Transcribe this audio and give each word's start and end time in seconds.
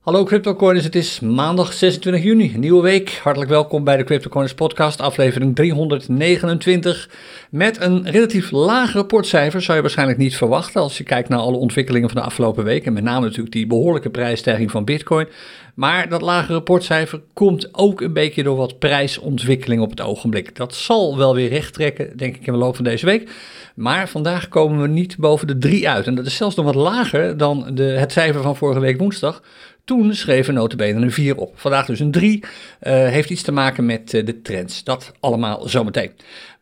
Hallo 0.00 0.24
CryptoCoiners, 0.24 0.84
het 0.84 0.94
is 0.94 1.20
maandag 1.20 1.72
26 1.72 2.22
juni, 2.22 2.52
nieuwe 2.56 2.82
week. 2.82 3.20
Hartelijk 3.22 3.50
welkom 3.50 3.84
bij 3.84 3.96
de 3.96 4.04
CryptoCoiners 4.04 4.54
podcast, 4.54 5.00
aflevering 5.00 5.54
329. 5.56 7.10
Met 7.50 7.80
een 7.80 8.10
relatief 8.10 8.50
laag 8.50 8.92
rapportcijfer, 8.92 9.62
zou 9.62 9.76
je 9.76 9.82
waarschijnlijk 9.82 10.18
niet 10.18 10.36
verwachten 10.36 10.80
als 10.80 10.98
je 10.98 11.04
kijkt 11.04 11.28
naar 11.28 11.38
alle 11.38 11.56
ontwikkelingen 11.56 12.10
van 12.10 12.20
de 12.20 12.26
afgelopen 12.26 12.64
week. 12.64 12.86
En 12.86 12.92
met 12.92 13.02
name 13.02 13.26
natuurlijk 13.26 13.52
die 13.52 13.66
behoorlijke 13.66 14.10
prijsstijging 14.10 14.70
van 14.70 14.84
Bitcoin. 14.84 15.28
Maar 15.74 16.08
dat 16.08 16.22
lage 16.22 16.52
rapportcijfer 16.52 17.20
komt 17.32 17.74
ook 17.74 18.00
een 18.00 18.12
beetje 18.12 18.42
door 18.42 18.56
wat 18.56 18.78
prijsontwikkeling 18.78 19.82
op 19.82 19.90
het 19.90 20.00
ogenblik. 20.00 20.56
Dat 20.56 20.74
zal 20.74 21.16
wel 21.16 21.34
weer 21.34 21.48
recht 21.48 21.74
trekken, 21.74 22.16
denk 22.16 22.36
ik, 22.36 22.46
in 22.46 22.52
de 22.52 22.58
loop 22.58 22.76
van 22.76 22.84
deze 22.84 23.06
week. 23.06 23.30
Maar 23.74 24.08
vandaag 24.08 24.48
komen 24.48 24.82
we 24.82 24.88
niet 24.88 25.16
boven 25.16 25.46
de 25.46 25.58
3 25.58 25.88
uit. 25.88 26.06
En 26.06 26.14
dat 26.14 26.26
is 26.26 26.36
zelfs 26.36 26.56
nog 26.56 26.64
wat 26.64 26.74
lager 26.74 27.36
dan 27.36 27.70
de, 27.74 27.82
het 27.82 28.12
cijfer 28.12 28.42
van 28.42 28.56
vorige 28.56 28.80
week 28.80 28.98
woensdag. 28.98 29.42
Toen 29.90 30.14
schreven 30.14 30.54
notabene 30.54 31.00
een 31.00 31.12
4 31.12 31.36
op. 31.36 31.52
Vandaag 31.54 31.86
dus 31.86 32.00
een 32.00 32.10
3. 32.10 32.40
Uh, 32.40 32.48
heeft 32.92 33.30
iets 33.30 33.42
te 33.42 33.52
maken 33.52 33.86
met 33.86 34.12
uh, 34.12 34.26
de 34.26 34.42
trends. 34.42 34.84
Dat 34.84 35.12
allemaal 35.20 35.68
zometeen. 35.68 36.12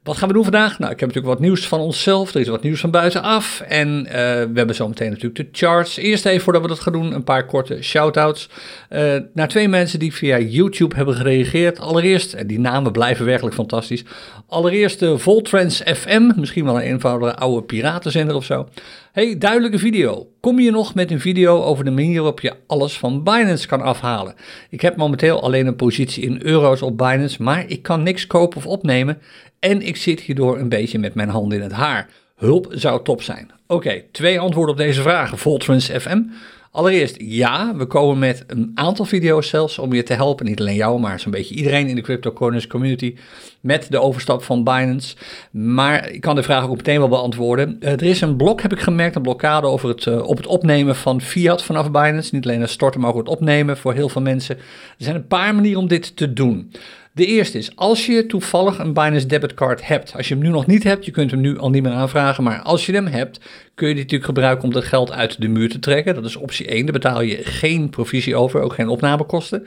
Wat 0.08 0.16
gaan 0.16 0.28
we 0.28 0.34
doen 0.34 0.42
vandaag? 0.42 0.78
Nou, 0.78 0.92
ik 0.92 1.00
heb 1.00 1.08
natuurlijk 1.08 1.34
wat 1.34 1.44
nieuws 1.44 1.66
van 1.66 1.80
onszelf. 1.80 2.34
Er 2.34 2.40
is 2.40 2.48
wat 2.48 2.62
nieuws 2.62 2.80
van 2.80 2.90
buitenaf. 2.90 3.60
En 3.60 4.04
uh, 4.06 4.12
we 4.12 4.50
hebben 4.54 4.74
zometeen 4.74 5.10
natuurlijk 5.10 5.34
de 5.36 5.58
charts. 5.58 5.96
Eerst 5.96 6.26
even 6.26 6.40
voordat 6.40 6.62
we 6.62 6.68
dat 6.68 6.80
gaan 6.80 6.92
doen, 6.92 7.14
een 7.14 7.24
paar 7.24 7.46
korte 7.46 7.82
shout-outs. 7.82 8.48
Uh, 8.90 9.16
naar 9.34 9.48
twee 9.48 9.68
mensen 9.68 9.98
die 9.98 10.14
via 10.14 10.38
YouTube 10.38 10.96
hebben 10.96 11.14
gereageerd. 11.14 11.80
Allereerst, 11.80 12.32
en 12.32 12.46
die 12.46 12.60
namen 12.60 12.92
blijven 12.92 13.24
werkelijk 13.24 13.54
fantastisch. 13.54 14.04
Allereerst 14.46 14.98
de 14.98 15.18
Voltrans 15.18 15.82
FM. 15.84 16.30
Misschien 16.36 16.64
wel 16.64 16.76
een 16.76 16.82
eenvoudige 16.82 17.36
oude 17.36 17.62
piratenzender 17.62 18.36
of 18.36 18.44
zo. 18.44 18.68
Hey, 19.12 19.38
duidelijke 19.38 19.78
video. 19.78 20.28
Kom 20.40 20.60
je 20.60 20.70
nog 20.70 20.94
met 20.94 21.10
een 21.10 21.20
video 21.20 21.62
over 21.62 21.84
de 21.84 21.90
manier 21.90 22.14
waarop 22.14 22.40
je 22.40 22.54
alles 22.66 22.98
van 22.98 23.22
Binance 23.22 23.66
kan 23.66 23.80
afhalen? 23.80 24.34
Ik 24.70 24.80
heb 24.80 24.96
momenteel 24.96 25.42
alleen 25.42 25.66
een 25.66 25.76
positie 25.76 26.22
in 26.22 26.40
euro's 26.42 26.82
op 26.82 26.96
Binance, 26.96 27.42
maar 27.42 27.64
ik 27.66 27.82
kan 27.82 28.02
niks 28.02 28.26
kopen 28.26 28.56
of 28.56 28.66
opnemen. 28.66 29.18
En 29.58 29.82
ik 29.82 29.96
zit 29.96 30.20
hierdoor 30.20 30.58
een 30.58 30.68
beetje 30.68 30.98
met 30.98 31.14
mijn 31.14 31.28
handen 31.28 31.58
in 31.58 31.64
het 31.64 31.72
haar. 31.72 32.08
Hulp 32.36 32.66
zou 32.70 33.04
top 33.04 33.22
zijn. 33.22 33.50
Oké, 33.66 34.02
twee 34.12 34.40
antwoorden 34.40 34.74
op 34.74 34.80
deze 34.80 35.02
vragen. 35.02 35.38
Voltrans 35.38 35.86
FM. 35.86 36.22
Allereerst 36.70 37.16
ja, 37.18 37.76
we 37.76 37.86
komen 37.86 38.18
met 38.18 38.44
een 38.46 38.70
aantal 38.74 39.04
video's 39.04 39.48
zelfs 39.48 39.78
om 39.78 39.92
je 39.92 40.02
te 40.02 40.12
helpen. 40.12 40.46
Niet 40.46 40.60
alleen 40.60 40.74
jou, 40.74 41.00
maar 41.00 41.20
zo'n 41.20 41.30
beetje 41.30 41.54
iedereen 41.54 41.88
in 41.88 41.94
de 41.94 42.00
CryptoCorners 42.00 42.66
community 42.66 43.16
met 43.60 43.86
de 43.90 44.00
overstap 44.00 44.42
van 44.42 44.64
Binance. 44.64 45.16
Maar 45.50 46.10
ik 46.10 46.20
kan 46.20 46.34
de 46.34 46.42
vraag 46.42 46.64
ook 46.64 46.76
meteen 46.76 46.98
wel 46.98 47.08
beantwoorden. 47.08 47.76
Uh, 47.80 47.92
er 47.92 48.02
is 48.02 48.20
een 48.20 48.36
blok, 48.36 48.62
heb 48.62 48.72
ik 48.72 48.80
gemerkt, 48.80 49.16
een 49.16 49.22
blokkade 49.22 49.66
over 49.66 49.88
het, 49.88 50.04
uh, 50.04 50.26
op 50.26 50.36
het 50.36 50.46
opnemen 50.46 50.96
van 50.96 51.20
fiat 51.20 51.62
vanaf 51.62 51.90
Binance. 51.90 52.34
Niet 52.34 52.44
alleen 52.44 52.60
het 52.60 52.70
storten, 52.70 53.00
maar 53.00 53.10
ook 53.10 53.18
het 53.18 53.28
opnemen 53.28 53.76
voor 53.76 53.94
heel 53.94 54.08
veel 54.08 54.22
mensen. 54.22 54.56
Er 54.56 54.64
zijn 54.96 55.16
een 55.16 55.26
paar 55.26 55.54
manieren 55.54 55.80
om 55.80 55.88
dit 55.88 56.16
te 56.16 56.32
doen. 56.32 56.72
De 57.18 57.26
eerste 57.26 57.58
is, 57.58 57.76
als 57.76 58.06
je 58.06 58.26
toevallig 58.26 58.78
een 58.78 58.92
Binance 58.92 59.26
debitcard 59.26 59.86
hebt, 59.86 60.12
als 60.16 60.28
je 60.28 60.34
hem 60.34 60.42
nu 60.42 60.48
nog 60.48 60.66
niet 60.66 60.82
hebt, 60.82 61.04
je 61.04 61.10
kunt 61.10 61.30
hem 61.30 61.40
nu 61.40 61.58
al 61.58 61.70
niet 61.70 61.82
meer 61.82 61.92
aanvragen, 61.92 62.44
maar 62.44 62.60
als 62.60 62.86
je 62.86 62.92
hem 62.92 63.06
hebt, 63.06 63.40
kun 63.74 63.88
je 63.88 63.94
die 63.94 64.02
natuurlijk 64.02 64.30
gebruiken 64.30 64.64
om 64.64 64.72
dat 64.72 64.84
geld 64.84 65.12
uit 65.12 65.40
de 65.40 65.48
muur 65.48 65.70
te 65.70 65.78
trekken. 65.78 66.14
Dat 66.14 66.24
is 66.24 66.36
optie 66.36 66.66
1, 66.66 66.84
daar 66.84 66.92
betaal 66.92 67.20
je 67.20 67.36
geen 67.36 67.90
provisie 67.90 68.36
over, 68.36 68.60
ook 68.60 68.74
geen 68.74 68.88
opnamekosten. 68.88 69.66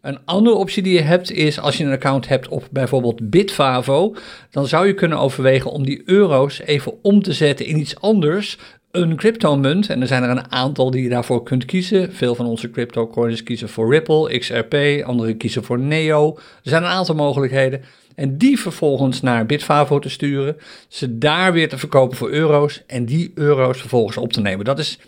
Een 0.00 0.18
andere 0.24 0.56
optie 0.56 0.82
die 0.82 0.92
je 0.92 1.00
hebt 1.00 1.32
is 1.32 1.60
als 1.60 1.76
je 1.76 1.84
een 1.84 1.92
account 1.92 2.28
hebt 2.28 2.48
op 2.48 2.68
bijvoorbeeld 2.70 3.30
Bitfavo, 3.30 4.14
dan 4.50 4.66
zou 4.66 4.86
je 4.86 4.94
kunnen 4.94 5.18
overwegen 5.18 5.70
om 5.70 5.84
die 5.84 6.02
euro's 6.04 6.60
even 6.60 6.92
om 7.02 7.22
te 7.22 7.32
zetten 7.32 7.66
in 7.66 7.78
iets 7.78 8.00
anders, 8.00 8.58
een 8.90 9.16
cryptomunt. 9.16 9.88
En 9.88 10.00
er 10.00 10.06
zijn 10.06 10.22
er 10.22 10.30
een 10.30 10.52
aantal 10.52 10.90
die 10.90 11.02
je 11.02 11.08
daarvoor 11.08 11.42
kunt 11.42 11.64
kiezen. 11.64 12.12
Veel 12.12 12.34
van 12.34 12.46
onze 12.46 12.70
cryptocoins 12.70 13.42
kiezen 13.42 13.68
voor 13.68 13.92
Ripple, 13.92 14.38
XRP, 14.38 14.74
anderen 15.04 15.36
kiezen 15.36 15.64
voor 15.64 15.78
Neo. 15.78 16.34
Er 16.36 16.70
zijn 16.70 16.82
een 16.82 16.88
aantal 16.88 17.14
mogelijkheden. 17.14 17.82
En 18.14 18.38
die 18.38 18.60
vervolgens 18.60 19.20
naar 19.20 19.46
Bitfavo 19.46 19.98
te 19.98 20.08
sturen, 20.08 20.56
ze 20.88 21.18
daar 21.18 21.52
weer 21.52 21.68
te 21.68 21.78
verkopen 21.78 22.16
voor 22.16 22.30
euro's 22.30 22.82
en 22.86 23.04
die 23.04 23.32
euro's 23.34 23.80
vervolgens 23.80 24.16
op 24.16 24.32
te 24.32 24.40
nemen. 24.40 24.64
Dat 24.64 24.78
is 24.78 24.98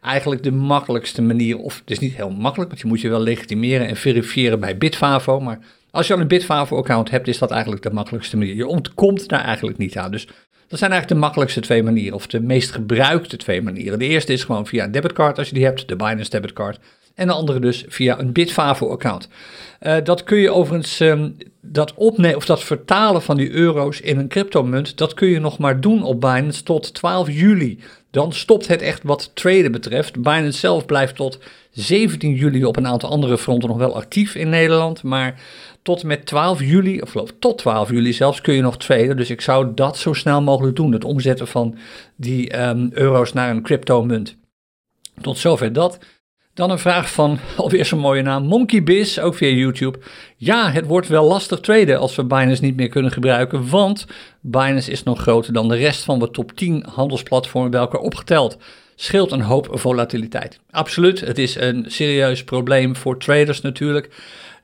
eigenlijk 0.00 0.42
de 0.42 0.52
makkelijkste 0.52 1.22
manier, 1.22 1.58
of 1.58 1.78
het 1.78 1.90
is 1.90 1.98
niet 1.98 2.14
heel 2.14 2.30
makkelijk, 2.30 2.70
want 2.70 2.82
je 2.82 2.88
moet 2.88 3.00
je 3.00 3.08
wel 3.08 3.20
legitimeren 3.20 3.88
en 3.88 3.96
verifiëren 3.96 4.60
bij 4.60 4.78
Bitfavo, 4.78 5.40
maar 5.40 5.58
als 5.90 6.06
je 6.06 6.14
al 6.14 6.20
een 6.20 6.28
Bitfavo-account 6.28 7.10
hebt, 7.10 7.28
is 7.28 7.38
dat 7.38 7.50
eigenlijk 7.50 7.82
de 7.82 7.92
makkelijkste 7.92 8.36
manier. 8.36 8.54
Je 8.54 8.66
ontkomt 8.66 9.28
daar 9.28 9.44
eigenlijk 9.44 9.78
niet 9.78 9.98
aan. 9.98 10.10
Dus 10.10 10.28
dat 10.70 10.78
zijn 10.78 10.90
eigenlijk 10.90 11.20
de 11.20 11.26
makkelijkste 11.26 11.60
twee 11.60 11.82
manieren, 11.82 12.14
of 12.14 12.26
de 12.26 12.40
meest 12.40 12.70
gebruikte 12.70 13.36
twee 13.36 13.62
manieren. 13.62 13.98
De 13.98 14.06
eerste 14.06 14.32
is 14.32 14.44
gewoon 14.44 14.66
via 14.66 14.84
een 14.84 14.92
debitcard, 14.92 15.38
als 15.38 15.48
je 15.48 15.54
die 15.54 15.64
hebt, 15.64 15.88
de 15.88 15.96
Binance 15.96 16.30
debitcard. 16.30 16.78
En 17.20 17.26
de 17.26 17.32
andere 17.32 17.60
dus 17.60 17.84
via 17.88 18.18
een 18.18 18.32
Bitfavo-account. 18.32 19.28
Uh, 19.80 19.96
dat 20.04 20.24
kun 20.24 20.38
je 20.38 20.50
overigens, 20.50 21.00
um, 21.00 21.36
dat 21.60 21.94
opnemen 21.94 22.36
of 22.36 22.46
dat 22.46 22.62
vertalen 22.62 23.22
van 23.22 23.36
die 23.36 23.50
euro's 23.50 24.00
in 24.00 24.18
een 24.18 24.28
cryptomunt, 24.28 24.98
dat 24.98 25.14
kun 25.14 25.28
je 25.28 25.40
nog 25.40 25.58
maar 25.58 25.80
doen 25.80 26.02
op 26.02 26.20
Binance 26.20 26.62
tot 26.62 26.94
12 26.94 27.30
juli. 27.30 27.80
Dan 28.10 28.32
stopt 28.32 28.68
het 28.68 28.82
echt 28.82 29.02
wat 29.02 29.30
traden 29.34 29.72
betreft. 29.72 30.22
Binance 30.22 30.58
zelf 30.58 30.86
blijft 30.86 31.16
tot 31.16 31.38
17 31.70 32.34
juli 32.34 32.64
op 32.64 32.76
een 32.76 32.86
aantal 32.86 33.10
andere 33.10 33.38
fronten 33.38 33.68
nog 33.68 33.78
wel 33.78 33.96
actief 33.96 34.34
in 34.34 34.48
Nederland. 34.48 35.02
Maar 35.02 35.40
tot 35.82 36.02
met 36.02 36.26
12 36.26 36.60
juli, 36.60 37.00
of 37.00 37.10
geloof 37.10 37.32
tot 37.38 37.58
12 37.58 37.90
juli 37.90 38.12
zelfs, 38.12 38.40
kun 38.40 38.54
je 38.54 38.62
nog 38.62 38.76
traden. 38.76 39.16
Dus 39.16 39.30
ik 39.30 39.40
zou 39.40 39.74
dat 39.74 39.98
zo 39.98 40.12
snel 40.12 40.42
mogelijk 40.42 40.76
doen. 40.76 40.92
Het 40.92 41.04
omzetten 41.04 41.46
van 41.46 41.76
die 42.16 42.60
um, 42.60 42.90
euro's 42.92 43.32
naar 43.32 43.50
een 43.50 43.62
cryptomunt. 43.62 44.36
Tot 45.20 45.38
zover 45.38 45.72
dat. 45.72 45.98
Dan 46.54 46.70
een 46.70 46.78
vraag 46.78 47.12
van 47.12 47.38
alweer 47.56 47.84
zo'n 47.84 47.98
mooie 47.98 48.22
naam, 48.22 48.44
Monkey 48.46 48.82
Biz, 48.82 49.18
ook 49.18 49.34
via 49.34 49.48
YouTube. 49.48 49.98
Ja, 50.36 50.70
het 50.70 50.86
wordt 50.86 51.08
wel 51.08 51.24
lastig 51.24 51.60
traden 51.60 51.98
als 51.98 52.16
we 52.16 52.24
Binance 52.24 52.62
niet 52.62 52.76
meer 52.76 52.88
kunnen 52.88 53.12
gebruiken, 53.12 53.68
want 53.68 54.06
Binance 54.40 54.90
is 54.90 55.02
nog 55.02 55.20
groter 55.20 55.52
dan 55.52 55.68
de 55.68 55.76
rest 55.76 56.04
van 56.04 56.18
de 56.18 56.30
top 56.30 56.52
10 56.52 56.84
handelsplatformen 56.88 57.70
bij 57.70 57.80
elkaar 57.80 58.00
opgeteld. 58.00 58.56
Scheelt 58.94 59.32
een 59.32 59.40
hoop 59.40 59.68
volatiliteit. 59.70 60.60
Absoluut, 60.70 61.20
het 61.20 61.38
is 61.38 61.54
een 61.54 61.84
serieus 61.88 62.44
probleem 62.44 62.96
voor 62.96 63.18
traders 63.18 63.60
natuurlijk. 63.60 64.06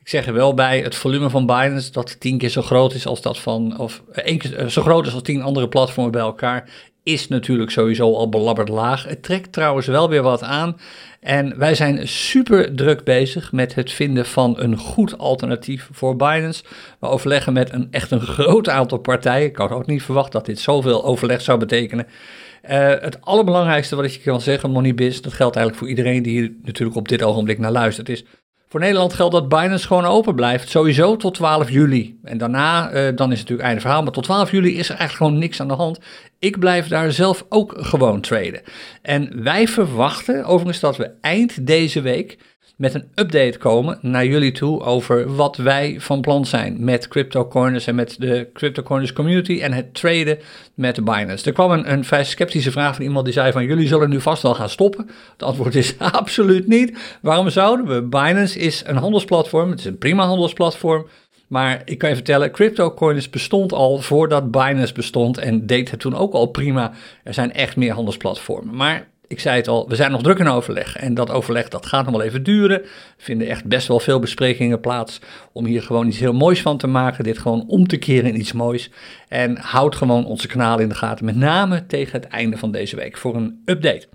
Ik 0.00 0.08
zeg 0.12 0.26
er 0.26 0.32
wel 0.32 0.54
bij, 0.54 0.80
het 0.80 0.94
volume 0.94 1.30
van 1.30 1.46
Binance 1.46 1.92
dat 1.92 2.20
tien 2.20 2.38
keer 2.38 2.48
zo 2.48 2.62
groot 2.62 2.94
is 2.94 3.06
als 3.06 3.22
dat 3.22 3.38
van, 3.38 3.78
of 3.78 4.02
één 4.12 4.38
keer 4.38 4.70
zo 4.70 4.82
groot 4.82 5.06
is 5.06 5.14
als 5.14 5.22
tien 5.22 5.42
andere 5.42 5.68
platformen 5.68 6.12
bij 6.12 6.20
elkaar, 6.20 6.70
is 7.06 7.28
natuurlijk 7.28 7.70
sowieso 7.70 8.14
al 8.14 8.28
belabberd 8.28 8.68
laag. 8.68 9.04
Het 9.04 9.22
trekt 9.22 9.52
trouwens 9.52 9.86
wel 9.86 10.08
weer 10.08 10.22
wat 10.22 10.42
aan. 10.42 10.76
En 11.20 11.58
wij 11.58 11.74
zijn 11.74 12.08
super 12.08 12.74
druk 12.74 13.04
bezig 13.04 13.52
met 13.52 13.74
het 13.74 13.92
vinden 13.92 14.26
van 14.26 14.60
een 14.60 14.76
goed 14.76 15.18
alternatief 15.18 15.88
voor 15.92 16.16
Binance. 16.16 16.64
We 17.00 17.06
overleggen 17.06 17.52
met 17.52 17.72
een 17.72 17.88
echt 17.90 18.10
een 18.10 18.20
groot 18.20 18.68
aantal 18.68 18.98
partijen. 18.98 19.48
Ik 19.48 19.56
had 19.56 19.70
ook 19.70 19.86
niet 19.86 20.02
verwacht 20.02 20.32
dat 20.32 20.46
dit 20.46 20.58
zoveel 20.58 21.04
overleg 21.04 21.40
zou 21.40 21.58
betekenen. 21.58 22.06
Uh, 22.70 22.70
het 23.00 23.20
allerbelangrijkste 23.20 23.96
wat 23.96 24.04
ik 24.04 24.10
je 24.10 24.20
kan 24.20 24.40
zeggen, 24.40 24.70
MoneyBiz, 24.70 25.20
dat 25.20 25.32
geldt 25.32 25.56
eigenlijk 25.56 25.86
voor 25.86 25.96
iedereen 25.96 26.22
die 26.22 26.40
hier 26.40 26.52
natuurlijk 26.62 26.96
op 26.96 27.08
dit 27.08 27.22
ogenblik 27.22 27.58
naar 27.58 27.72
luistert, 27.72 28.08
is 28.08 28.24
voor 28.76 28.84
Nederland 28.84 29.14
geldt 29.14 29.34
dat 29.34 29.48
Binance 29.48 29.86
gewoon 29.86 30.04
open 30.04 30.34
blijft, 30.34 30.68
sowieso 30.68 31.16
tot 31.16 31.34
12 31.34 31.70
juli. 31.70 32.18
En 32.24 32.38
daarna, 32.38 32.92
uh, 32.92 32.92
dan 32.92 33.02
is 33.02 33.14
het 33.14 33.28
natuurlijk 33.28 33.60
einde 33.60 33.80
verhaal, 33.80 34.02
maar 34.02 34.12
tot 34.12 34.24
12 34.24 34.50
juli 34.50 34.76
is 34.76 34.88
er 34.88 34.96
eigenlijk 34.96 35.12
gewoon 35.12 35.38
niks 35.38 35.60
aan 35.60 35.68
de 35.68 35.74
hand. 35.74 35.98
Ik 36.38 36.58
blijf 36.58 36.88
daar 36.88 37.12
zelf 37.12 37.46
ook 37.48 37.74
gewoon 37.76 38.20
traden. 38.20 38.62
En 39.02 39.42
wij 39.42 39.68
verwachten 39.68 40.44
overigens 40.44 40.80
dat 40.80 40.96
we 40.96 41.10
eind 41.20 41.66
deze 41.66 42.00
week 42.00 42.38
met 42.76 42.94
een 42.94 43.08
update 43.14 43.58
komen 43.58 43.98
naar 44.02 44.26
jullie 44.26 44.52
toe 44.52 44.82
over 44.82 45.34
wat 45.34 45.56
wij 45.56 45.96
van 45.98 46.20
plan 46.20 46.46
zijn 46.46 46.76
met 46.84 47.08
CryptoCoiners 47.08 47.86
en 47.86 47.94
met 47.94 48.16
de 48.18 48.48
CryptoCoiners 48.52 49.12
community 49.12 49.60
en 49.60 49.72
het 49.72 49.94
traden 49.94 50.38
met 50.74 51.04
Binance. 51.04 51.46
Er 51.46 51.52
kwam 51.52 51.70
een, 51.70 51.92
een 51.92 52.04
vrij 52.04 52.24
sceptische 52.24 52.70
vraag 52.70 52.94
van 52.94 53.04
iemand 53.04 53.24
die 53.24 53.34
zei 53.34 53.52
van 53.52 53.64
jullie 53.64 53.88
zullen 53.88 54.10
nu 54.10 54.20
vast 54.20 54.42
wel 54.42 54.54
gaan 54.54 54.68
stoppen. 54.68 55.10
Het 55.32 55.42
antwoord 55.42 55.74
is 55.74 55.98
absoluut 56.22 56.66
niet. 56.66 56.98
Waarom 57.22 57.50
zouden 57.50 57.86
we? 57.86 58.02
Binance 58.02 58.58
is 58.58 58.82
een 58.86 58.96
handelsplatform, 58.96 59.70
het 59.70 59.78
is 59.78 59.84
een 59.84 59.98
prima 59.98 60.26
handelsplatform. 60.26 61.06
Maar 61.46 61.82
ik 61.84 61.98
kan 61.98 62.08
je 62.08 62.14
vertellen, 62.14 62.50
CryptoCoiners 62.50 63.30
bestond 63.30 63.72
al 63.72 63.98
voordat 63.98 64.50
Binance 64.50 64.94
bestond 64.94 65.38
en 65.38 65.66
deed 65.66 65.90
het 65.90 66.00
toen 66.00 66.16
ook 66.16 66.32
al 66.32 66.46
prima. 66.46 66.92
Er 67.24 67.34
zijn 67.34 67.52
echt 67.52 67.76
meer 67.76 67.92
handelsplatformen. 67.92 68.74
Maar 68.74 69.08
ik 69.28 69.40
zei 69.40 69.56
het 69.56 69.68
al, 69.68 69.88
we 69.88 69.94
zijn 69.94 70.10
nog 70.10 70.22
druk 70.22 70.38
in 70.38 70.48
overleg. 70.48 70.96
En 70.96 71.14
dat 71.14 71.30
overleg 71.30 71.68
dat 71.68 71.86
gaat 71.86 72.04
nog 72.04 72.14
wel 72.14 72.24
even 72.24 72.42
duren. 72.42 72.82
Er 72.82 72.88
vinden 73.16 73.48
echt 73.48 73.64
best 73.64 73.88
wel 73.88 74.00
veel 74.00 74.18
besprekingen 74.18 74.80
plaats 74.80 75.20
om 75.52 75.64
hier 75.64 75.82
gewoon 75.82 76.06
iets 76.06 76.18
heel 76.18 76.32
moois 76.32 76.62
van 76.62 76.78
te 76.78 76.86
maken. 76.86 77.24
Dit 77.24 77.38
gewoon 77.38 77.64
om 77.66 77.86
te 77.86 77.96
keren 77.96 78.30
in 78.30 78.38
iets 78.38 78.52
moois. 78.52 78.90
En 79.28 79.56
houd 79.56 79.96
gewoon 79.96 80.26
onze 80.26 80.46
kanaal 80.46 80.78
in 80.78 80.88
de 80.88 80.94
gaten, 80.94 81.24
met 81.24 81.36
name 81.36 81.86
tegen 81.86 82.20
het 82.20 82.30
einde 82.30 82.56
van 82.56 82.70
deze 82.70 82.96
week 82.96 83.16
voor 83.16 83.36
een 83.36 83.62
update. 83.64 84.08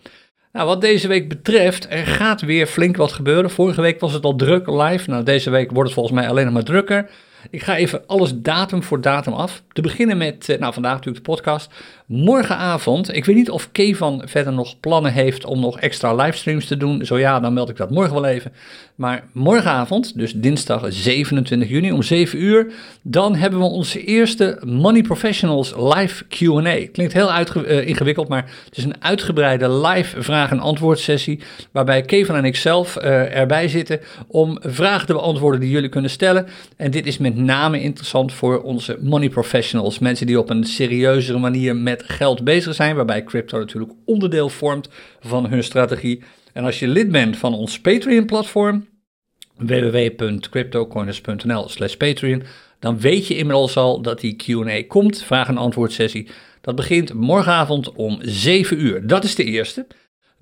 Nou, 0.51 0.67
wat 0.67 0.81
deze 0.81 1.07
week 1.07 1.29
betreft, 1.29 1.87
er 1.89 2.05
gaat 2.05 2.41
weer 2.41 2.67
flink 2.67 2.97
wat 2.97 3.11
gebeuren. 3.11 3.49
Vorige 3.49 3.81
week 3.81 3.99
was 3.99 4.13
het 4.13 4.23
al 4.23 4.35
druk 4.35 4.67
live. 4.67 5.09
Nou, 5.09 5.23
deze 5.23 5.49
week 5.49 5.71
wordt 5.71 5.89
het 5.89 5.93
volgens 5.93 6.15
mij 6.15 6.29
alleen 6.29 6.45
nog 6.45 6.53
maar 6.53 6.63
drukker. 6.63 7.09
Ik 7.49 7.63
ga 7.63 7.75
even 7.75 8.07
alles 8.07 8.33
datum 8.35 8.83
voor 8.83 9.01
datum 9.01 9.33
af. 9.33 9.63
Te 9.71 9.81
beginnen 9.81 10.17
met, 10.17 10.49
eh, 10.49 10.59
nou 10.59 10.73
vandaag 10.73 10.93
natuurlijk 10.93 11.25
de 11.25 11.31
podcast. 11.31 11.71
Morgenavond, 12.13 13.15
ik 13.15 13.25
weet 13.25 13.35
niet 13.35 13.49
of 13.49 13.71
Kevan 13.71 14.21
verder 14.25 14.53
nog 14.53 14.79
plannen 14.79 15.13
heeft 15.13 15.45
om 15.45 15.59
nog 15.59 15.79
extra 15.79 16.15
livestreams 16.15 16.65
te 16.65 16.77
doen. 16.77 17.05
Zo 17.05 17.17
ja, 17.17 17.39
dan 17.39 17.53
meld 17.53 17.69
ik 17.69 17.77
dat 17.77 17.89
morgen 17.89 18.13
wel 18.13 18.25
even. 18.25 18.53
Maar 18.95 19.23
morgenavond, 19.33 20.17
dus 20.17 20.33
dinsdag 20.33 20.85
27 20.89 21.69
juni 21.69 21.91
om 21.91 22.03
7 22.03 22.43
uur, 22.43 22.73
dan 23.01 23.35
hebben 23.35 23.59
we 23.59 23.65
onze 23.65 24.03
eerste 24.03 24.61
Money 24.65 25.01
Professionals 25.01 25.73
live 25.77 26.25
Q&A. 26.27 26.87
Klinkt 26.91 27.13
heel 27.13 27.31
uh, 27.55 27.87
ingewikkeld, 27.87 28.27
maar 28.27 28.49
het 28.65 28.77
is 28.77 28.83
een 28.83 29.03
uitgebreide 29.03 29.69
live 29.69 30.21
vraag- 30.21 30.51
en 30.51 30.59
antwoord 30.59 30.99
sessie 30.99 31.39
waarbij 31.71 32.01
Kevan 32.01 32.35
en 32.35 32.45
ik 32.45 32.55
zelf 32.55 32.97
uh, 32.97 33.35
erbij 33.35 33.67
zitten 33.67 33.99
om 34.27 34.57
vragen 34.61 35.07
te 35.07 35.13
beantwoorden 35.13 35.59
die 35.59 35.69
jullie 35.69 35.89
kunnen 35.89 36.11
stellen. 36.11 36.47
En 36.77 36.91
dit 36.91 37.07
is 37.07 37.17
met 37.17 37.35
name 37.35 37.81
interessant 37.81 38.33
voor 38.33 38.61
onze 38.61 38.97
money 39.01 39.29
professionals, 39.29 39.99
mensen 39.99 40.27
die 40.27 40.39
op 40.39 40.49
een 40.49 40.63
serieuzere 40.63 41.37
manier 41.37 41.75
met 41.75 42.00
geld 42.05 42.43
bezig 42.43 42.75
zijn, 42.75 42.95
waarbij 42.95 43.23
crypto 43.23 43.57
natuurlijk 43.57 43.93
onderdeel 44.05 44.49
vormt 44.49 44.89
van 45.19 45.47
hun 45.47 45.63
strategie. 45.63 46.23
En 46.53 46.63
als 46.63 46.79
je 46.79 46.87
lid 46.87 47.11
bent 47.11 47.37
van 47.37 47.53
ons 47.53 47.79
Patreon-platform, 47.79 48.87
www.cryptocorners.nl 49.57 51.69
slash 51.69 51.95
Patreon, 51.95 52.43
dan 52.79 52.99
weet 52.99 53.27
je 53.27 53.37
inmiddels 53.37 53.77
al 53.77 54.01
dat 54.01 54.19
die 54.19 54.35
Q&A 54.35 54.83
komt, 54.87 55.23
vraag- 55.23 55.47
en 55.47 55.57
antwoord 55.57 55.91
sessie. 55.91 56.29
Dat 56.61 56.75
begint 56.75 57.13
morgenavond 57.13 57.91
om 57.91 58.17
7 58.21 58.85
uur. 58.85 59.07
Dat 59.07 59.23
is 59.23 59.35
de 59.35 59.43
eerste. 59.43 59.87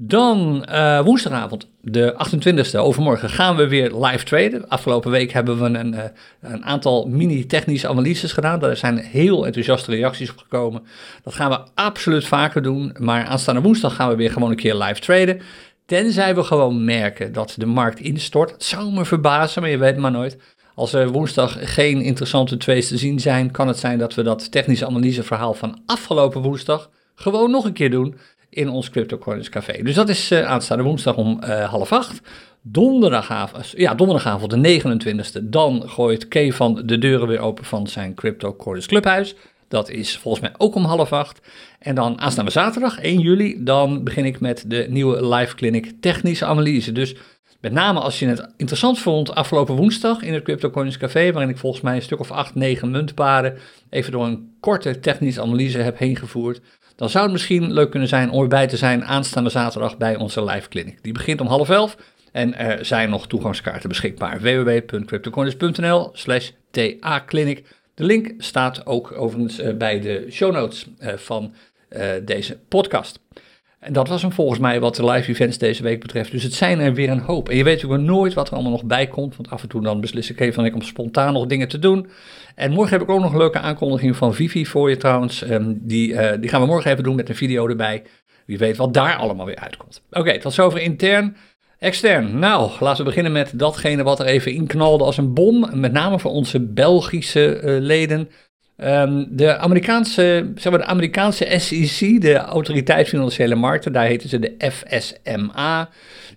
Dan 0.02 0.66
uh, 0.70 1.02
woensdagavond, 1.02 1.68
de 1.82 2.14
28e, 2.14 2.80
overmorgen, 2.80 3.30
gaan 3.30 3.56
we 3.56 3.68
weer 3.68 3.96
live 3.96 4.26
traden. 4.26 4.70
Afgelopen 4.70 5.12
week 5.12 5.32
hebben 5.32 5.60
we 5.60 5.80
een, 5.80 5.94
uh, 5.94 6.04
een 6.42 6.66
aantal 6.66 7.08
mini-technische 7.08 7.88
analyses 7.88 8.32
gedaan. 8.32 8.60
Daar 8.60 8.78
zijn 8.78 8.98
heel 8.98 9.46
enthousiaste 9.46 9.92
reacties 9.92 10.32
op 10.32 10.38
gekomen. 10.38 10.82
Dat 11.24 11.34
gaan 11.34 11.50
we 11.50 11.60
absoluut 11.74 12.28
vaker 12.28 12.62
doen. 12.62 12.96
Maar 13.00 13.26
aanstaande 13.26 13.62
woensdag 13.62 13.96
gaan 13.96 14.10
we 14.10 14.16
weer 14.16 14.32
gewoon 14.32 14.50
een 14.50 14.56
keer 14.56 14.76
live 14.76 15.00
traden. 15.00 15.42
Tenzij 15.86 16.36
we 16.36 16.44
gewoon 16.44 16.86
merken 16.86 17.34
dat 17.34 17.54
de 17.58 17.66
markt 17.66 18.00
instort. 18.00 18.52
Het 18.52 18.64
zou 18.64 18.92
me 18.92 19.06
verbazen, 19.06 19.62
maar 19.62 19.72
je 19.72 19.78
weet 19.78 19.98
maar 19.98 20.12
nooit. 20.12 20.38
Als 20.76 20.94
er 20.94 21.10
woensdag 21.10 21.58
geen 21.74 22.02
interessante 22.02 22.58
trades 22.58 22.88
te 22.88 22.98
zien 22.98 23.20
zijn, 23.20 23.52
kan 23.52 23.68
het 23.68 23.78
zijn 23.78 23.98
dat 23.98 24.14
we 24.14 24.24
dat 24.24 24.52
technische 24.52 24.86
analyseverhaal 24.86 25.54
van 25.54 25.82
afgelopen 25.86 26.42
woensdag 26.42 26.90
gewoon 27.16 27.52
nog 27.52 27.66
een 27.66 27.74
keer 27.74 27.92
doen 27.92 28.16
in 28.50 28.70
ons 28.70 28.90
CryptoCoins 28.90 29.50
Café. 29.50 29.84
Dus 29.84 29.96
dat 29.96 30.10
is 30.10 30.32
uh, 30.32 30.46
aanstaande 30.46 30.84
woensdag 30.84 31.16
om 31.16 31.40
uh, 31.44 31.70
half 31.70 31.92
acht. 31.92 32.22
Donderdagavond, 32.62 33.74
ja, 33.76 33.96
donderdagavond 33.96 34.52
de 34.52 34.82
29e, 34.82 35.44
dan 35.44 35.84
gooit 35.90 36.28
Kay 36.28 36.52
van 36.52 36.82
de 36.86 36.98
deuren 36.98 37.28
weer 37.28 37.40
open 37.40 37.66
van 37.66 37.88
zijn 37.88 38.14
CryptoCoins 38.14 38.86
Clubhuis. 38.86 39.36
Dat 39.68 39.90
is 39.90 40.18
volgens 40.18 40.44
mij 40.44 40.54
ook 40.58 40.76
om 40.76 40.84
half 40.84 41.14
acht. 41.14 41.40
En 41.80 41.96
dan 41.96 42.20
aanstaande 42.20 42.52
zaterdag, 42.52 43.00
1 43.00 43.20
juli, 43.20 43.64
dan 43.64 44.04
begin 44.04 44.26
ik 44.26 44.40
met 44.40 44.64
de 44.68 44.86
nieuwe 44.90 45.36
live 45.36 45.56
clinic 45.56 45.94
technische 46.00 46.46
analyse. 46.46 46.92
Dus 46.92 47.16
met 47.62 47.72
name 47.72 48.00
als 48.00 48.20
je 48.20 48.28
het 48.28 48.54
interessant 48.58 49.00
vond 49.00 49.36
afgelopen 49.36 49.76
woensdag 49.76 50.22
in 50.22 50.34
het 50.34 50.44
CryptoCoins 50.44 50.98
Café, 50.98 51.32
waarin 51.32 51.52
ik 51.52 51.58
volgens 51.58 51.84
mij 51.84 51.96
een 51.96 52.02
stuk 52.02 52.20
of 52.20 52.32
8, 52.32 52.56
9 52.56 52.92
muntparen 52.92 53.58
even 53.90 54.12
door 54.12 54.26
een 54.26 54.56
korte 54.60 55.00
technische 55.00 55.42
analyse 55.42 55.78
heb 55.78 55.98
heen 55.98 56.16
gevoerd 56.16 56.62
dan 57.00 57.10
zou 57.10 57.24
het 57.24 57.34
misschien 57.34 57.74
leuk 57.74 57.90
kunnen 57.90 58.10
zijn 58.10 58.30
om 58.30 58.42
erbij 58.42 58.68
te 58.68 58.78
zijn 58.78 59.06
aanstaande 59.06 59.50
zaterdag 59.50 59.98
bij 59.98 60.16
onze 60.16 60.44
live 60.44 60.70
clinic. 60.70 61.04
Die 61.04 61.14
begint 61.14 61.42
om 61.42 61.48
half 61.48 61.70
elf 61.70 61.98
en 62.32 62.58
er 62.58 62.86
zijn 62.86 63.10
nog 63.10 63.28
toegangskaarten 63.28 63.90
beschikbaar. 63.90 64.42
www.cryptocorners.nl 64.42 66.10
slash 66.14 66.50
ta-clinic. 66.72 67.64
De 67.94 68.04
link 68.04 68.34
staat 68.38 68.86
ook 68.86 69.12
overigens 69.12 69.60
eh, 69.60 69.74
bij 69.76 70.00
de 70.00 70.26
show 70.32 70.54
notes 70.54 70.88
eh, 70.98 71.14
van 71.14 71.54
eh, 71.90 72.10
deze 72.26 72.58
podcast. 72.68 73.20
En 73.80 73.94
dat 73.94 74.08
was 74.08 74.22
hem 74.22 74.32
volgens 74.32 74.60
mij 74.60 74.80
wat 74.80 74.96
de 74.96 75.06
live 75.06 75.30
events 75.30 75.58
deze 75.58 75.84
week 75.84 76.00
betreft. 76.00 76.32
Dus 76.32 76.44
het 76.44 76.54
zijn 76.54 76.80
er 76.80 76.94
weer 76.94 77.10
een 77.10 77.20
hoop. 77.20 77.50
En 77.50 77.58
je 77.58 77.64
weet 77.64 77.82
natuurlijk 77.82 78.10
nooit 78.10 78.34
wat 78.34 78.48
er 78.48 78.54
allemaal 78.54 78.72
nog 78.72 78.84
bij 78.84 79.08
komt. 79.08 79.36
Want 79.36 79.50
af 79.50 79.62
en 79.62 79.70
toe 79.70 79.82
dan 79.82 80.02
beslis 80.02 80.30
ik 80.30 80.40
even 80.40 80.54
van 80.54 80.66
ik 80.66 80.76
om 80.76 80.82
spontaan 80.82 81.34
nog 81.34 81.46
dingen 81.46 81.68
te 81.68 81.80
doen. 81.80 82.08
En 82.56 82.72
morgen 82.72 82.92
heb 82.92 83.02
ik 83.02 83.10
ook 83.10 83.22
nog 83.22 83.32
een 83.32 83.38
leuke 83.38 83.60
aankondiging 83.60 84.16
van 84.16 84.34
Vivi 84.34 84.66
voor 84.66 84.90
je 84.90 84.98
trouwens. 84.98 85.50
Um, 85.50 85.80
die, 85.82 86.12
uh, 86.12 86.32
die 86.40 86.50
gaan 86.50 86.62
we 86.62 86.68
morgen 86.68 86.92
even 86.92 87.04
doen 87.04 87.16
met 87.16 87.30
een 87.30 87.36
video 87.36 87.68
erbij. 87.68 88.04
Wie 88.46 88.58
weet 88.58 88.78
wat 88.78 88.94
daar 88.94 89.16
allemaal 89.16 89.46
weer 89.46 89.60
uitkomt. 89.60 90.02
Oké, 90.10 90.20
okay, 90.20 90.40
tot 90.40 90.54
zover 90.54 90.82
intern. 90.82 91.36
Extern, 91.80 92.40
nou, 92.40 92.72
laten 92.80 92.98
we 92.98 93.10
beginnen 93.10 93.32
met 93.32 93.60
datgene 93.60 94.04
wat 94.04 94.20
er 94.20 94.26
even 94.26 94.54
inknalde 94.54 95.04
als 95.04 95.18
een 95.18 95.34
bom. 95.34 95.70
Met 95.74 95.92
name 95.92 96.20
voor 96.20 96.32
onze 96.32 96.60
Belgische 96.60 97.62
uh, 97.64 97.82
leden. 97.82 98.30
Um, 98.84 99.28
de, 99.30 99.58
Amerikaanse, 99.58 100.52
zeg 100.56 100.72
maar 100.72 100.82
de 100.82 100.88
Amerikaanse 100.88 101.60
SEC, 101.60 102.22
de 102.22 102.36
Autoriteit 102.36 103.08
Financiële 103.08 103.56
Markten, 103.56 103.94
daar 103.94 104.06
heten 104.06 104.30
ze 104.30 104.40
de 104.40 104.56
FSMA, 104.72 105.90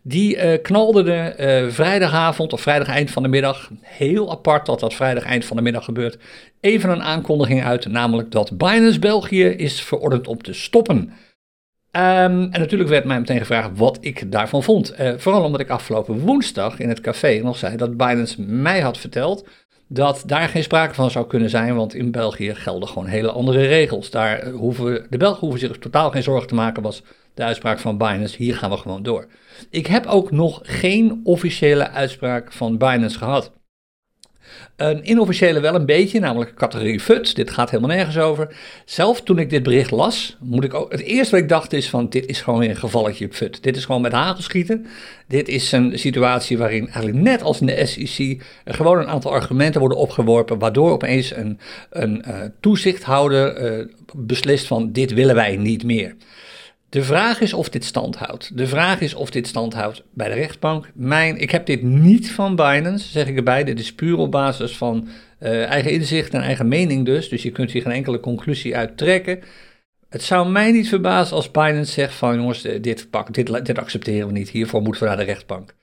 die 0.02 0.36
uh, 0.36 0.62
knalde 0.62 1.02
de 1.02 1.34
uh, 1.64 1.72
vrijdagavond 1.72 2.52
of 2.52 2.60
vrijdag 2.60 2.88
eind 2.88 3.10
van 3.10 3.22
de 3.22 3.28
middag, 3.28 3.70
heel 3.80 4.30
apart 4.30 4.66
dat 4.66 4.80
dat 4.80 4.94
vrijdag 4.94 5.24
eind 5.24 5.44
van 5.44 5.56
de 5.56 5.62
middag 5.62 5.84
gebeurt, 5.84 6.18
even 6.60 6.90
een 6.90 7.02
aankondiging 7.02 7.64
uit, 7.64 7.86
namelijk 7.86 8.30
dat 8.30 8.58
Binance 8.58 8.98
België 8.98 9.44
is 9.44 9.82
verordend 9.82 10.28
om 10.28 10.42
te 10.42 10.52
stoppen. 10.52 10.96
Um, 11.96 12.52
en 12.52 12.60
natuurlijk 12.60 12.90
werd 12.90 13.04
mij 13.04 13.18
meteen 13.18 13.38
gevraagd 13.38 13.70
wat 13.74 13.98
ik 14.00 14.32
daarvan 14.32 14.62
vond. 14.62 15.00
Uh, 15.00 15.12
vooral 15.16 15.44
omdat 15.44 15.60
ik 15.60 15.70
afgelopen 15.70 16.18
woensdag 16.18 16.78
in 16.78 16.88
het 16.88 17.00
café 17.00 17.40
nog 17.42 17.56
zei 17.56 17.76
dat 17.76 17.96
Binance 17.96 18.42
mij 18.42 18.80
had 18.80 18.98
verteld 18.98 19.48
dat 19.92 20.22
daar 20.26 20.48
geen 20.48 20.62
sprake 20.62 20.94
van 20.94 21.10
zou 21.10 21.26
kunnen 21.26 21.50
zijn, 21.50 21.74
want 21.74 21.94
in 21.94 22.10
België 22.10 22.54
gelden 22.54 22.88
gewoon 22.88 23.06
hele 23.06 23.30
andere 23.30 23.66
regels. 23.66 24.10
Daar 24.10 24.48
hoeven, 24.48 25.06
de 25.10 25.16
Belgen 25.16 25.40
hoeven 25.40 25.60
zich 25.60 25.78
totaal 25.78 26.10
geen 26.10 26.22
zorgen 26.22 26.48
te 26.48 26.54
maken, 26.54 26.82
was 26.82 27.02
de 27.34 27.42
uitspraak 27.42 27.78
van 27.78 27.98
Binance. 27.98 28.36
Hier 28.36 28.56
gaan 28.56 28.70
we 28.70 28.76
gewoon 28.76 29.02
door. 29.02 29.26
Ik 29.70 29.86
heb 29.86 30.06
ook 30.06 30.30
nog 30.30 30.60
geen 30.62 31.20
officiële 31.24 31.90
uitspraak 31.90 32.52
van 32.52 32.78
Binance 32.78 33.18
gehad. 33.18 33.52
Een 34.82 35.10
inofficiële 35.10 35.60
wel 35.60 35.74
een 35.74 35.86
beetje, 35.86 36.20
namelijk 36.20 36.54
categorie 36.54 37.00
FUT. 37.00 37.36
Dit 37.36 37.50
gaat 37.50 37.70
helemaal 37.70 37.96
nergens 37.96 38.18
over. 38.18 38.56
Zelf 38.84 39.22
toen 39.22 39.38
ik 39.38 39.50
dit 39.50 39.62
bericht 39.62 39.90
las, 39.90 40.36
moet 40.40 40.64
ik 40.64 40.74
ook, 40.74 40.92
het 40.92 41.00
eerste 41.00 41.30
wat 41.34 41.42
ik 41.42 41.48
dacht 41.48 41.72
is 41.72 41.88
van 41.88 42.08
dit 42.08 42.26
is 42.26 42.40
gewoon 42.40 42.58
weer 42.58 42.70
een 42.70 42.76
gevalletje 42.76 43.28
FUT. 43.30 43.62
Dit 43.62 43.76
is 43.76 43.84
gewoon 43.84 44.00
met 44.00 44.12
hagel 44.12 44.42
schieten. 44.42 44.86
Dit 45.28 45.48
is 45.48 45.72
een 45.72 45.98
situatie 45.98 46.58
waarin 46.58 46.84
eigenlijk 46.84 47.16
net 47.16 47.42
als 47.42 47.60
in 47.60 47.66
de 47.66 47.86
SEC 47.86 48.42
gewoon 48.64 48.98
een 48.98 49.08
aantal 49.08 49.32
argumenten 49.32 49.80
worden 49.80 49.98
opgeworpen, 49.98 50.58
waardoor 50.58 50.90
opeens 50.90 51.36
een, 51.36 51.58
een 51.90 52.24
uh, 52.28 52.34
toezichthouder 52.60 53.76
uh, 53.78 53.86
beslist 54.16 54.66
van 54.66 54.92
dit 54.92 55.12
willen 55.12 55.34
wij 55.34 55.56
niet 55.56 55.84
meer. 55.84 56.14
De 56.92 57.02
vraag 57.02 57.40
is 57.40 57.52
of 57.52 57.68
dit 57.68 57.84
stand 57.84 58.16
houdt. 58.16 58.56
De 58.56 58.66
vraag 58.66 59.00
is 59.00 59.14
of 59.14 59.30
dit 59.30 59.46
stand 59.46 59.74
houdt 59.74 60.02
bij 60.14 60.28
de 60.28 60.34
rechtbank. 60.34 60.90
Mijn, 60.94 61.36
ik 61.36 61.50
heb 61.50 61.66
dit 61.66 61.82
niet 61.82 62.30
van 62.30 62.56
Binance, 62.56 63.08
zeg 63.08 63.26
ik 63.26 63.36
erbij. 63.36 63.64
Dit 63.64 63.80
is 63.80 63.94
puur 63.94 64.16
op 64.16 64.30
basis 64.30 64.76
van 64.76 65.08
uh, 65.40 65.64
eigen 65.64 65.90
inzicht 65.90 66.34
en 66.34 66.40
eigen 66.40 66.68
mening 66.68 67.04
dus. 67.04 67.28
Dus 67.28 67.42
je 67.42 67.50
kunt 67.50 67.70
hier 67.70 67.82
geen 67.82 67.92
enkele 67.92 68.20
conclusie 68.20 68.76
uit 68.76 68.96
trekken. 68.96 69.40
Het 70.08 70.22
zou 70.22 70.48
mij 70.48 70.72
niet 70.72 70.88
verbazen 70.88 71.36
als 71.36 71.50
Binance 71.50 71.92
zegt 71.92 72.14
van 72.14 72.36
jongens, 72.36 72.62
dit, 72.80 73.10
pak, 73.10 73.34
dit, 73.34 73.64
dit 73.66 73.78
accepteren 73.78 74.26
we 74.26 74.32
niet. 74.32 74.48
Hiervoor 74.48 74.82
moeten 74.82 75.02
we 75.02 75.08
naar 75.08 75.16
de 75.16 75.24
rechtbank. 75.24 75.74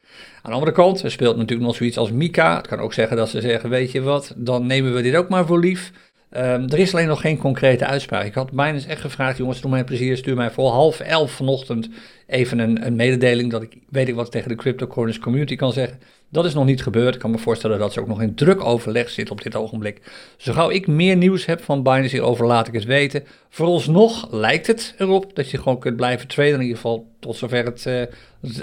Aan 0.42 0.52
de 0.52 0.58
andere 0.58 0.72
kant, 0.72 1.04
er 1.04 1.12
speelt 1.12 1.38
natuurlijk 1.38 1.68
nog 1.68 1.76
zoiets 1.76 1.98
als 1.98 2.12
Mika. 2.12 2.56
Het 2.56 2.68
kan 2.68 2.80
ook 2.80 2.94
zeggen 2.94 3.18
dat 3.18 3.30
ze 3.30 3.42
zeggen, 3.42 3.70
weet 3.70 3.92
je 3.92 4.02
wat, 4.02 4.34
dan 4.38 4.66
nemen 4.66 4.94
we 4.94 5.02
dit 5.02 5.16
ook 5.16 5.30
maar 5.30 5.46
voor 5.46 5.60
lief. 5.60 5.92
Um, 6.32 6.70
er 6.70 6.80
is 6.80 6.94
alleen 6.94 7.08
nog 7.08 7.22
geen 7.22 7.38
concrete 7.38 7.86
uitspraak. 7.86 8.26
Ik 8.26 8.34
had 8.34 8.52
eens 8.54 8.86
echt 8.86 9.02
gevraagd, 9.02 9.38
jongens, 9.38 9.62
doe 9.62 9.72
mij 9.72 9.84
plezier, 9.84 10.18
stuur 10.18 10.36
mij 10.36 10.52
voor 10.52 10.70
half 10.70 11.00
elf 11.00 11.32
vanochtend 11.32 11.90
even 12.28 12.60
een, 12.60 12.86
een 12.86 12.96
mededeling 12.96 13.52
dat 13.52 13.62
ik 13.62 13.78
weet 13.90 14.08
ik 14.08 14.16
wat 14.16 14.32
tegen 14.32 14.50
de 14.50 14.56
cryptocurrency 14.56 15.20
community 15.20 15.56
kan 15.56 15.74
zeggen. 15.74 16.00
Dat 16.32 16.46
is 16.46 16.54
nog 16.54 16.66
niet 16.66 16.84
gebeurd. 16.84 17.14
Ik 17.14 17.20
kan 17.20 17.32
me 17.32 17.38
voorstellen 17.38 17.80
dat 17.80 17.94
ze 17.94 18.00
ook 18.00 18.08
nog 18.08 18.22
in 18.22 18.36
druk 18.36 18.64
overleg 18.64 19.10
zit 19.10 19.32
op 19.32 19.42
dit 19.42 19.56
ogenblik. 19.56 20.02
Zo 20.38 20.54
gauw 20.54 20.70
ik 20.70 20.88
meer 20.88 21.18
nieuws 21.18 21.46
heb 21.46 21.64
van 21.64 21.84
Binance 21.84 22.16
hierover, 22.16 22.46
laat 22.46 22.68
ik 22.68 22.74
het 22.74 22.84
weten. 22.84 23.24
Vooralsnog 23.50 24.32
lijkt 24.32 24.68
het 24.68 24.96
erop 24.98 25.36
dat 25.36 25.50
je 25.50 25.58
gewoon 25.58 25.80
kunt 25.80 25.96
blijven 25.96 26.28
traden. 26.28 26.54
In 26.54 26.62
ieder 26.62 26.76
geval 26.76 27.08
tot 27.20 27.36
zover 27.36 27.66
het, 27.66 27.86
uh, 27.88 28.02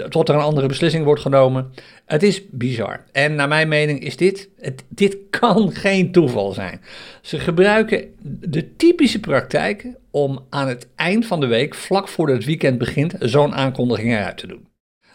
tot 0.09 0.29
er 0.29 0.35
een 0.35 0.41
andere 0.41 0.67
beslissing 0.67 1.03
wordt 1.03 1.21
genomen. 1.21 1.71
Het 2.05 2.23
is 2.23 2.41
bizar. 2.49 3.03
En 3.11 3.35
naar 3.35 3.47
mijn 3.47 3.67
mening 3.67 3.99
is 4.03 4.17
dit, 4.17 4.49
dit 4.87 5.17
kan 5.29 5.71
geen 5.83 6.11
toeval 6.11 6.51
zijn. 6.51 6.81
Ze 7.21 7.39
gebruiken 7.39 8.13
de 8.39 8.75
typische 8.75 9.19
praktijken 9.19 9.97
om 10.11 10.45
aan 10.49 10.67
het 10.67 10.87
eind 10.95 11.25
van 11.25 11.39
de 11.39 11.47
week, 11.47 11.75
vlak 11.75 12.07
voordat 12.07 12.35
het 12.35 12.45
weekend 12.45 12.77
begint, 12.77 13.15
zo'n 13.19 13.55
aankondiging 13.55 14.11
eruit 14.11 14.37
te 14.37 14.47
doen. 14.47 14.67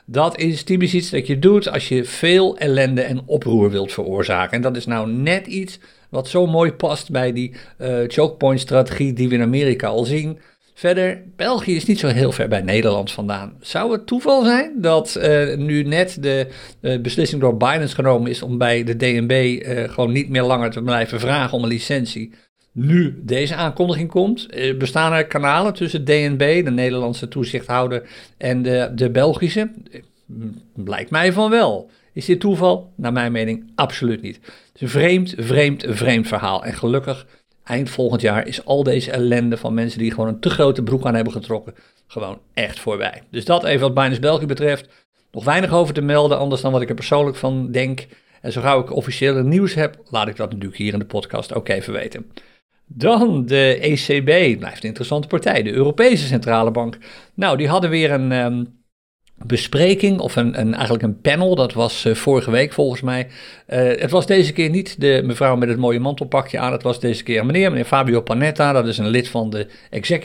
Dat 0.07 0.39
is 0.39 0.63
typisch 0.63 0.95
iets 0.95 1.11
dat 1.11 1.27
je 1.27 1.39
doet 1.39 1.69
als 1.69 1.89
je 1.89 2.05
veel 2.05 2.59
ellende 2.59 3.03
en 3.03 3.23
oproer 3.27 3.71
wilt 3.71 3.93
veroorzaken. 3.93 4.57
En 4.57 4.63
dat 4.63 4.77
is 4.77 4.87
nou 4.87 5.11
net 5.11 5.47
iets 5.47 5.79
wat 6.11 6.29
zo 6.29 6.47
mooi 6.47 6.73
past 6.73 7.11
bij 7.11 7.33
die 7.33 7.53
uh, 7.79 7.99
chokepoint-strategie 8.07 9.13
die 9.13 9.29
we 9.29 9.35
in 9.35 9.43
Amerika 9.43 9.87
al 9.87 10.05
zien. 10.05 10.39
Verder, 10.75 11.23
België 11.37 11.77
is 11.77 11.85
niet 11.85 11.99
zo 11.99 12.07
heel 12.07 12.33
ver 12.33 12.49
bij 12.49 12.63
Nederland 12.63 13.13
vandaan. 13.13 13.57
Zou 13.61 13.93
het 13.93 14.07
toeval 14.07 14.45
zijn 14.45 14.73
dat 14.77 15.17
uh, 15.19 15.57
nu 15.57 15.83
net 15.83 16.17
de 16.21 16.47
uh, 16.81 17.01
beslissing 17.01 17.41
door 17.41 17.57
Binance 17.57 17.95
genomen 17.95 18.31
is 18.31 18.43
om 18.43 18.59
bij 18.59 18.85
de 18.85 18.97
DNB 18.97 19.63
gewoon 19.91 20.13
niet 20.13 20.29
meer 20.29 20.43
langer 20.43 20.71
te 20.71 20.83
blijven 20.83 21.21
vragen 21.21 21.57
om 21.57 21.63
een 21.63 21.69
licentie? 21.69 22.33
Nu 22.73 23.21
deze 23.23 23.55
aankondiging 23.55 24.09
komt, 24.09 24.49
bestaan 24.79 25.13
er 25.13 25.27
kanalen 25.27 25.75
tussen 25.75 26.05
DNB, 26.05 26.65
de 26.65 26.71
Nederlandse 26.71 27.29
toezichthouder, 27.29 28.09
en 28.37 28.63
de, 28.63 28.93
de 28.95 29.11
Belgische? 29.11 29.71
Blijkt 30.75 31.11
mij 31.11 31.33
van 31.33 31.51
wel. 31.51 31.91
Is 32.13 32.25
dit 32.25 32.41
toeval? 32.41 32.93
Naar 32.97 33.13
mijn 33.13 33.33
mening 33.33 33.71
absoluut 33.75 34.23
niet. 34.23 34.37
Het 34.37 34.75
is 34.75 34.81
een 34.81 34.89
vreemd, 34.89 35.35
vreemd, 35.39 35.85
vreemd 35.89 36.29
verhaal. 36.29 36.65
En 36.65 36.75
gelukkig, 36.75 37.27
eind 37.65 37.91
volgend 37.91 38.21
jaar 38.21 38.47
is 38.47 38.65
al 38.65 38.83
deze 38.83 39.11
ellende 39.11 39.57
van 39.57 39.75
mensen 39.75 39.99
die 39.99 40.11
gewoon 40.11 40.29
een 40.29 40.41
te 40.41 40.51
grote 40.51 40.83
broek 40.83 41.07
aan 41.07 41.15
hebben 41.15 41.33
getrokken, 41.33 41.75
gewoon 42.07 42.39
echt 42.55 42.81
voorbij. 42.81 43.23
Dus 43.31 43.45
dat 43.45 43.65
even 43.65 43.81
wat 43.81 43.95
Binance 43.95 44.21
België 44.21 44.47
betreft. 44.47 44.89
Nog 45.33 45.45
weinig 45.45 45.73
over 45.73 45.95
te 45.95 46.03
melden, 46.03 46.39
anders 46.39 46.61
dan 46.61 46.73
wat 46.73 46.83
ik 46.83 46.89
er 46.89 46.95
persoonlijk 46.95 47.37
van 47.37 47.71
denk. 47.71 48.07
En 48.41 48.53
zo 48.53 48.61
gauw 48.61 48.81
ik 48.81 48.93
officiële 48.93 49.43
nieuws 49.43 49.75
heb, 49.75 49.99
laat 50.11 50.29
ik 50.29 50.37
dat 50.37 50.51
natuurlijk 50.51 50.79
hier 50.79 50.93
in 50.93 50.99
de 50.99 51.05
podcast 51.05 51.55
ook 51.55 51.69
even 51.69 51.93
weten. 51.93 52.27
Dan 52.95 53.47
de 53.47 53.79
ECB, 53.81 54.59
blijft 54.59 54.83
een 54.83 54.89
interessante 54.89 55.29
partij, 55.29 55.63
de 55.63 55.73
Europese 55.73 56.27
Centrale 56.27 56.71
Bank. 56.71 56.99
Nou, 57.35 57.57
die 57.57 57.69
hadden 57.69 57.91
weer 57.91 58.11
een, 58.11 58.33
ehm, 58.33 58.65
bespreking 59.47 60.21
of 60.21 60.37
een, 60.37 60.61
een, 60.61 60.75
eigenlijk 60.75 61.03
een 61.05 61.21
panel. 61.21 61.55
Dat 61.55 61.73
was 61.73 62.05
uh, 62.05 62.15
vorige 62.15 62.51
week 62.51 62.73
volgens 62.73 63.01
mij. 63.01 63.27
Uh, 63.69 63.79
het 64.01 64.11
was 64.11 64.27
deze 64.27 64.53
keer 64.53 64.71
niet 64.71 65.01
de 65.01 65.23
mevrouw 65.25 65.57
met 65.57 65.69
het 65.69 65.79
mooie 65.79 66.01
mantelpakje 66.01 66.59
aan. 66.59 66.73
Het 66.73 66.83
was 66.83 67.01
deze 67.01 67.23
keer 67.23 67.47
meneer, 67.47 67.71
meneer 67.71 67.85
Fabio 67.85 68.21
Panetta. 68.21 68.73
Dat 68.73 68.87
is 68.87 68.99
een 68.99 69.09
lid 69.09 69.29
van, 69.29 69.51
de 69.51 69.67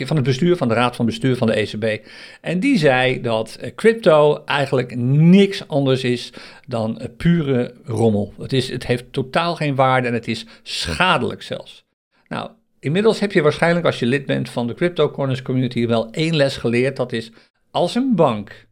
van 0.05 0.15
het 0.15 0.25
bestuur, 0.25 0.57
van 0.57 0.67
de 0.67 0.73
raad 0.73 0.95
van 0.95 1.05
bestuur 1.05 1.35
van 1.35 1.47
de 1.47 1.53
ECB. 1.53 2.07
En 2.41 2.59
die 2.59 2.77
zei 2.77 3.21
dat 3.21 3.57
uh, 3.61 3.69
crypto 3.75 4.43
eigenlijk 4.45 4.95
niks 4.95 5.67
anders 5.67 6.03
is 6.03 6.33
dan 6.67 7.01
pure 7.17 7.73
rommel. 7.83 8.33
Het, 8.39 8.53
is, 8.53 8.69
het 8.69 8.85
heeft 8.85 9.05
totaal 9.11 9.55
geen 9.55 9.75
waarde 9.75 10.07
en 10.07 10.13
het 10.13 10.27
is 10.27 10.45
schadelijk 10.63 11.41
zelfs. 11.41 11.85
Nou, 12.27 12.49
inmiddels 12.87 13.19
heb 13.19 13.31
je 13.31 13.41
waarschijnlijk 13.41 13.85
als 13.85 13.99
je 13.99 14.05
lid 14.05 14.25
bent 14.25 14.49
van 14.49 14.67
de 14.67 14.73
Crypto 14.73 15.09
Corners 15.09 15.41
Community 15.41 15.87
wel 15.87 16.11
één 16.11 16.35
les 16.35 16.57
geleerd. 16.57 16.95
Dat 16.95 17.11
is 17.11 17.31
als 17.71 17.95
een 17.95 18.15
bank 18.15 18.67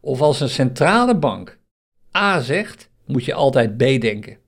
of 0.00 0.20
als 0.20 0.40
een 0.40 0.48
centrale 0.48 1.16
bank 1.16 1.58
A 2.16 2.40
zegt, 2.40 2.90
moet 3.06 3.24
je 3.24 3.34
altijd 3.34 3.76
B 3.76 3.78
denken. 3.78 4.38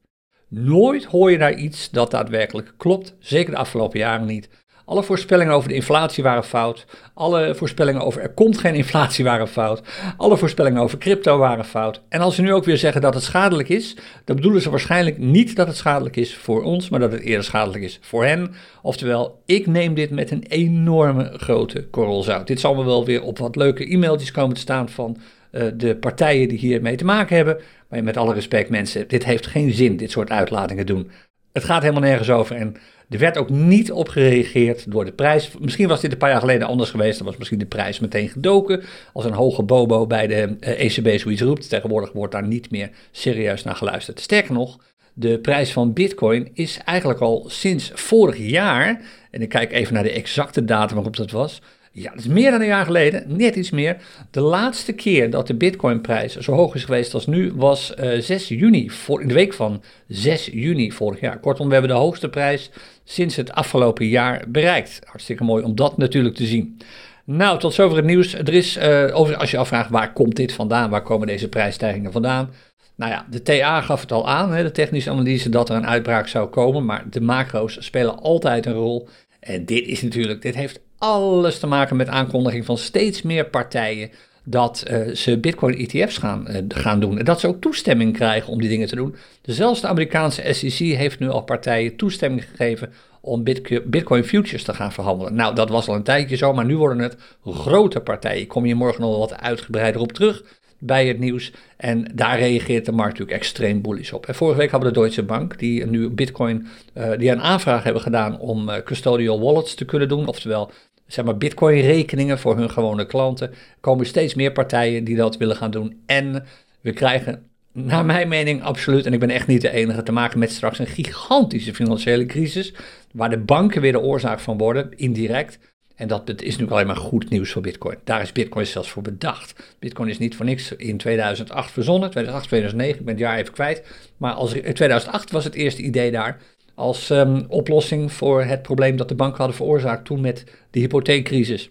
Nooit 0.48 1.04
hoor 1.04 1.30
je 1.30 1.38
daar 1.38 1.54
iets 1.54 1.90
dat 1.90 2.10
daadwerkelijk 2.10 2.74
klopt, 2.76 3.16
zeker 3.18 3.50
de 3.50 3.58
afgelopen 3.58 3.98
jaren 3.98 4.26
niet. 4.26 4.48
Alle 4.90 5.02
voorspellingen 5.02 5.54
over 5.54 5.68
de 5.68 5.74
inflatie 5.74 6.22
waren 6.22 6.44
fout. 6.44 6.86
Alle 7.14 7.54
voorspellingen 7.54 8.00
over 8.00 8.22
er 8.22 8.34
komt 8.34 8.58
geen 8.58 8.74
inflatie 8.74 9.24
waren 9.24 9.48
fout. 9.48 9.82
Alle 10.16 10.36
voorspellingen 10.36 10.82
over 10.82 10.98
crypto 10.98 11.38
waren 11.38 11.64
fout. 11.64 12.00
En 12.08 12.20
als 12.20 12.34
ze 12.34 12.42
nu 12.42 12.52
ook 12.52 12.64
weer 12.64 12.76
zeggen 12.76 13.00
dat 13.00 13.14
het 13.14 13.22
schadelijk 13.22 13.68
is, 13.68 13.96
dan 14.24 14.36
bedoelen 14.36 14.62
ze 14.62 14.70
waarschijnlijk 14.70 15.18
niet 15.18 15.56
dat 15.56 15.66
het 15.66 15.76
schadelijk 15.76 16.16
is 16.16 16.36
voor 16.36 16.62
ons, 16.62 16.88
maar 16.88 17.00
dat 17.00 17.12
het 17.12 17.20
eerder 17.20 17.44
schadelijk 17.44 17.82
is 17.82 17.98
voor 18.02 18.24
hen. 18.24 18.54
Oftewel, 18.82 19.42
ik 19.46 19.66
neem 19.66 19.94
dit 19.94 20.10
met 20.10 20.30
een 20.30 20.44
enorme 20.48 21.32
grote 21.36 21.86
korrel 21.86 22.22
zout. 22.22 22.46
Dit 22.46 22.60
zal 22.60 22.74
me 22.74 22.84
wel 22.84 23.04
weer 23.04 23.22
op 23.22 23.38
wat 23.38 23.56
leuke 23.56 23.92
e-mailtjes 23.92 24.30
komen 24.30 24.54
te 24.54 24.60
staan 24.60 24.88
van 24.88 25.16
uh, 25.52 25.62
de 25.74 25.96
partijen 25.96 26.48
die 26.48 26.58
hiermee 26.58 26.96
te 26.96 27.04
maken 27.04 27.36
hebben. 27.36 27.58
Maar 27.88 28.04
met 28.04 28.16
alle 28.16 28.34
respect, 28.34 28.70
mensen, 28.70 29.08
dit 29.08 29.24
heeft 29.24 29.46
geen 29.46 29.72
zin, 29.72 29.96
dit 29.96 30.10
soort 30.10 30.30
uitlatingen 30.30 30.86
doen. 30.86 31.10
Het 31.52 31.64
gaat 31.64 31.82
helemaal 31.82 32.02
nergens 32.02 32.30
over 32.30 32.56
en 32.56 32.76
er 33.10 33.18
werd 33.18 33.38
ook 33.38 33.50
niet 33.50 33.92
op 33.92 34.08
gereageerd 34.08 34.90
door 34.90 35.04
de 35.04 35.12
prijs. 35.12 35.50
Misschien 35.58 35.88
was 35.88 36.00
dit 36.00 36.12
een 36.12 36.18
paar 36.18 36.30
jaar 36.30 36.40
geleden 36.40 36.66
anders 36.66 36.90
geweest. 36.90 37.18
Dan 37.18 37.26
was 37.26 37.36
misschien 37.36 37.58
de 37.58 37.66
prijs 37.66 38.00
meteen 38.00 38.28
gedoken. 38.28 38.82
Als 39.12 39.24
een 39.24 39.32
hoge 39.32 39.62
bobo 39.62 40.06
bij 40.06 40.26
de 40.26 40.56
ECB 40.60 41.06
eh, 41.06 41.14
e 41.14 41.18
zoiets 41.18 41.42
roept. 41.42 41.68
Tegenwoordig 41.68 42.12
wordt 42.12 42.32
daar 42.32 42.46
niet 42.46 42.70
meer 42.70 42.90
serieus 43.10 43.62
naar 43.62 43.76
geluisterd. 43.76 44.20
Sterker 44.20 44.52
nog, 44.52 44.78
de 45.14 45.38
prijs 45.38 45.72
van 45.72 45.92
Bitcoin 45.92 46.48
is 46.52 46.80
eigenlijk 46.84 47.20
al 47.20 47.44
sinds 47.48 47.90
vorig 47.94 48.36
jaar. 48.38 49.00
En 49.30 49.42
ik 49.42 49.48
kijk 49.48 49.72
even 49.72 49.94
naar 49.94 50.02
de 50.02 50.12
exacte 50.12 50.64
datum 50.64 50.94
waarop 50.94 51.16
dat 51.16 51.30
was. 51.30 51.60
Ja, 51.92 52.10
dat 52.10 52.18
is 52.18 52.26
meer 52.26 52.50
dan 52.50 52.60
een 52.60 52.66
jaar 52.66 52.84
geleden, 52.84 53.24
net 53.26 53.56
iets 53.56 53.70
meer. 53.70 53.96
De 54.30 54.40
laatste 54.40 54.92
keer 54.92 55.30
dat 55.30 55.46
de 55.46 55.54
Bitcoinprijs 55.54 56.36
zo 56.36 56.52
hoog 56.52 56.74
is 56.74 56.84
geweest 56.84 57.14
als 57.14 57.26
nu 57.26 57.52
was 57.54 57.94
uh, 57.98 58.16
eh, 58.16 58.22
6 58.22 58.48
juni, 58.48 58.90
voor, 58.90 59.20
in 59.20 59.28
de 59.28 59.34
week 59.34 59.52
van 59.52 59.82
6 60.08 60.46
juni 60.46 60.92
vorig 60.92 61.20
jaar. 61.20 61.38
Kortom, 61.38 61.66
we 61.66 61.72
hebben 61.72 61.90
de 61.90 61.96
hoogste 61.96 62.28
prijs 62.28 62.70
sinds 63.04 63.36
het 63.36 63.52
afgelopen 63.52 64.06
jaar 64.06 64.44
bereikt. 64.48 65.00
Hartstikke 65.04 65.44
mooi 65.44 65.64
om 65.64 65.74
dat 65.74 65.96
natuurlijk 65.96 66.34
te 66.34 66.46
zien. 66.46 66.78
Nou, 67.24 67.58
tot 67.58 67.74
zover 67.74 67.96
het 67.96 68.06
nieuws. 68.06 68.34
Er 68.34 68.54
is, 68.54 68.78
over, 69.12 69.36
als 69.36 69.50
je 69.50 69.58
afvraagt 69.58 69.90
waar 69.90 70.12
komt 70.12 70.36
dit 70.36 70.52
vandaan, 70.52 70.90
waar 70.90 71.02
komen 71.02 71.26
deze 71.26 71.48
prijsstijgingen 71.48 72.12
vandaan? 72.12 72.50
Nou 72.96 73.12
ja, 73.12 73.26
de 73.30 73.42
TA 73.42 73.80
gaf 73.80 74.00
het 74.00 74.12
al 74.12 74.28
aan, 74.28 74.52
hè, 74.52 74.62
de 74.62 74.70
technische 74.70 75.10
analyse, 75.10 75.48
dat 75.48 75.68
er 75.68 75.76
een 75.76 75.86
uitbraak 75.86 76.28
zou 76.28 76.48
komen. 76.48 76.84
Maar 76.84 77.04
de 77.10 77.20
macro's 77.20 77.76
spelen 77.84 78.18
altijd 78.18 78.66
een 78.66 78.72
rol. 78.72 79.08
En 79.40 79.64
dit 79.64 79.86
is 79.86 80.02
natuurlijk, 80.02 80.42
dit 80.42 80.54
heeft 80.54 80.80
alles 81.00 81.58
te 81.58 81.66
maken 81.66 81.96
met 81.96 82.08
aankondiging 82.08 82.64
van 82.64 82.78
steeds 82.78 83.22
meer 83.22 83.46
partijen 83.46 84.10
dat 84.44 84.84
uh, 84.90 85.14
ze 85.14 85.38
Bitcoin-ETF's 85.38 86.18
gaan, 86.18 86.46
uh, 86.50 86.56
gaan 86.68 87.00
doen. 87.00 87.18
En 87.18 87.24
dat 87.24 87.40
ze 87.40 87.46
ook 87.46 87.60
toestemming 87.60 88.12
krijgen 88.12 88.52
om 88.52 88.60
die 88.60 88.68
dingen 88.68 88.88
te 88.88 88.96
doen. 88.96 89.14
Zelfs 89.42 89.80
de 89.80 89.86
Amerikaanse 89.86 90.52
SEC 90.52 90.78
heeft 90.96 91.18
nu 91.18 91.28
al 91.28 91.42
partijen 91.42 91.96
toestemming 91.96 92.44
gegeven 92.44 92.92
om 93.20 93.44
Bitcoin 93.84 94.24
futures 94.24 94.62
te 94.62 94.74
gaan 94.74 94.92
verhandelen. 94.92 95.34
Nou, 95.34 95.54
dat 95.54 95.68
was 95.68 95.88
al 95.88 95.94
een 95.94 96.02
tijdje 96.02 96.36
zo, 96.36 96.52
maar 96.52 96.64
nu 96.64 96.76
worden 96.76 96.98
het 96.98 97.16
grote 97.44 98.00
partijen. 98.00 98.40
Ik 98.40 98.48
kom 98.48 98.66
je 98.66 98.74
morgen 98.74 99.00
nog 99.00 99.18
wat 99.18 99.40
uitgebreider 99.40 100.00
op 100.00 100.12
terug 100.12 100.42
bij 100.78 101.06
het 101.06 101.18
nieuws. 101.18 101.52
En 101.76 102.10
daar 102.14 102.38
reageert 102.38 102.86
de 102.86 102.92
markt 102.92 103.12
natuurlijk 103.12 103.38
extreem 103.38 103.82
bullish 103.82 104.12
op. 104.12 104.26
En 104.26 104.34
vorige 104.34 104.58
week 104.58 104.70
hadden 104.70 104.88
we 104.88 104.94
de 104.94 105.00
Deutsche 105.00 105.22
Bank, 105.22 105.58
die 105.58 105.86
nu 105.86 106.08
Bitcoin, 106.08 106.66
uh, 106.94 107.10
die 107.18 107.30
een 107.30 107.42
aanvraag 107.42 107.82
hebben 107.82 108.02
gedaan 108.02 108.38
om 108.38 108.70
custodial 108.84 109.40
wallets 109.40 109.74
te 109.74 109.84
kunnen 109.84 110.08
doen. 110.08 110.26
Oftewel 110.26 110.70
zeg 111.12 111.24
maar, 111.24 111.36
bitcoin-rekeningen 111.36 112.38
voor 112.38 112.56
hun 112.56 112.70
gewone 112.70 113.06
klanten. 113.06 113.50
Er 113.50 113.56
komen 113.80 114.06
steeds 114.06 114.34
meer 114.34 114.52
partijen 114.52 115.04
die 115.04 115.16
dat 115.16 115.36
willen 115.36 115.56
gaan 115.56 115.70
doen. 115.70 116.00
En 116.06 116.44
we 116.80 116.92
krijgen, 116.92 117.42
naar 117.72 118.04
mijn 118.04 118.28
mening, 118.28 118.62
absoluut, 118.62 119.06
en 119.06 119.12
ik 119.12 119.20
ben 119.20 119.30
echt 119.30 119.46
niet 119.46 119.60
de 119.60 119.70
enige, 119.70 120.02
te 120.02 120.12
maken 120.12 120.38
met 120.38 120.50
straks 120.52 120.78
een 120.78 120.86
gigantische 120.86 121.74
financiële 121.74 122.26
crisis. 122.26 122.74
Waar 123.12 123.30
de 123.30 123.38
banken 123.38 123.80
weer 123.80 123.92
de 123.92 124.00
oorzaak 124.00 124.40
van 124.40 124.58
worden, 124.58 124.90
indirect. 124.96 125.58
En 125.96 126.08
dat 126.08 126.42
is 126.42 126.56
nu 126.56 126.70
alleen 126.70 126.86
maar 126.86 126.96
goed 126.96 127.30
nieuws 127.30 127.50
voor 127.50 127.62
Bitcoin. 127.62 127.96
Daar 128.04 128.22
is 128.22 128.32
Bitcoin 128.32 128.66
zelfs 128.66 128.90
voor 128.90 129.02
bedacht. 129.02 129.76
Bitcoin 129.78 130.08
is 130.08 130.18
niet 130.18 130.36
voor 130.36 130.44
niks 130.44 130.72
in 130.72 130.96
2008 130.96 131.70
verzonnen, 131.70 132.10
2008, 132.10 132.48
2009, 132.48 132.98
ik 132.98 133.04
ben 133.04 133.14
het 133.14 133.22
jaar 133.22 133.38
even 133.38 133.52
kwijt. 133.52 133.82
Maar 134.16 134.32
als, 134.32 134.52
in 134.52 134.74
2008 134.74 135.30
was 135.30 135.44
het 135.44 135.54
eerste 135.54 135.82
idee 135.82 136.10
daar 136.10 136.40
als 136.80 137.10
um, 137.10 137.44
oplossing 137.48 138.12
voor 138.12 138.42
het 138.42 138.62
probleem 138.62 138.96
dat 138.96 139.08
de 139.08 139.14
banken 139.14 139.38
hadden 139.38 139.56
veroorzaakt 139.56 140.04
toen 140.04 140.20
met 140.20 140.44
de 140.70 140.80
hypotheekcrisis. 140.80 141.70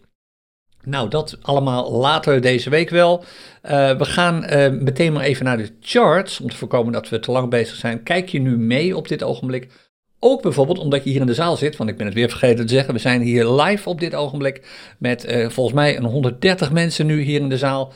Nou, 0.84 1.10
dat 1.10 1.38
allemaal 1.42 1.92
later 1.92 2.42
deze 2.42 2.70
week 2.70 2.90
wel. 2.90 3.24
Uh, 3.64 3.98
we 3.98 4.06
gaan 4.06 4.44
uh, 4.44 4.70
meteen 4.70 5.14
maar 5.14 5.24
even 5.24 5.46
naar 5.46 5.58
de 5.58 5.72
charts 5.80 6.40
om 6.40 6.50
te 6.50 6.56
voorkomen 6.56 6.94
dat 6.94 7.10
we 7.10 7.20
te 7.20 7.32
lang 7.32 7.50
bezig 7.50 7.76
zijn. 7.76 8.04
Kijk 8.04 8.30
je 8.30 8.40
nu 8.40 8.58
mee 8.58 8.98
op 8.98 9.08
dit 9.08 9.24
ogenblik? 9.24 9.68
Ook 10.20 10.42
bijvoorbeeld 10.42 10.80
omdat 10.80 11.04
je 11.04 11.10
hier 11.10 11.22
in 11.22 11.28
de 11.28 11.34
zaal 11.34 11.58
zit, 11.58 11.78
want 11.78 11.90
ik 11.90 11.98
ben 11.98 12.06
het 12.06 12.16
weer 12.16 12.30
vergeten 12.30 12.66
te 12.66 12.74
zeggen. 12.74 12.94
We 12.94 13.00
zijn 13.00 13.22
hier 13.22 13.50
live 13.50 13.90
op 13.90 14.00
dit 14.00 14.16
ogenblik 14.16 14.68
met 14.98 15.26
uh, 15.26 15.50
volgens 15.50 15.76
mij 15.76 15.98
een 15.98 16.06
130 16.06 16.72
mensen 16.72 17.06
nu 17.06 17.22
hier 17.22 17.40
in 17.40 17.50
de 17.50 17.58
zaal. 17.58 17.94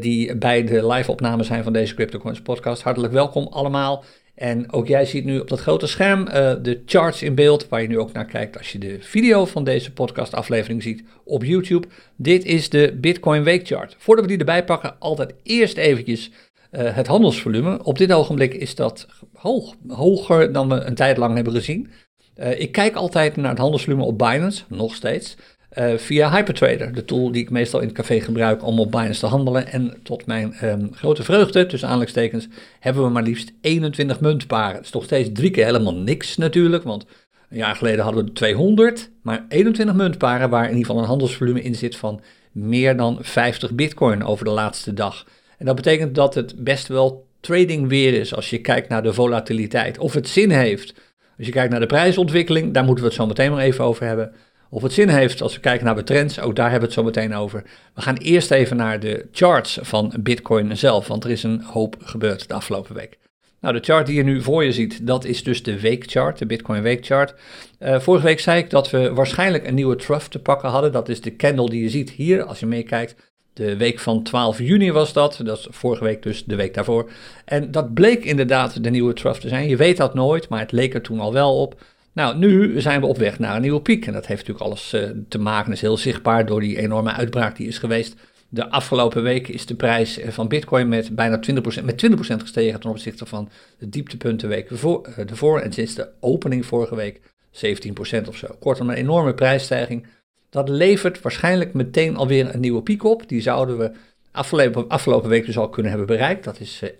die 0.00 0.36
bij 0.36 0.64
de 0.64 0.86
live 0.86 1.10
opname 1.10 1.42
zijn 1.42 1.62
van 1.62 1.72
deze 1.72 1.94
CryptoCoins 1.94 2.40
podcast. 2.40 2.82
Hartelijk 2.82 3.12
welkom 3.12 3.46
allemaal. 3.46 4.04
En 4.34 4.72
ook 4.72 4.86
jij 4.86 5.04
ziet 5.04 5.24
nu 5.24 5.38
op 5.38 5.48
dat 5.48 5.60
grote 5.60 5.86
scherm 5.86 6.20
uh, 6.20 6.52
de 6.62 6.82
charts 6.86 7.22
in 7.22 7.34
beeld, 7.34 7.68
waar 7.68 7.82
je 7.82 7.88
nu 7.88 7.98
ook 7.98 8.12
naar 8.12 8.24
kijkt 8.24 8.58
als 8.58 8.72
je 8.72 8.78
de 8.78 8.96
video 9.00 9.44
van 9.44 9.64
deze 9.64 9.92
podcastaflevering 9.92 10.82
ziet 10.82 11.04
op 11.24 11.44
YouTube. 11.44 11.86
Dit 12.16 12.44
is 12.44 12.68
de 12.68 12.96
Bitcoin 13.00 13.42
Weekchart. 13.42 13.96
Voordat 13.98 14.24
we 14.24 14.30
die 14.30 14.38
erbij 14.38 14.64
pakken, 14.64 14.98
altijd 14.98 15.34
eerst 15.42 15.76
eventjes 15.76 16.30
uh, 16.72 16.94
het 16.96 17.06
handelsvolume. 17.06 17.84
Op 17.84 17.98
dit 17.98 18.12
ogenblik 18.12 18.54
is 18.54 18.74
dat 18.74 19.06
hoog, 19.34 19.74
hoger 19.88 20.52
dan 20.52 20.68
we 20.68 20.74
een 20.74 20.94
tijd 20.94 21.16
lang 21.16 21.34
hebben 21.34 21.52
gezien. 21.52 21.90
Uh, 22.36 22.60
ik 22.60 22.72
kijk 22.72 22.94
altijd 22.94 23.36
naar 23.36 23.50
het 23.50 23.58
handelsvolume 23.58 24.04
op 24.04 24.18
Binance, 24.18 24.64
nog 24.68 24.94
steeds. 24.94 25.36
Uh, 25.78 25.96
via 25.96 26.30
Hypertrader, 26.30 26.92
de 26.92 27.04
tool 27.04 27.32
die 27.32 27.42
ik 27.42 27.50
meestal 27.50 27.80
in 27.80 27.86
het 27.86 27.96
café 27.96 28.20
gebruik 28.20 28.64
om 28.64 28.80
op 28.80 28.90
Binance 28.90 29.20
te 29.20 29.26
handelen. 29.26 29.66
En 29.66 29.94
tot 30.02 30.26
mijn 30.26 30.54
um, 30.62 30.90
grote 30.94 31.22
vreugde, 31.22 31.66
tussen 31.66 31.88
aanleidingstekens, 31.88 32.48
hebben 32.80 33.02
we 33.02 33.08
maar 33.08 33.22
liefst 33.22 33.52
21 33.60 34.20
muntparen. 34.20 34.74
Het 34.74 34.84
is 34.84 34.90
toch 34.90 35.04
steeds 35.04 35.28
drie 35.32 35.50
keer 35.50 35.64
helemaal 35.64 35.94
niks 35.94 36.36
natuurlijk, 36.36 36.82
want 36.82 37.06
een 37.50 37.56
jaar 37.56 37.76
geleden 37.76 38.04
hadden 38.04 38.24
we 38.24 38.32
200, 38.32 39.10
maar 39.22 39.44
21 39.48 39.94
muntparen 39.94 40.50
waar 40.50 40.64
in 40.64 40.70
ieder 40.70 40.86
geval 40.86 41.02
een 41.02 41.08
handelsvolume 41.08 41.62
in 41.62 41.74
zit 41.74 41.96
van 41.96 42.20
meer 42.52 42.96
dan 42.96 43.18
50 43.20 43.72
bitcoin 43.72 44.24
over 44.24 44.44
de 44.44 44.50
laatste 44.50 44.94
dag. 44.94 45.26
En 45.58 45.66
dat 45.66 45.76
betekent 45.76 46.14
dat 46.14 46.34
het 46.34 46.64
best 46.64 46.88
wel 46.88 47.26
trading 47.40 47.88
weer 47.88 48.14
is 48.14 48.34
als 48.34 48.50
je 48.50 48.60
kijkt 48.60 48.88
naar 48.88 49.02
de 49.02 49.12
volatiliteit. 49.12 49.98
Of 49.98 50.12
het 50.12 50.28
zin 50.28 50.50
heeft. 50.50 50.94
Als 51.36 51.46
je 51.46 51.52
kijkt 51.52 51.70
naar 51.70 51.80
de 51.80 51.86
prijsontwikkeling, 51.86 52.74
daar 52.74 52.84
moeten 52.84 53.04
we 53.04 53.10
het 53.10 53.18
zo 53.20 53.26
meteen 53.26 53.50
maar 53.50 53.62
even 53.62 53.84
over 53.84 54.06
hebben 54.06 54.32
Of 54.70 54.82
het 54.82 54.92
zin 54.92 55.08
heeft 55.08 55.42
als 55.42 55.54
we 55.54 55.60
kijken 55.60 55.86
naar 55.86 55.94
de 55.94 56.02
trends, 56.02 56.40
ook 56.40 56.56
daar 56.56 56.70
hebben 56.70 56.88
we 56.88 56.94
het 56.94 57.04
zo 57.04 57.20
meteen 57.20 57.34
over. 57.34 57.62
We 57.94 58.00
gaan 58.00 58.16
eerst 58.16 58.50
even 58.50 58.76
naar 58.76 59.00
de 59.00 59.26
charts 59.32 59.78
van 59.82 60.14
Bitcoin 60.20 60.76
zelf, 60.76 61.06
want 61.06 61.24
er 61.24 61.30
is 61.30 61.42
een 61.42 61.62
hoop 61.62 61.96
gebeurd 62.00 62.48
de 62.48 62.54
afgelopen 62.54 62.94
week. 62.94 63.18
Nou, 63.60 63.74
de 63.74 63.84
chart 63.84 64.06
die 64.06 64.16
je 64.16 64.22
nu 64.22 64.42
voor 64.42 64.64
je 64.64 64.72
ziet, 64.72 65.06
dat 65.06 65.24
is 65.24 65.42
dus 65.42 65.62
de 65.62 65.80
weekchart, 65.80 66.38
de 66.38 66.46
Bitcoin 66.46 66.82
weekchart. 66.82 67.34
Uh, 67.80 68.00
vorige 68.00 68.24
week 68.24 68.40
zei 68.40 68.58
ik 68.58 68.70
dat 68.70 68.90
we 68.90 69.12
waarschijnlijk 69.12 69.66
een 69.66 69.74
nieuwe 69.74 69.96
trough 69.96 70.26
te 70.26 70.38
pakken 70.38 70.68
hadden. 70.68 70.92
Dat 70.92 71.08
is 71.08 71.20
de 71.20 71.36
candle 71.36 71.70
die 71.70 71.82
je 71.82 71.90
ziet 71.90 72.10
hier, 72.10 72.44
als 72.44 72.60
je 72.60 72.66
meekijkt. 72.66 73.14
De 73.52 73.76
week 73.76 73.98
van 73.98 74.22
12 74.22 74.58
juni 74.58 74.92
was 74.92 75.12
dat, 75.12 75.40
dat 75.44 75.58
is 75.58 75.66
vorige 75.70 76.04
week 76.04 76.22
dus 76.22 76.44
de 76.44 76.56
week 76.56 76.74
daarvoor. 76.74 77.10
En 77.44 77.70
dat 77.70 77.94
bleek 77.94 78.24
inderdaad 78.24 78.84
de 78.84 78.90
nieuwe 78.90 79.12
trough 79.12 79.40
te 79.40 79.48
zijn. 79.48 79.68
Je 79.68 79.76
weet 79.76 79.96
dat 79.96 80.14
nooit, 80.14 80.48
maar 80.48 80.60
het 80.60 80.72
leek 80.72 80.94
er 80.94 81.02
toen 81.02 81.20
al 81.20 81.32
wel 81.32 81.60
op. 81.60 81.80
Nou, 82.12 82.36
nu 82.36 82.80
zijn 82.80 83.00
we 83.00 83.06
op 83.06 83.18
weg 83.18 83.38
naar 83.38 83.56
een 83.56 83.62
nieuwe 83.62 83.80
piek. 83.80 84.06
En 84.06 84.12
dat 84.12 84.26
heeft 84.26 84.40
natuurlijk 84.40 84.66
alles 84.66 84.94
uh, 84.94 85.10
te 85.28 85.38
maken, 85.38 85.72
is 85.72 85.80
heel 85.80 85.96
zichtbaar 85.96 86.46
door 86.46 86.60
die 86.60 86.78
enorme 86.78 87.12
uitbraak 87.12 87.56
die 87.56 87.68
is 87.68 87.78
geweest. 87.78 88.14
De 88.48 88.70
afgelopen 88.70 89.22
week 89.22 89.48
is 89.48 89.66
de 89.66 89.74
prijs 89.74 90.18
eh, 90.18 90.30
van 90.30 90.48
Bitcoin 90.48 90.88
met 90.88 91.14
bijna 91.14 91.40
20%, 91.80 91.84
met 91.84 92.06
20% 92.06 92.10
gestegen 92.16 92.80
ten 92.80 92.90
opzichte 92.90 93.26
van 93.26 93.48
de 93.78 93.88
dieptepunten 93.88 94.48
week 94.48 94.70
ervoor, 94.70 95.06
ervoor. 95.16 95.60
En 95.60 95.72
sinds 95.72 95.94
de 95.94 96.08
opening 96.20 96.66
vorige 96.66 96.94
week 96.94 97.20
17% 97.52 98.28
of 98.28 98.36
zo. 98.36 98.56
Kortom, 98.58 98.90
een 98.90 98.96
enorme 98.96 99.34
prijsstijging. 99.34 100.06
Dat 100.50 100.68
levert 100.68 101.20
waarschijnlijk 101.20 101.72
meteen 101.72 102.16
alweer 102.16 102.54
een 102.54 102.60
nieuwe 102.60 102.82
piek 102.82 103.04
op. 103.04 103.28
Die 103.28 103.40
zouden 103.40 103.78
we 103.78 103.90
afgelopen, 104.30 104.88
afgelopen 104.88 105.28
week 105.28 105.46
dus 105.46 105.58
al 105.58 105.68
kunnen 105.68 105.90
hebben 105.90 106.08
bereikt. 106.08 106.44
Dat 106.44 106.60
is 106.60 106.82
31.458. 106.84 106.90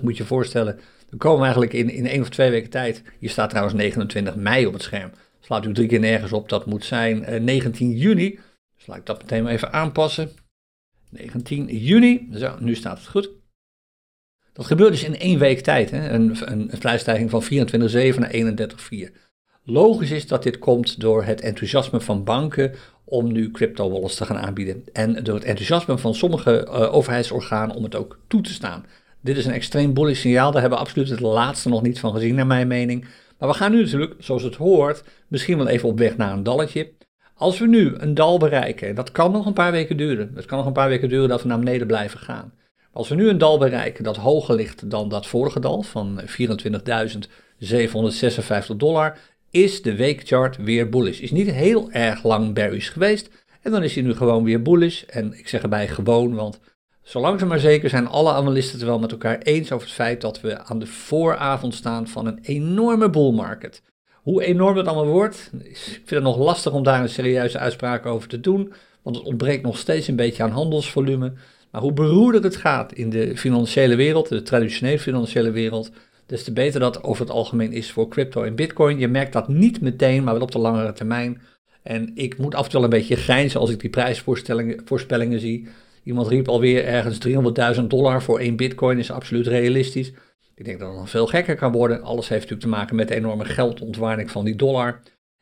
Moet 0.00 0.16
je 0.16 0.24
voorstellen, 0.24 0.78
we 1.10 1.16
komen 1.16 1.42
eigenlijk 1.42 1.72
in, 1.72 1.90
in 1.90 2.06
één 2.06 2.20
of 2.20 2.28
twee 2.28 2.50
weken 2.50 2.70
tijd. 2.70 3.02
Hier 3.18 3.30
staat 3.30 3.48
trouwens 3.48 3.76
29 3.76 4.36
mei 4.36 4.66
op 4.66 4.72
het 4.72 4.82
scherm. 4.82 5.10
Slaat 5.40 5.66
u 5.66 5.72
drie 5.72 5.88
keer 5.88 6.00
nergens 6.00 6.32
op. 6.32 6.48
Dat 6.48 6.66
moet 6.66 6.84
zijn 6.84 7.44
19 7.44 7.90
eh, 7.90 8.00
juni. 8.00 8.38
Dus 8.76 8.86
laat 8.86 8.98
ik 8.98 9.06
dat 9.06 9.22
meteen 9.22 9.42
maar 9.42 9.52
even 9.52 9.72
aanpassen. 9.72 10.30
19 11.10 11.66
juni. 11.66 12.28
Zo, 12.32 12.56
nu 12.58 12.74
staat 12.74 12.98
het 12.98 13.08
goed. 13.08 13.30
Dat 14.52 14.66
gebeurt 14.66 14.90
dus 14.90 15.04
in 15.04 15.18
één 15.18 15.38
week 15.38 15.60
tijd. 15.60 15.90
Hè? 15.90 16.08
Een, 16.08 16.36
een, 16.40 16.70
prijsstijging 16.78 17.30
van 17.30 17.42
24,7 17.42 18.18
naar 18.18 18.32
31,4. 18.32 19.16
Logisch 19.62 20.10
is 20.10 20.26
dat 20.26 20.42
dit 20.42 20.58
komt 20.58 21.00
door 21.00 21.24
het 21.24 21.40
enthousiasme 21.40 22.00
van 22.00 22.24
banken 22.24 22.74
om 23.04 23.32
nu 23.32 23.50
crypto 23.50 23.90
wallets 23.90 24.14
te 24.14 24.24
gaan 24.24 24.38
aanbieden. 24.38 24.84
En 24.92 25.24
door 25.24 25.34
het 25.34 25.44
enthousiasme 25.44 25.98
van 25.98 26.14
sommige 26.14 26.66
uh, 26.66 26.94
overheidsorganen 26.94 27.76
om 27.76 27.82
het 27.82 27.94
ook 27.94 28.18
toe 28.26 28.40
te 28.40 28.52
staan. 28.52 28.84
Dit 29.20 29.36
is 29.36 29.46
een 29.46 29.52
extreem 29.52 29.94
bullish 29.94 30.20
signaal, 30.20 30.50
daar 30.50 30.60
hebben 30.60 30.78
we 30.78 30.84
absoluut 30.84 31.08
het 31.08 31.20
laatste 31.20 31.68
nog 31.68 31.82
niet 31.82 32.00
van 32.00 32.12
gezien 32.12 32.34
naar 32.34 32.46
mijn 32.46 32.68
mening. 32.68 33.06
Maar 33.38 33.48
we 33.48 33.54
gaan 33.54 33.70
nu 33.70 33.82
natuurlijk, 33.82 34.14
zoals 34.18 34.42
het 34.42 34.54
hoort, 34.54 35.04
misschien 35.28 35.56
wel 35.56 35.68
even 35.68 35.88
op 35.88 35.98
weg 35.98 36.16
naar 36.16 36.32
een 36.32 36.42
dalletje. 36.42 36.92
Als 37.34 37.58
we 37.58 37.66
nu 37.66 37.94
een 37.96 38.14
dal 38.14 38.38
bereiken, 38.38 38.94
dat 38.94 39.12
kan 39.12 39.32
nog 39.32 39.46
een 39.46 39.52
paar 39.52 39.72
weken 39.72 39.96
duren. 39.96 40.32
Het 40.34 40.46
kan 40.46 40.58
nog 40.58 40.66
een 40.66 40.72
paar 40.72 40.88
weken 40.88 41.08
duren 41.08 41.28
dat 41.28 41.42
we 41.42 41.48
naar 41.48 41.58
beneden 41.58 41.86
blijven 41.86 42.18
gaan. 42.18 42.52
Als 42.92 43.08
we 43.08 43.14
nu 43.14 43.28
een 43.28 43.38
dal 43.38 43.58
bereiken 43.58 44.04
dat 44.04 44.16
hoger 44.16 44.54
ligt 44.54 44.90
dan 44.90 45.08
dat 45.08 45.26
vorige 45.26 45.60
dal 45.60 45.82
van 45.82 46.20
24.756 46.20 46.26
dollar, 48.76 49.18
is 49.50 49.82
de 49.82 49.96
weekchart 49.96 50.56
weer 50.56 50.88
bullish. 50.88 51.20
Is 51.20 51.30
niet 51.30 51.50
heel 51.50 51.90
erg 51.90 52.24
lang 52.24 52.54
bearish 52.54 52.90
geweest 52.90 53.30
en 53.62 53.70
dan 53.70 53.82
is 53.82 53.94
hij 53.94 54.02
nu 54.02 54.14
gewoon 54.14 54.44
weer 54.44 54.62
bullish. 54.62 55.02
En 55.02 55.38
ik 55.38 55.48
zeg 55.48 55.62
erbij 55.62 55.88
gewoon, 55.88 56.34
want 56.34 56.60
zo 57.08 57.20
langzaam 57.20 57.48
maar 57.48 57.58
zeker 57.58 57.90
zijn 57.90 58.06
alle 58.06 58.32
analisten 58.32 58.78
het 58.78 58.88
wel 58.88 58.98
met 58.98 59.12
elkaar 59.12 59.38
eens 59.38 59.72
over 59.72 59.86
het 59.86 59.96
feit 59.96 60.20
dat 60.20 60.40
we 60.40 60.58
aan 60.58 60.78
de 60.78 60.86
vooravond 60.86 61.74
staan 61.74 62.08
van 62.08 62.26
een 62.26 62.38
enorme 62.42 63.10
bull 63.10 63.32
market. 63.32 63.82
Hoe 64.14 64.44
enorm 64.44 64.74
dat 64.74 64.86
allemaal 64.86 65.12
wordt, 65.12 65.50
ik 65.62 65.76
vind 65.76 66.10
het 66.10 66.22
nog 66.22 66.38
lastig 66.38 66.72
om 66.72 66.82
daar 66.82 67.00
een 67.00 67.08
serieuze 67.08 67.58
uitspraak 67.58 68.06
over 68.06 68.28
te 68.28 68.40
doen, 68.40 68.72
want 69.02 69.16
het 69.16 69.24
ontbreekt 69.24 69.62
nog 69.62 69.78
steeds 69.78 70.08
een 70.08 70.16
beetje 70.16 70.42
aan 70.42 70.50
handelsvolume. 70.50 71.32
Maar 71.70 71.80
hoe 71.80 71.92
beroerder 71.92 72.42
het 72.42 72.56
gaat 72.56 72.92
in 72.92 73.10
de 73.10 73.36
financiële 73.36 73.96
wereld, 73.96 74.28
de 74.28 74.42
traditionele 74.42 74.98
financiële 74.98 75.50
wereld, 75.50 75.90
des 76.26 76.44
te 76.44 76.52
beter 76.52 76.80
dat 76.80 77.02
over 77.02 77.24
het 77.24 77.34
algemeen 77.34 77.72
is 77.72 77.90
voor 77.90 78.08
crypto 78.08 78.42
en 78.42 78.54
bitcoin. 78.54 78.98
Je 78.98 79.08
merkt 79.08 79.32
dat 79.32 79.48
niet 79.48 79.80
meteen, 79.80 80.24
maar 80.24 80.34
wel 80.34 80.42
op 80.42 80.50
de 80.50 80.58
langere 80.58 80.92
termijn. 80.92 81.40
En 81.82 82.10
ik 82.14 82.38
moet 82.38 82.54
af 82.54 82.64
en 82.64 82.70
toe 82.70 82.82
een 82.82 82.90
beetje 82.90 83.16
grijnzen 83.16 83.60
als 83.60 83.70
ik 83.70 83.80
die 83.80 83.90
prijsvoorspellingen 83.90 85.40
zie. 85.40 85.68
Iemand 86.08 86.28
riep 86.28 86.48
alweer 86.48 86.84
ergens 86.84 87.18
300.000 87.78 87.86
dollar 87.86 88.22
voor 88.22 88.38
één 88.38 88.56
bitcoin 88.56 88.98
is 88.98 89.10
absoluut 89.10 89.46
realistisch. 89.46 90.12
Ik 90.54 90.64
denk 90.64 90.78
dat 90.78 90.88
het 90.88 90.98
nog 90.98 91.10
veel 91.10 91.26
gekker 91.26 91.56
kan 91.56 91.72
worden. 91.72 92.02
Alles 92.02 92.28
heeft 92.28 92.40
natuurlijk 92.40 92.70
te 92.70 92.76
maken 92.76 92.96
met 92.96 93.08
de 93.08 93.14
enorme 93.14 93.44
geldontwaarding 93.44 94.30
van 94.30 94.44
die 94.44 94.56
dollar. 94.56 95.00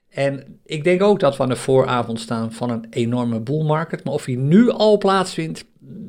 En 0.09 0.61
ik 0.65 0.85
denk 0.85 1.03
ook 1.03 1.21
dat 1.21 1.37
we 1.37 1.43
aan 1.43 1.49
de 1.49 1.57
vooravond 1.57 2.21
staan 2.21 2.53
van 2.53 2.71
een 2.71 2.87
enorme 2.91 3.41
bull 3.41 3.65
market. 3.65 4.05
Maar 4.05 4.15
of 4.15 4.25
die 4.25 4.39
nu 4.39 4.71
al 4.71 4.99
plaatsvindt, 4.99 5.65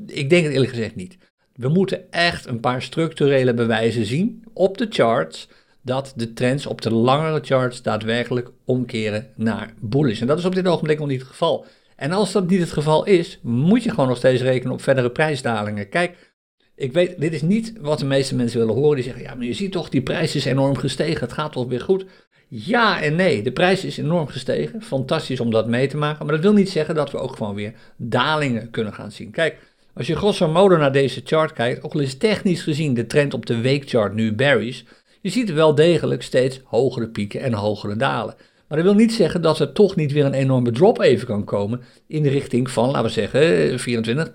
ik 0.06 0.30
denk 0.30 0.44
het 0.44 0.54
eerlijk 0.54 0.72
gezegd 0.72 0.96
niet. 0.96 1.18
We 1.54 1.70
moeten 1.70 2.12
echt 2.12 2.46
een 2.46 2.60
paar 2.60 2.82
structurele 2.82 3.54
bewijzen 3.54 4.06
zien 4.06 4.44
op 4.54 4.78
de 4.78 4.88
charts 4.90 5.50
dat 5.82 6.14
de 6.16 6.34
trends 6.34 6.66
op 6.66 6.82
de 6.82 6.92
langere 6.92 7.40
charts 7.44 7.82
daadwerkelijk 7.82 8.52
omkeren 8.66 9.28
naar 9.36 9.74
bullish. 9.80 10.22
En 10.22 10.28
dat 10.28 10.38
is 10.38 10.46
op 10.46 10.56
dit 10.56 10.68
ogenblik 10.68 11.00
nog 11.00 11.08
niet 11.08 11.20
het 11.20 11.30
geval. 11.30 11.66
En 11.98 12.12
als 12.12 12.32
dat 12.32 12.50
niet 12.50 12.60
het 12.60 12.72
geval 12.72 13.06
is, 13.06 13.40
moet 13.42 13.84
je 13.84 13.90
gewoon 13.90 14.08
nog 14.08 14.18
steeds 14.18 14.42
rekenen 14.42 14.74
op 14.74 14.82
verdere 14.82 15.12
prijsdalingen. 15.12 15.90
Kijk, 15.90 16.34
ik 16.76 16.94
weet, 16.94 17.20
dit 17.20 17.34
is 17.34 17.42
niet 17.42 17.74
wat 17.80 18.00
de 18.00 18.06
meeste 18.06 18.36
mensen 18.36 18.60
willen 18.60 18.76
horen. 18.76 18.96
Die 18.96 19.04
zeggen, 19.04 19.24
ja, 19.24 19.36
maar 19.36 19.46
je 19.46 19.54
ziet 19.54 19.72
toch, 19.72 19.90
die 19.90 20.02
prijs 20.02 20.36
is 20.36 20.46
enorm 20.46 20.78
gestegen. 20.78 21.20
Het 21.20 21.34
gaat 21.34 21.52
toch 21.52 21.68
weer 21.68 21.82
goed? 21.82 22.06
Ja 22.48 23.02
en 23.02 23.16
nee, 23.16 23.42
de 23.42 23.52
prijs 23.52 23.84
is 23.84 23.98
enorm 23.98 24.28
gestegen. 24.28 24.82
Fantastisch 24.82 25.40
om 25.40 25.52
dat 25.52 25.68
mee 25.68 25.88
te 25.88 25.98
maken. 25.98 26.26
Maar 26.26 26.36
dat 26.36 26.44
wil 26.44 26.54
niet 26.54 26.70
zeggen 26.70 26.96
dat 26.96 27.12
we 27.12 27.18
ook 27.18 27.36
gewoon 27.36 27.56
weer 27.56 27.74
dalingen 27.96 28.70
kunnen 28.70 28.94
gaan 28.94 29.12
zien. 29.12 29.32
Kijk, 29.32 29.58
als 29.94 30.08
je 30.08 30.16
grosso 30.16 30.48
modo 30.48 30.78
naar 30.78 30.92
deze 30.92 31.22
chart 31.24 31.54
kijkt, 31.54 31.84
ook 31.84 31.94
al 31.94 32.00
is 32.00 32.18
technisch 32.18 32.62
gezien 32.62 32.94
de 32.94 33.08
trend 33.08 33.34
op 33.34 33.46
de 33.46 33.62
weekchart 33.62 34.14
nu 34.14 34.34
bearish, 34.34 34.82
je 35.22 35.30
ziet 35.30 35.54
wel 35.54 35.76
degelijk 35.76 36.24
steeds 36.24 36.62
hogere 36.64 37.10
pieken 37.10 37.42
en 37.42 37.54
hogere 37.54 37.96
dalen. 37.96 38.36
Maar 38.68 38.78
dat 38.78 38.88
wil 38.88 38.96
niet 38.96 39.14
zeggen 39.14 39.42
dat 39.42 39.60
er 39.60 39.72
toch 39.72 39.96
niet 39.96 40.12
weer 40.12 40.26
een 40.26 40.34
enorme 40.34 40.72
drop 40.72 41.02
even 41.02 41.28
kan 41.28 41.44
komen 41.44 41.82
in 42.08 42.24
de 42.24 42.30
richting 42.30 42.72
van, 42.72 42.86
laten 42.86 43.04
we 43.04 43.10
zeggen, 43.10 43.80
24, 43.80 44.30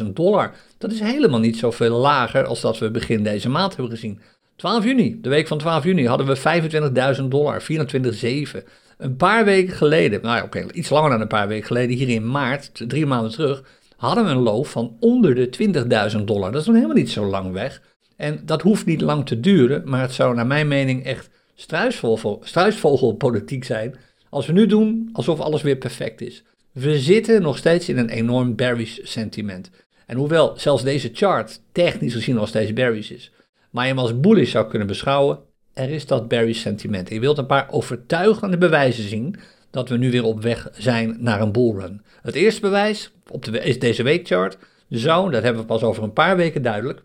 20.000 0.00 0.12
dollar. 0.12 0.54
Dat 0.78 0.92
is 0.92 1.00
helemaal 1.00 1.40
niet 1.40 1.56
zoveel 1.56 1.98
lager 1.98 2.44
als 2.44 2.60
dat 2.60 2.78
we 2.78 2.90
begin 2.90 3.22
deze 3.22 3.48
maand 3.48 3.76
hebben 3.76 3.92
gezien. 3.92 4.20
12 4.56 4.84
juni, 4.84 5.18
de 5.20 5.28
week 5.28 5.46
van 5.46 5.58
12 5.58 5.84
juni, 5.84 6.06
hadden 6.06 6.26
we 6.26 7.16
25.000 7.20 7.24
dollar, 7.24 7.62
24,7. 7.62 8.68
Een 8.98 9.16
paar 9.16 9.44
weken 9.44 9.74
geleden, 9.74 10.22
nou 10.22 10.36
ja, 10.36 10.44
oké, 10.44 10.66
iets 10.72 10.88
langer 10.88 11.10
dan 11.10 11.20
een 11.20 11.26
paar 11.26 11.48
weken 11.48 11.66
geleden, 11.66 11.96
hier 11.96 12.08
in 12.08 12.30
maart, 12.30 12.84
drie 12.88 13.06
maanden 13.06 13.30
terug, 13.30 13.62
hadden 13.96 14.24
we 14.24 14.30
een 14.30 14.36
loop 14.36 14.66
van 14.66 14.96
onder 15.00 15.34
de 15.34 16.12
20.000 16.18 16.24
dollar. 16.24 16.52
Dat 16.52 16.60
is 16.60 16.66
nog 16.66 16.76
helemaal 16.76 16.96
niet 16.96 17.10
zo 17.10 17.24
lang 17.24 17.52
weg. 17.52 17.82
En 18.16 18.40
dat 18.44 18.62
hoeft 18.62 18.86
niet 18.86 19.00
lang 19.00 19.26
te 19.26 19.40
duren, 19.40 19.82
maar 19.84 20.00
het 20.00 20.12
zou 20.12 20.34
naar 20.34 20.46
mijn 20.46 20.68
mening 20.68 21.04
echt 21.04 21.30
struisvogel, 21.56 22.40
struisvogelpolitiek 22.44 23.64
zijn 23.64 23.94
als 24.30 24.46
we 24.46 24.52
nu 24.52 24.66
doen 24.66 25.08
alsof 25.12 25.40
alles 25.40 25.62
weer 25.62 25.76
perfect 25.76 26.20
is. 26.20 26.42
We 26.72 26.98
zitten 26.98 27.42
nog 27.42 27.56
steeds 27.56 27.88
in 27.88 27.98
een 27.98 28.08
enorm 28.08 28.54
bearish 28.54 28.98
sentiment. 29.02 29.70
En 30.06 30.16
hoewel 30.16 30.54
zelfs 30.56 30.82
deze 30.82 31.10
chart 31.12 31.60
technisch 31.72 32.12
gezien 32.12 32.34
nog 32.34 32.48
steeds 32.48 32.72
bearish 32.72 33.10
is, 33.10 33.32
maar 33.70 33.84
je 33.84 33.90
hem 33.90 33.98
als 33.98 34.20
bullish 34.20 34.50
zou 34.50 34.68
kunnen 34.68 34.88
beschouwen, 34.88 35.38
er 35.72 35.90
is 35.90 36.06
dat 36.06 36.28
bearish 36.28 36.60
sentiment. 36.60 37.08
je 37.08 37.20
wilt 37.20 37.38
een 37.38 37.46
paar 37.46 37.70
overtuigende 37.70 38.58
bewijzen 38.58 39.08
zien 39.08 39.36
dat 39.70 39.88
we 39.88 39.96
nu 39.96 40.10
weer 40.10 40.24
op 40.24 40.42
weg 40.42 40.68
zijn 40.72 41.16
naar 41.18 41.40
een 41.40 41.52
bullrun. 41.52 42.02
Het 42.22 42.34
eerste 42.34 42.60
bewijs 42.60 43.12
op 43.28 43.44
de, 43.44 43.58
is 43.58 43.78
deze 43.78 44.02
weekchart 44.02 44.58
zou, 44.88 45.30
dat 45.30 45.42
hebben 45.42 45.62
we 45.62 45.68
pas 45.68 45.82
over 45.82 46.02
een 46.02 46.12
paar 46.12 46.36
weken 46.36 46.62
duidelijk, 46.62 47.02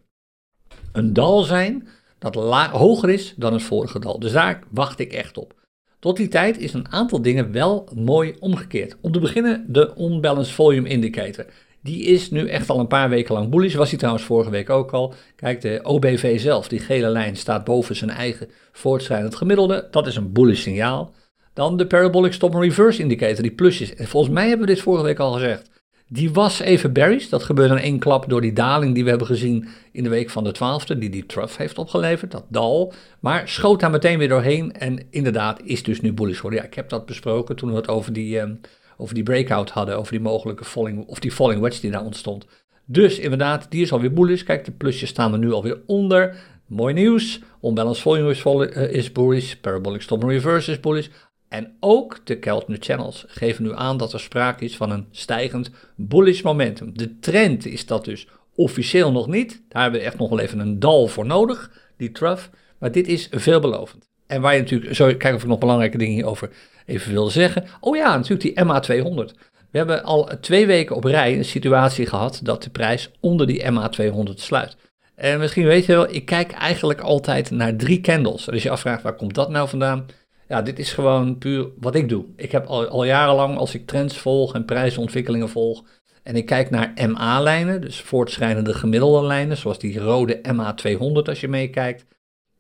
een 0.92 1.14
dal 1.14 1.42
zijn 1.42 1.88
dat 2.22 2.36
hoger 2.72 3.10
is 3.10 3.34
dan 3.38 3.54
het 3.54 3.64
vorige 3.64 4.00
dal. 4.00 4.20
Dus 4.20 4.32
daar 4.32 4.64
wacht 4.70 5.00
ik 5.00 5.14
echt 5.14 5.38
op. 5.38 5.54
Tot 6.00 6.18
die 6.18 6.28
tijd 6.28 6.58
is 6.58 6.74
een 6.74 6.92
aantal 6.92 7.22
dingen 7.22 7.52
wel 7.52 7.90
mooi 7.96 8.36
omgekeerd. 8.40 8.98
Om 9.02 9.12
te 9.12 9.20
beginnen 9.20 9.66
de 9.68 9.94
Unbalanced 9.98 10.54
Volume 10.54 10.90
Indicator. 10.90 11.46
Die 11.84 12.04
is 12.04 12.32
nu 12.32 12.48
echt 12.48 12.70
al 12.70 12.80
een 12.80 12.88
paar 12.88 13.10
weken 13.10 13.34
lang 13.34 13.50
bullish. 13.50 13.76
Was 13.76 13.90
hij 13.90 13.98
trouwens 13.98 14.26
vorige 14.26 14.50
week 14.50 14.70
ook 14.70 14.92
al. 14.92 15.14
Kijk, 15.36 15.62
de 15.62 15.80
OBV 15.84 16.40
zelf, 16.40 16.68
die 16.68 16.80
gele 16.80 17.10
lijn, 17.10 17.36
staat 17.36 17.64
boven 17.64 17.96
zijn 17.96 18.10
eigen 18.10 18.50
voortschrijdend 18.72 19.36
gemiddelde. 19.36 19.88
Dat 19.92 20.08
is 20.08 20.16
een 20.16 20.32
bullish 20.32 20.62
signaal. 20.62 21.14
Dan 21.54 21.78
de 21.78 21.88
Parabolic 21.88 22.34
Stop 22.34 22.54
and 22.54 22.64
Reverse 22.64 23.02
Indicator, 23.02 23.42
die 23.42 23.52
plusjes. 23.52 23.96
En 23.96 24.08
volgens 24.08 24.34
mij 24.34 24.48
hebben 24.48 24.68
we 24.68 24.74
dit 24.74 24.84
vorige 24.84 25.04
week 25.04 25.20
al 25.20 25.32
gezegd. 25.32 25.81
Die 26.14 26.32
was 26.32 26.60
even 26.60 26.94
bearish. 26.94 27.30
Dat 27.30 27.44
gebeurde 27.44 27.74
in 27.74 27.82
één 27.82 28.00
klap 28.00 28.30
door 28.30 28.42
die 28.42 28.54
daling 28.54 28.94
die 28.94 29.04
we 29.04 29.10
hebben 29.10 29.28
gezien 29.28 29.68
in 29.92 30.04
de 30.04 30.10
week 30.10 30.30
van 30.30 30.44
de 30.44 30.56
12e, 30.56 30.98
die 30.98 31.10
die 31.10 31.26
trough 31.26 31.58
heeft 31.58 31.78
opgeleverd, 31.78 32.32
dat 32.32 32.46
dal. 32.50 32.94
Maar 33.20 33.48
schoot 33.48 33.80
daar 33.80 33.90
meteen 33.90 34.18
weer 34.18 34.30
doorheen 34.30 34.74
en 34.74 35.06
inderdaad 35.10 35.62
is 35.64 35.84
dus 35.84 36.02
nu 36.02 36.14
bullish 36.14 36.36
geworden. 36.36 36.60
Ja, 36.60 36.66
ik 36.66 36.74
heb 36.74 36.90
dat 36.90 37.06
besproken 37.06 37.56
toen 37.56 37.70
we 37.70 37.76
het 37.76 37.88
over 37.88 38.14
die, 38.14 38.40
um, 38.40 38.60
over 38.98 39.16
die 39.16 39.24
breakout 39.24 39.70
hadden, 39.70 39.98
over 39.98 40.12
die 40.12 40.22
mogelijke 40.22 40.66
falling, 40.66 41.08
of 41.08 41.20
die 41.20 41.32
falling 41.32 41.62
wedge 41.62 41.82
die 41.82 41.92
daar 41.92 42.06
ontstond. 42.06 42.46
Dus 42.86 43.20
inderdaad, 43.20 43.66
die 43.70 43.82
is 43.82 43.92
alweer 43.92 44.14
bullish. 44.14 44.44
Kijk, 44.44 44.66
de 44.66 44.72
plusjes 44.72 45.10
staan 45.10 45.34
er 45.34 45.40
nu 45.40 45.52
alweer 45.52 45.82
onder. 45.86 46.36
Mooi 46.68 46.94
nieuws. 46.94 47.42
Unbalanced 47.62 48.04
volume 48.04 48.30
is, 48.30 48.44
is 48.90 49.12
bullish. 49.12 49.54
Parabolic 49.54 50.06
and 50.10 50.24
reverse 50.24 50.72
is 50.72 50.80
bullish. 50.80 51.10
En 51.52 51.76
ook 51.80 52.20
de 52.24 52.40
Keltner 52.40 52.78
Channels 52.80 53.26
geven 53.28 53.64
nu 53.64 53.76
aan 53.76 53.98
dat 53.98 54.14
er 54.14 54.20
sprake 54.20 54.66
is 54.66 54.76
van 54.76 54.92
een 54.92 55.08
stijgend 55.12 55.72
bullish 55.96 56.42
momentum. 56.42 56.98
De 56.98 57.20
trend 57.20 57.66
is 57.66 57.86
dat 57.86 58.06
dus 58.06 58.28
officieel 58.56 59.12
nog 59.12 59.28
niet. 59.28 59.62
Daar 59.70 59.82
hebben 59.82 60.00
we 60.00 60.06
echt 60.06 60.18
nog 60.18 60.30
wel 60.30 60.40
even 60.40 60.60
een 60.60 60.80
dal 60.80 61.08
voor 61.08 61.26
nodig, 61.26 61.72
die 61.98 62.12
trough. 62.12 62.48
Maar 62.78 62.92
dit 62.92 63.08
is 63.08 63.28
veelbelovend. 63.32 64.10
En 64.28 64.42
waar 64.42 64.54
je 64.54 64.60
natuurlijk, 64.60 64.96
zo 64.96 65.06
kijken 65.06 65.36
of 65.36 65.42
ik 65.42 65.48
nog 65.48 65.60
belangrijke 65.60 65.98
dingen 65.98 66.14
hierover 66.14 66.50
even 66.86 67.12
wil 67.12 67.30
zeggen. 67.30 67.66
Oh 67.80 67.96
ja, 67.96 68.18
natuurlijk 68.18 68.42
die 68.42 68.66
MA200. 68.66 69.38
We 69.72 69.78
hebben 69.78 70.04
al 70.04 70.30
twee 70.42 70.66
weken 70.66 70.96
op 70.96 71.04
rij 71.04 71.38
een 71.38 71.46
situatie 71.46 72.06
gehad 72.06 72.40
dat 72.44 72.64
de 72.64 72.70
prijs 72.70 73.12
onder 73.20 73.48
die 73.48 73.64
MA200 73.72 74.34
sluit. 74.36 74.76
En 75.16 75.40
misschien 75.40 75.66
weet 75.66 75.86
je 75.86 75.92
wel, 75.92 76.14
ik 76.14 76.26
kijk 76.26 76.52
eigenlijk 76.52 77.02
altijd 77.02 77.52
naar 77.52 77.76
drie 77.76 78.02
candles. 78.02 78.50
Als 78.52 78.64
je 78.64 78.70
afvraagt 78.70 79.04
waar 79.04 79.16
komt 79.16 79.36
dat 79.36 79.50
nou 79.50 79.70
vandaan? 79.70 80.06
Ja, 80.52 80.62
dit 80.62 80.80
is 80.80 80.94
gewoon 80.94 81.38
puur 81.38 81.68
wat 81.80 81.96
ik 81.96 82.10
doe. 82.10 82.26
Ik 82.36 82.52
heb 82.52 82.66
al, 82.66 83.06
jarenlang, 83.06 83.58
als 83.58 83.74
ik 83.74 83.88
trends 83.88 84.18
volg 84.18 84.54
en 84.54 84.66
prijsontwikkelingen 84.66 85.50
volg, 85.50 85.84
en 86.24 86.36
ik 86.36 86.46
kijk 86.46 86.70
naar 86.70 86.94
MA-lijnen, 87.08 87.82
dus 87.82 88.02
voortschrijdende 88.02 88.74
gemiddelde 88.74 89.28
lijnen, 89.28 89.58
zoals 89.58 89.80
die 89.80 90.00
rode 90.00 90.42
MA200 90.42 91.28
als 91.28 91.40
je 91.40 91.48
meekijkt. 91.48 92.06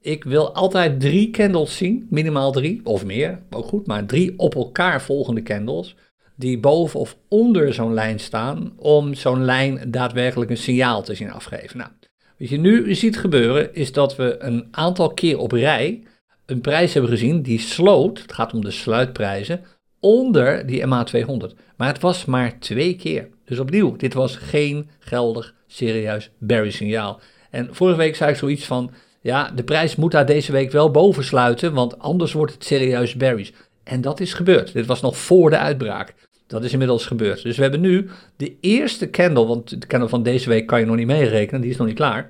Ik 0.01 0.23
wil 0.23 0.54
altijd 0.54 0.99
drie 0.99 1.30
candles 1.30 1.77
zien, 1.77 2.08
minimaal 2.10 2.51
drie 2.51 2.82
of 2.84 3.06
meer, 3.06 3.41
ook 3.49 3.65
goed, 3.65 3.88
maar 3.88 4.06
drie 4.06 4.39
op 4.39 4.56
elkaar 4.56 5.01
volgende 5.01 5.43
candles 5.43 5.95
die 6.36 6.60
boven 6.60 6.99
of 6.99 7.17
onder 7.27 7.73
zo'n 7.73 7.93
lijn 7.93 8.19
staan 8.19 8.73
om 8.77 9.13
zo'n 9.13 9.45
lijn 9.45 9.91
daadwerkelijk 9.91 10.51
een 10.51 10.58
signaal 10.58 11.04
te 11.04 11.15
zien 11.15 11.32
afgeven. 11.32 11.77
Nou, 11.77 11.89
wat 12.38 12.49
je 12.49 12.58
nu 12.58 12.95
ziet 12.95 13.17
gebeuren 13.17 13.73
is 13.73 13.91
dat 13.91 14.15
we 14.15 14.36
een 14.39 14.67
aantal 14.71 15.13
keer 15.13 15.38
op 15.38 15.51
rij 15.51 16.04
een 16.45 16.62
prijs 16.62 16.93
hebben 16.93 17.12
gezien 17.12 17.41
die 17.41 17.60
sloot, 17.60 18.21
het 18.21 18.34
gaat 18.34 18.54
om 18.54 18.62
de 18.62 18.71
sluitprijzen, 18.71 19.63
onder 19.99 20.65
die 20.65 20.86
MA200. 20.86 21.56
Maar 21.77 21.88
het 21.88 22.01
was 22.01 22.25
maar 22.25 22.60
twee 22.60 22.95
keer. 22.95 23.30
Dus 23.45 23.60
opnieuw, 23.60 23.95
dit 23.95 24.13
was 24.13 24.36
geen 24.36 24.89
geldig, 24.99 25.54
serieus 25.67 26.30
bearish 26.38 26.75
signaal. 26.75 27.19
En 27.49 27.75
vorige 27.75 27.97
week 27.97 28.15
zei 28.15 28.32
ik 28.32 28.38
zoiets 28.38 28.65
van, 28.65 28.91
ja, 29.21 29.51
de 29.56 29.63
prijs 29.63 29.95
moet 29.95 30.12
daar 30.12 30.25
deze 30.25 30.51
week 30.51 30.71
wel 30.71 30.91
boven 30.91 31.23
sluiten, 31.23 31.73
want 31.73 31.99
anders 31.99 32.34
wordt 32.34 32.54
het 32.54 32.63
serieus 32.63 33.15
bearish. 33.15 33.51
En 33.84 34.01
dat 34.01 34.19
is 34.19 34.34
gebeurd. 34.34 34.73
Dit 34.73 34.86
was 34.86 35.01
nog 35.01 35.17
voor 35.17 35.49
de 35.49 35.58
uitbraak. 35.58 36.13
Dat 36.47 36.63
is 36.63 36.71
inmiddels 36.71 37.06
gebeurd. 37.06 37.43
Dus 37.43 37.56
we 37.56 37.62
hebben 37.62 37.82
nu 37.82 38.10
de 38.38 38.58
eerste 38.60 39.10
candle, 39.10 39.45
want 39.45 39.82
de 39.82 39.88
candle 39.88 40.10
van 40.10 40.23
deze 40.23 40.49
week 40.49 40.67
kan 40.67 40.80
je 40.80 40.86
nog 40.86 40.95
niet 40.95 41.08
meerekenen, 41.08 41.62
die 41.62 41.69
is 41.69 41.77
nog 41.77 41.88
niet 41.88 41.95
klaar. 41.95 42.30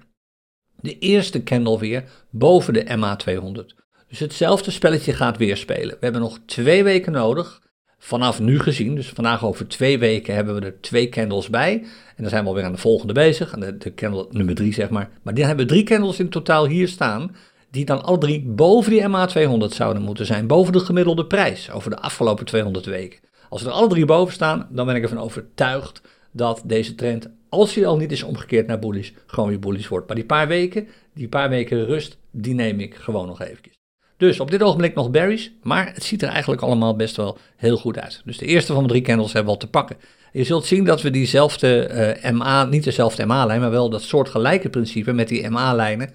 De 0.80 1.00
eerste 1.00 1.43
candle 1.43 1.80
weer 1.80 2.04
boven 2.30 2.74
de 2.74 2.86
MA200. 2.86 3.81
Dus 4.12 4.19
hetzelfde 4.19 4.71
spelletje 4.71 5.13
gaat 5.13 5.38
weer 5.38 5.58
spelen. 5.58 5.89
We 5.89 5.97
hebben 6.00 6.21
nog 6.21 6.39
twee 6.45 6.84
weken 6.84 7.12
nodig, 7.12 7.62
vanaf 7.97 8.39
nu 8.39 8.60
gezien. 8.60 8.95
Dus 8.95 9.10
vandaag 9.10 9.45
over 9.45 9.67
twee 9.67 10.00
weken 10.00 10.36
hebben 10.36 10.56
we 10.56 10.62
er 10.62 10.82
twee 10.82 11.10
candles 11.10 11.50
bij. 11.50 11.74
En 12.15 12.17
dan 12.17 12.30
zijn 12.30 12.43
we 12.43 12.50
alweer 12.50 12.63
aan 12.63 12.71
de 12.71 12.78
volgende 12.78 13.13
bezig, 13.13 13.54
aan 13.54 13.60
de, 13.60 13.93
candle 13.95 14.28
nummer 14.30 14.56
drie 14.56 14.74
zeg 14.74 14.89
maar. 14.89 15.10
Maar 15.21 15.34
dan 15.34 15.45
hebben 15.45 15.65
we 15.65 15.71
drie 15.71 15.84
candles 15.84 16.19
in 16.19 16.30
totaal 16.30 16.67
hier 16.67 16.88
staan, 16.88 17.36
die 17.69 17.86
dan 17.86 18.04
alle 18.04 18.17
drie 18.17 18.41
boven 18.41 18.91
die 18.91 19.08
MA200 19.08 19.76
zouden 19.76 20.02
moeten 20.02 20.26
zijn. 20.26 20.47
Boven 20.47 20.74
de 20.74 20.80
gemiddelde 20.80 21.26
prijs 21.26 21.71
over 21.71 21.89
de 21.89 22.00
afgelopen 22.00 22.45
200 22.45 22.86
weken. 22.86 23.19
Als 23.50 23.65
er 23.65 23.71
alle 23.71 23.88
drie 23.88 24.06
boven 24.06 24.34
staan, 24.34 24.67
dan 24.71 24.86
ben 24.86 24.95
ik 24.95 25.04
ervan 25.04 25.19
overtuigd 25.19 26.02
dat 26.32 26.62
deze 26.65 26.95
trend, 26.95 27.30
als 27.50 27.76
hij 27.76 27.86
al 27.86 27.97
niet 27.97 28.12
is 28.12 28.24
omgekeerd 28.24 28.67
naar 28.67 28.80
bullish, 28.80 29.12
gewoon 29.26 29.50
weer 29.50 29.60
bullish 29.60 29.88
wordt. 29.88 30.08
Maar 30.08 30.15
die 30.15 30.26
paar 30.26 30.47
weken, 30.47 30.88
die 31.13 31.28
paar 31.28 31.50
weken 31.50 31.86
rust, 31.86 32.17
die 32.32 32.54
neem 32.54 32.80
ik 32.80 32.95
gewoon 32.95 33.28
nog 33.28 33.41
even. 33.41 33.80
Dus 34.21 34.39
op 34.39 34.51
dit 34.51 34.63
ogenblik 34.63 34.95
nog 34.95 35.12
berries, 35.12 35.51
maar 35.63 35.91
het 35.93 36.03
ziet 36.03 36.21
er 36.21 36.29
eigenlijk 36.29 36.62
allemaal 36.62 36.95
best 36.95 37.15
wel 37.15 37.38
heel 37.55 37.77
goed 37.77 37.99
uit. 37.99 38.21
Dus 38.25 38.38
de 38.38 38.45
eerste 38.45 38.73
van 38.73 38.84
de 38.84 38.89
drie 38.89 39.01
candles 39.01 39.34
hebben 39.34 39.53
we 39.53 39.60
al 39.60 39.65
te 39.65 39.69
pakken. 39.69 39.97
Je 40.31 40.43
zult 40.43 40.65
zien 40.65 40.84
dat 40.84 41.01
we 41.01 41.10
diezelfde 41.10 41.89
uh, 42.23 42.31
MA, 42.31 42.65
niet 42.65 42.84
dezelfde 42.84 43.25
MA-lijn, 43.25 43.62
maar 43.62 43.71
wel 43.71 43.89
dat 43.89 44.01
soortgelijke 44.01 44.69
principe 44.69 45.13
met 45.13 45.27
die 45.27 45.49
MA-lijnen 45.49 46.10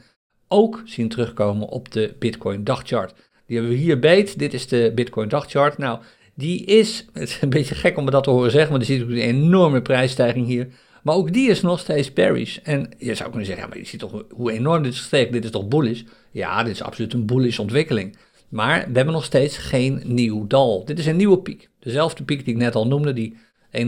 ook 0.48 0.82
zien 0.84 1.08
terugkomen 1.08 1.68
op 1.68 1.92
de 1.92 2.14
Bitcoin 2.18 2.64
dagchart. 2.64 3.14
Die 3.46 3.56
hebben 3.56 3.74
we 3.74 3.82
hier 3.82 3.98
beet. 3.98 4.38
Dit 4.38 4.54
is 4.54 4.68
de 4.68 4.92
Bitcoin 4.94 5.28
dagchart. 5.28 5.78
Nou, 5.78 5.98
die 6.34 6.64
is, 6.64 7.06
het 7.12 7.28
is 7.28 7.38
een 7.40 7.50
beetje 7.50 7.74
gek 7.74 7.96
om 7.96 8.10
dat 8.10 8.24
te 8.24 8.30
horen 8.30 8.50
zeggen, 8.50 8.70
maar 8.70 8.80
er 8.80 8.86
zit 8.86 9.00
een 9.00 9.12
enorme 9.12 9.82
prijsstijging 9.82 10.46
hier. 10.46 10.68
Maar 11.02 11.14
ook 11.14 11.32
die 11.32 11.50
is 11.50 11.62
nog 11.62 11.78
steeds 11.78 12.12
bearish. 12.12 12.58
En 12.62 12.90
je 12.98 13.14
zou 13.14 13.28
kunnen 13.28 13.46
zeggen, 13.46 13.64
ja, 13.64 13.70
maar 13.70 13.78
je 13.78 13.86
ziet 13.86 14.00
toch 14.00 14.24
hoe 14.30 14.52
enorm 14.52 14.82
dit 14.82 14.92
is 14.92 14.98
gestegen. 14.98 15.32
Dit 15.32 15.44
is 15.44 15.50
toch 15.50 15.68
bullish? 15.68 16.02
Ja, 16.36 16.62
dit 16.62 16.72
is 16.72 16.82
absoluut 16.82 17.12
een 17.12 17.26
bullish 17.26 17.58
ontwikkeling. 17.58 18.16
Maar 18.48 18.78
we 18.78 18.96
hebben 18.96 19.14
nog 19.14 19.24
steeds 19.24 19.58
geen 19.58 20.02
nieuw 20.04 20.46
dal. 20.46 20.84
Dit 20.84 20.98
is 20.98 21.06
een 21.06 21.16
nieuwe 21.16 21.38
piek. 21.38 21.68
Dezelfde 21.80 22.24
piek 22.24 22.44
die 22.44 22.54
ik 22.54 22.60
net 22.60 22.74
al 22.74 22.86
noemde, 22.86 23.12
die 23.12 23.36
31.458 23.70 23.78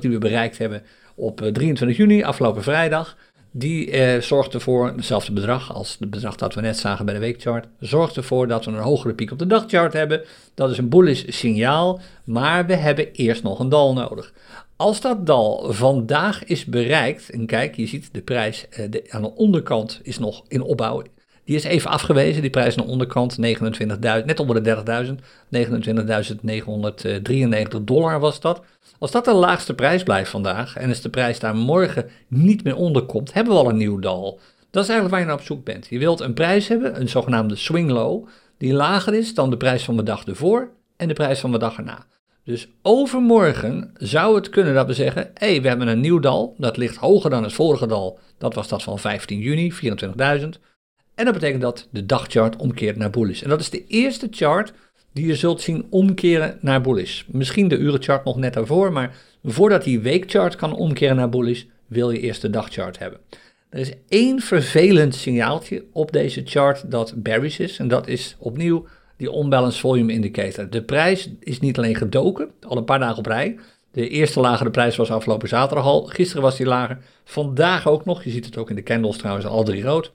die 0.00 0.10
we 0.10 0.18
bereikt 0.18 0.58
hebben 0.58 0.82
op 1.14 1.36
23 1.36 1.88
eh, 1.88 1.96
juni, 1.96 2.22
afgelopen 2.22 2.62
vrijdag. 2.62 3.16
Die 3.50 3.90
eh, 3.90 4.20
zorgt 4.20 4.54
ervoor, 4.54 4.86
hetzelfde 4.86 5.32
bedrag 5.32 5.74
als 5.74 5.96
het 5.98 6.10
bedrag 6.10 6.36
dat 6.36 6.54
we 6.54 6.60
net 6.60 6.76
zagen 6.76 7.04
bij 7.04 7.14
de 7.14 7.20
weekchart, 7.20 7.66
zorgt 7.80 8.16
ervoor 8.16 8.48
dat 8.48 8.64
we 8.64 8.70
een 8.70 8.78
hogere 8.78 9.14
piek 9.14 9.30
op 9.30 9.38
de 9.38 9.46
dagchart 9.46 9.92
hebben. 9.92 10.22
Dat 10.54 10.70
is 10.70 10.78
een 10.78 10.88
bullish 10.88 11.24
signaal, 11.26 12.00
maar 12.24 12.66
we 12.66 12.74
hebben 12.74 13.12
eerst 13.12 13.42
nog 13.42 13.58
een 13.58 13.68
dal 13.68 13.92
nodig. 13.92 14.32
Als 14.76 15.00
dat 15.00 15.26
dal 15.26 15.72
vandaag 15.72 16.44
is 16.44 16.64
bereikt, 16.64 17.30
en 17.30 17.46
kijk, 17.46 17.76
je 17.76 17.86
ziet 17.86 18.08
de 18.12 18.22
prijs 18.22 18.68
eh, 18.68 18.84
aan 19.08 19.22
de 19.22 19.34
onderkant 19.34 20.00
is 20.02 20.18
nog 20.18 20.44
in 20.48 20.62
opbouw. 20.62 21.02
Die 21.44 21.56
is 21.56 21.64
even 21.64 21.90
afgewezen, 21.90 22.42
die 22.42 22.50
prijs 22.50 22.76
aan 22.76 22.84
de 22.84 22.90
onderkant, 22.90 23.36
29.000, 23.40 23.44
net 24.24 24.40
onder 24.40 24.62
de 24.62 24.84
30.000, 25.06 25.14
29.993 27.78 27.84
dollar 27.84 28.20
was 28.20 28.40
dat. 28.40 28.62
Als 28.98 29.10
dat 29.10 29.24
de 29.24 29.34
laagste 29.34 29.74
prijs 29.74 30.02
blijft 30.02 30.30
vandaag 30.30 30.76
en 30.76 30.88
als 30.88 31.00
de 31.00 31.10
prijs 31.10 31.38
daar 31.38 31.56
morgen 31.56 32.10
niet 32.28 32.64
meer 32.64 32.76
onder 32.76 33.02
komt, 33.02 33.32
hebben 33.32 33.52
we 33.52 33.58
al 33.58 33.68
een 33.68 33.76
nieuw 33.76 33.98
dal. 33.98 34.40
Dat 34.70 34.82
is 34.82 34.90
eigenlijk 34.90 35.10
waar 35.10 35.20
je 35.20 35.26
naar 35.26 35.40
op 35.40 35.46
zoek 35.46 35.64
bent. 35.64 35.86
Je 35.90 35.98
wilt 35.98 36.20
een 36.20 36.34
prijs 36.34 36.68
hebben, 36.68 37.00
een 37.00 37.08
zogenaamde 37.08 37.56
swing 37.56 37.90
low, 37.90 38.26
die 38.58 38.72
lager 38.72 39.14
is 39.14 39.34
dan 39.34 39.50
de 39.50 39.56
prijs 39.56 39.84
van 39.84 39.96
de 39.96 40.02
dag 40.02 40.24
ervoor 40.24 40.70
en 40.96 41.08
de 41.08 41.14
prijs 41.14 41.40
van 41.40 41.52
de 41.52 41.58
dag 41.58 41.76
erna. 41.76 42.06
Dus 42.46 42.68
overmorgen 42.82 43.90
zou 43.98 44.34
het 44.34 44.48
kunnen 44.48 44.74
dat 44.74 44.86
we 44.86 44.94
zeggen: 44.94 45.30
hé, 45.34 45.50
hey, 45.50 45.62
we 45.62 45.68
hebben 45.68 45.88
een 45.88 46.00
nieuw 46.00 46.18
dal, 46.18 46.54
dat 46.58 46.76
ligt 46.76 46.96
hoger 46.96 47.30
dan 47.30 47.42
het 47.42 47.52
vorige 47.52 47.86
dal. 47.86 48.18
Dat 48.38 48.54
was 48.54 48.68
dat 48.68 48.82
van 48.82 48.98
15 48.98 49.38
juni, 49.38 49.72
24.000. 49.72 50.48
En 51.14 51.24
dat 51.24 51.34
betekent 51.34 51.62
dat 51.62 51.88
de 51.90 52.06
dagchart 52.06 52.56
omkeert 52.56 52.96
naar 52.96 53.10
bullish. 53.10 53.42
En 53.42 53.48
dat 53.48 53.60
is 53.60 53.70
de 53.70 53.86
eerste 53.86 54.26
chart 54.30 54.72
die 55.12 55.26
je 55.26 55.34
zult 55.34 55.60
zien 55.60 55.86
omkeren 55.90 56.58
naar 56.60 56.80
bullish. 56.80 57.22
Misschien 57.26 57.68
de 57.68 57.76
urenchart 57.76 58.24
nog 58.24 58.36
net 58.36 58.54
daarvoor, 58.54 58.92
maar 58.92 59.16
voordat 59.44 59.84
die 59.84 60.00
weekchart 60.00 60.56
kan 60.56 60.72
omkeren 60.74 61.16
naar 61.16 61.28
bullish, 61.28 61.64
wil 61.86 62.10
je 62.10 62.20
eerst 62.20 62.42
de 62.42 62.50
dagchart 62.50 62.98
hebben. 62.98 63.20
Er 63.68 63.78
is 63.78 63.92
één 64.08 64.40
vervelend 64.40 65.14
signaaltje 65.14 65.84
op 65.92 66.12
deze 66.12 66.42
chart 66.44 66.90
dat 66.90 67.14
bearish 67.16 67.58
is. 67.58 67.78
En 67.78 67.88
dat 67.88 68.08
is 68.08 68.36
opnieuw 68.38 68.86
die 69.16 69.36
unbalanced 69.36 69.80
volume 69.80 70.12
indicator. 70.12 70.70
De 70.70 70.82
prijs 70.82 71.30
is 71.40 71.60
niet 71.60 71.78
alleen 71.78 71.96
gedoken, 71.96 72.50
al 72.68 72.76
een 72.76 72.84
paar 72.84 72.98
dagen 72.98 73.18
op 73.18 73.26
rij. 73.26 73.58
De 73.90 74.08
eerste 74.08 74.40
lagere 74.40 74.70
prijs 74.70 74.96
was 74.96 75.10
afgelopen 75.10 75.48
zaterdag 75.48 75.84
al. 75.84 76.04
Gisteren 76.04 76.42
was 76.42 76.56
die 76.56 76.66
lager. 76.66 76.98
Vandaag 77.24 77.88
ook 77.88 78.04
nog. 78.04 78.24
Je 78.24 78.30
ziet 78.30 78.44
het 78.44 78.56
ook 78.56 78.70
in 78.70 78.76
de 78.76 78.82
candles 78.82 79.16
trouwens, 79.16 79.46
al 79.46 79.64
drie 79.64 79.82
rood. 79.82 80.12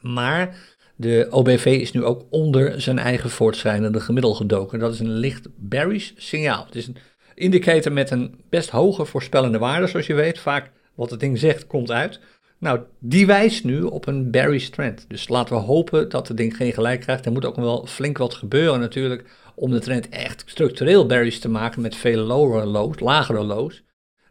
Maar 0.00 0.56
de 0.96 1.26
OBV 1.30 1.66
is 1.66 1.92
nu 1.92 2.04
ook 2.04 2.24
onder 2.30 2.80
zijn 2.80 2.98
eigen 2.98 3.30
voortschrijdende 3.30 4.00
gemiddelde 4.00 4.36
gedoken. 4.36 4.78
Dat 4.78 4.92
is 4.92 5.00
een 5.00 5.12
licht 5.12 5.48
bearish 5.56 6.10
signaal. 6.16 6.64
Het 6.64 6.74
is 6.74 6.86
een 6.86 6.96
indicator 7.34 7.92
met 7.92 8.10
een 8.10 8.34
best 8.48 8.70
hoge 8.70 9.04
voorspellende 9.04 9.58
waarde, 9.58 9.86
zoals 9.86 10.06
je 10.06 10.14
weet. 10.14 10.38
Vaak 10.38 10.70
wat 10.94 11.10
het 11.10 11.20
ding 11.20 11.38
zegt, 11.38 11.66
komt 11.66 11.90
uit. 11.90 12.20
Nou, 12.60 12.80
die 12.98 13.26
wijst 13.26 13.64
nu 13.64 13.82
op 13.82 14.06
een 14.06 14.30
bearish 14.30 14.68
trend. 14.68 15.04
Dus 15.08 15.28
laten 15.28 15.54
we 15.54 15.60
hopen 15.60 16.08
dat 16.08 16.28
het 16.28 16.36
ding 16.36 16.56
geen 16.56 16.72
gelijk 16.72 17.00
krijgt. 17.00 17.26
Er 17.26 17.32
moet 17.32 17.44
ook 17.44 17.56
wel 17.56 17.86
flink 17.86 18.18
wat 18.18 18.34
gebeuren 18.34 18.80
natuurlijk 18.80 19.24
om 19.54 19.70
de 19.70 19.78
trend 19.78 20.08
echt 20.08 20.42
structureel 20.46 21.06
bearish 21.06 21.38
te 21.38 21.48
maken 21.48 21.82
met 21.82 21.96
veel 21.96 22.22
lowere 22.22 22.66
lows, 22.66 23.00
lagere 23.00 23.44
lows. 23.44 23.82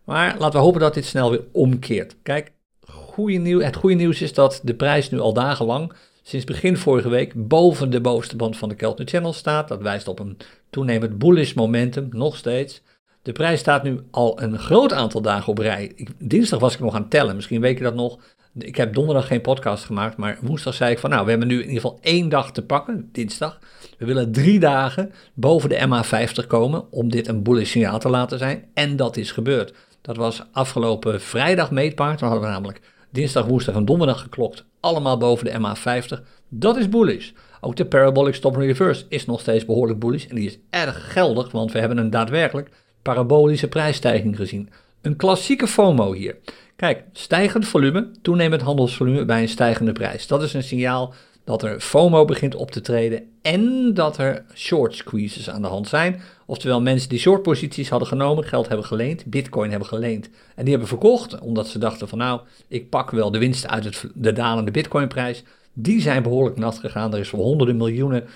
Maar 0.03 0.35
laten 0.39 0.59
we 0.59 0.65
hopen 0.65 0.79
dat 0.79 0.93
dit 0.93 1.05
snel 1.05 1.29
weer 1.29 1.43
omkeert. 1.51 2.15
Kijk, 2.23 2.51
goede 2.85 3.63
het 3.63 3.75
goede 3.75 3.95
nieuws 3.95 4.21
is 4.21 4.33
dat 4.33 4.61
de 4.63 4.73
prijs 4.73 5.09
nu 5.09 5.19
al 5.19 5.33
dagenlang, 5.33 5.93
sinds 6.21 6.45
begin 6.45 6.77
vorige 6.77 7.09
week, 7.09 7.47
boven 7.47 7.89
de 7.89 8.01
bovenste 8.01 8.35
band 8.35 8.57
van 8.57 8.69
de 8.69 8.75
Keltner 8.75 9.07
Channel 9.07 9.33
staat. 9.33 9.67
Dat 9.67 9.81
wijst 9.81 10.07
op 10.07 10.19
een 10.19 10.37
toenemend 10.69 11.17
bullish 11.17 11.53
momentum, 11.53 12.07
nog 12.11 12.35
steeds. 12.35 12.81
De 13.21 13.31
prijs 13.31 13.59
staat 13.59 13.83
nu 13.83 13.99
al 14.11 14.41
een 14.41 14.59
groot 14.59 14.93
aantal 14.93 15.21
dagen 15.21 15.47
op 15.47 15.57
rij. 15.57 16.07
Dinsdag 16.17 16.59
was 16.59 16.73
ik 16.73 16.79
nog 16.79 16.95
aan 16.95 17.01
het 17.01 17.09
tellen, 17.09 17.35
misschien 17.35 17.61
weet 17.61 17.77
je 17.77 17.83
dat 17.83 17.95
nog. 17.95 18.19
Ik 18.57 18.75
heb 18.75 18.93
donderdag 18.93 19.27
geen 19.27 19.41
podcast 19.41 19.83
gemaakt, 19.83 20.17
maar 20.17 20.37
woensdag 20.41 20.73
zei 20.73 20.91
ik 20.91 20.99
van 20.99 21.09
nou, 21.09 21.23
we 21.23 21.29
hebben 21.29 21.47
nu 21.47 21.55
in 21.55 21.67
ieder 21.67 21.81
geval 21.81 21.99
één 22.01 22.29
dag 22.29 22.51
te 22.51 22.61
pakken, 22.61 23.09
dinsdag. 23.11 23.59
We 23.97 24.05
willen 24.05 24.31
drie 24.31 24.59
dagen 24.59 25.11
boven 25.33 25.69
de 25.69 25.87
MA50 25.87 26.47
komen 26.47 26.91
om 26.91 27.09
dit 27.09 27.27
een 27.27 27.43
bullish 27.43 27.71
signaal 27.71 27.99
te 27.99 28.09
laten 28.09 28.37
zijn. 28.37 28.65
En 28.73 28.95
dat 28.95 29.17
is 29.17 29.31
gebeurd. 29.31 29.73
Dat 30.01 30.17
was 30.17 30.43
afgelopen 30.51 31.21
vrijdag 31.21 31.71
meetbaar. 31.71 32.17
Toen 32.17 32.27
hadden 32.27 32.47
we 32.47 32.53
namelijk 32.53 32.81
dinsdag, 33.09 33.45
woensdag 33.45 33.75
en 33.75 33.85
donderdag 33.85 34.21
geklokt. 34.21 34.65
Allemaal 34.79 35.17
boven 35.17 35.45
de 35.45 35.59
MA50. 35.59 36.23
Dat 36.49 36.77
is 36.77 36.89
bullish. 36.89 37.31
Ook 37.61 37.75
de 37.75 37.85
Parabolic 37.85 38.35
Stop 38.35 38.55
Reverse 38.55 39.05
is 39.09 39.25
nog 39.25 39.39
steeds 39.39 39.65
behoorlijk 39.65 39.99
bullish 39.99 40.25
en 40.25 40.35
die 40.35 40.45
is 40.45 40.57
erg 40.69 41.11
geldig, 41.11 41.51
want 41.51 41.71
we 41.71 41.79
hebben 41.79 41.97
een 41.97 42.09
daadwerkelijk 42.09 42.69
parabolische 43.01 43.67
prijsstijging 43.67 44.35
gezien. 44.35 44.69
Een 45.01 45.15
klassieke 45.15 45.67
FOMO 45.67 46.13
hier. 46.13 46.35
Kijk, 46.75 47.03
stijgend 47.11 47.67
volume, 47.67 48.11
toenemend 48.21 48.61
handelsvolume 48.61 49.25
bij 49.25 49.41
een 49.41 49.49
stijgende 49.49 49.91
prijs. 49.91 50.27
Dat 50.27 50.43
is 50.43 50.53
een 50.53 50.63
signaal 50.63 51.13
dat 51.43 51.63
er 51.63 51.79
FOMO 51.79 52.25
begint 52.25 52.55
op 52.55 52.71
te 52.71 52.81
treden 52.81 53.23
en 53.41 53.93
dat 53.93 54.17
er 54.17 54.45
short 54.55 54.95
squeezes 54.95 55.49
aan 55.49 55.61
de 55.61 55.67
hand 55.67 55.87
zijn. 55.87 56.21
Oftewel 56.45 56.81
mensen 56.81 57.09
die 57.09 57.19
short 57.19 57.41
posities 57.41 57.89
hadden 57.89 58.07
genomen, 58.07 58.43
geld 58.43 58.67
hebben 58.67 58.85
geleend, 58.85 59.25
bitcoin 59.25 59.69
hebben 59.69 59.87
geleend 59.87 60.29
en 60.55 60.61
die 60.61 60.69
hebben 60.69 60.87
verkocht 60.87 61.39
omdat 61.39 61.67
ze 61.67 61.79
dachten 61.79 62.07
van 62.07 62.17
nou, 62.17 62.41
ik 62.67 62.89
pak 62.89 63.11
wel 63.11 63.31
de 63.31 63.37
winst 63.37 63.67
uit 63.67 63.83
het, 63.83 64.05
de 64.13 64.33
dalende 64.33 64.71
bitcoinprijs. 64.71 65.43
Die 65.73 66.01
zijn 66.01 66.23
behoorlijk 66.23 66.57
nat 66.57 66.79
gegaan, 66.79 67.13
er 67.13 67.19
is 67.19 67.29
voor 67.29 67.39
honderden 67.39 67.77
miljoenen 67.77 68.27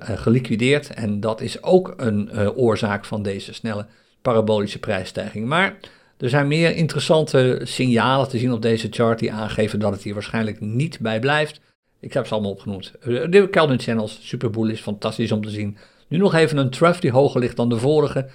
geliquideerd 0.00 0.94
en 0.94 1.20
dat 1.20 1.40
is 1.40 1.62
ook 1.62 1.94
een 1.96 2.30
uh, 2.32 2.58
oorzaak 2.58 3.04
van 3.04 3.22
deze 3.22 3.54
snelle 3.54 3.86
parabolische 4.22 4.78
prijsstijging. 4.78 5.46
Maar 5.46 5.76
er 6.18 6.28
zijn 6.28 6.48
meer 6.48 6.76
interessante 6.76 7.60
signalen 7.62 8.28
te 8.28 8.38
zien 8.38 8.52
op 8.52 8.62
deze 8.62 8.88
chart 8.90 9.18
die 9.18 9.32
aangeven 9.32 9.78
dat 9.78 9.92
het 9.92 10.02
hier 10.02 10.14
waarschijnlijk 10.14 10.60
niet 10.60 11.00
bij 11.00 11.20
blijft. 11.20 11.60
Ik 12.00 12.12
heb 12.12 12.26
ze 12.26 12.32
allemaal 12.32 12.50
opgenoemd. 12.50 12.92
De 13.04 13.48
Kelvin 13.50 13.80
Channels, 13.80 14.18
super 14.22 14.70
is 14.70 14.80
fantastisch 14.80 15.32
om 15.32 15.42
te 15.42 15.50
zien. 15.50 15.76
Nu 16.08 16.18
nog 16.18 16.34
even 16.34 16.56
een 16.58 16.70
trough 16.70 17.00
die 17.00 17.10
hoger 17.10 17.40
ligt 17.40 17.56
dan 17.56 17.68
de 17.68 17.78
vorige. 17.78 18.28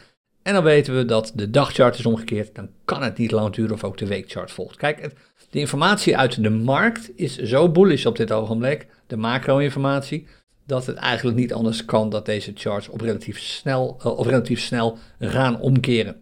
En 0.44 0.54
dan 0.54 0.64
weten 0.64 0.96
we 0.96 1.06
dat 1.06 1.32
de 1.36 1.50
dagchart 1.50 1.98
is 1.98 2.06
omgekeerd. 2.06 2.56
Dan 2.56 2.70
kan 2.86 3.04
het 3.04 3.18
niet 3.18 3.32
lang 3.32 3.54
duren 3.54 3.74
of 3.74 3.84
ook 3.84 3.98
de 3.98 4.08
weekchart 4.08 4.52
volgt. 4.52 4.78
Kijk, 4.78 5.10
de 5.50 5.60
informatie 5.60 6.18
uit 6.18 6.44
de 6.44 6.50
markt 6.50 7.12
is 7.16 7.38
zo 7.38 7.70
bullish 7.70 8.06
op 8.06 8.18
dit 8.18 8.32
ogenblik, 8.32 8.88
de 9.08 9.18
macro-informatie, 9.18 10.28
dat 10.68 10.86
het 10.86 10.96
eigenlijk 10.96 11.38
niet 11.38 11.54
anders 11.54 11.86
kan 11.86 12.10
dat 12.10 12.26
deze 12.26 12.52
charts 12.56 12.88
op 12.88 13.02
relatief 13.02 13.40
snel, 13.40 13.98
uh, 14.00 14.20
op 14.20 14.26
relatief 14.26 14.60
snel 14.60 14.98
gaan 15.20 15.60
omkeren. 15.60 16.22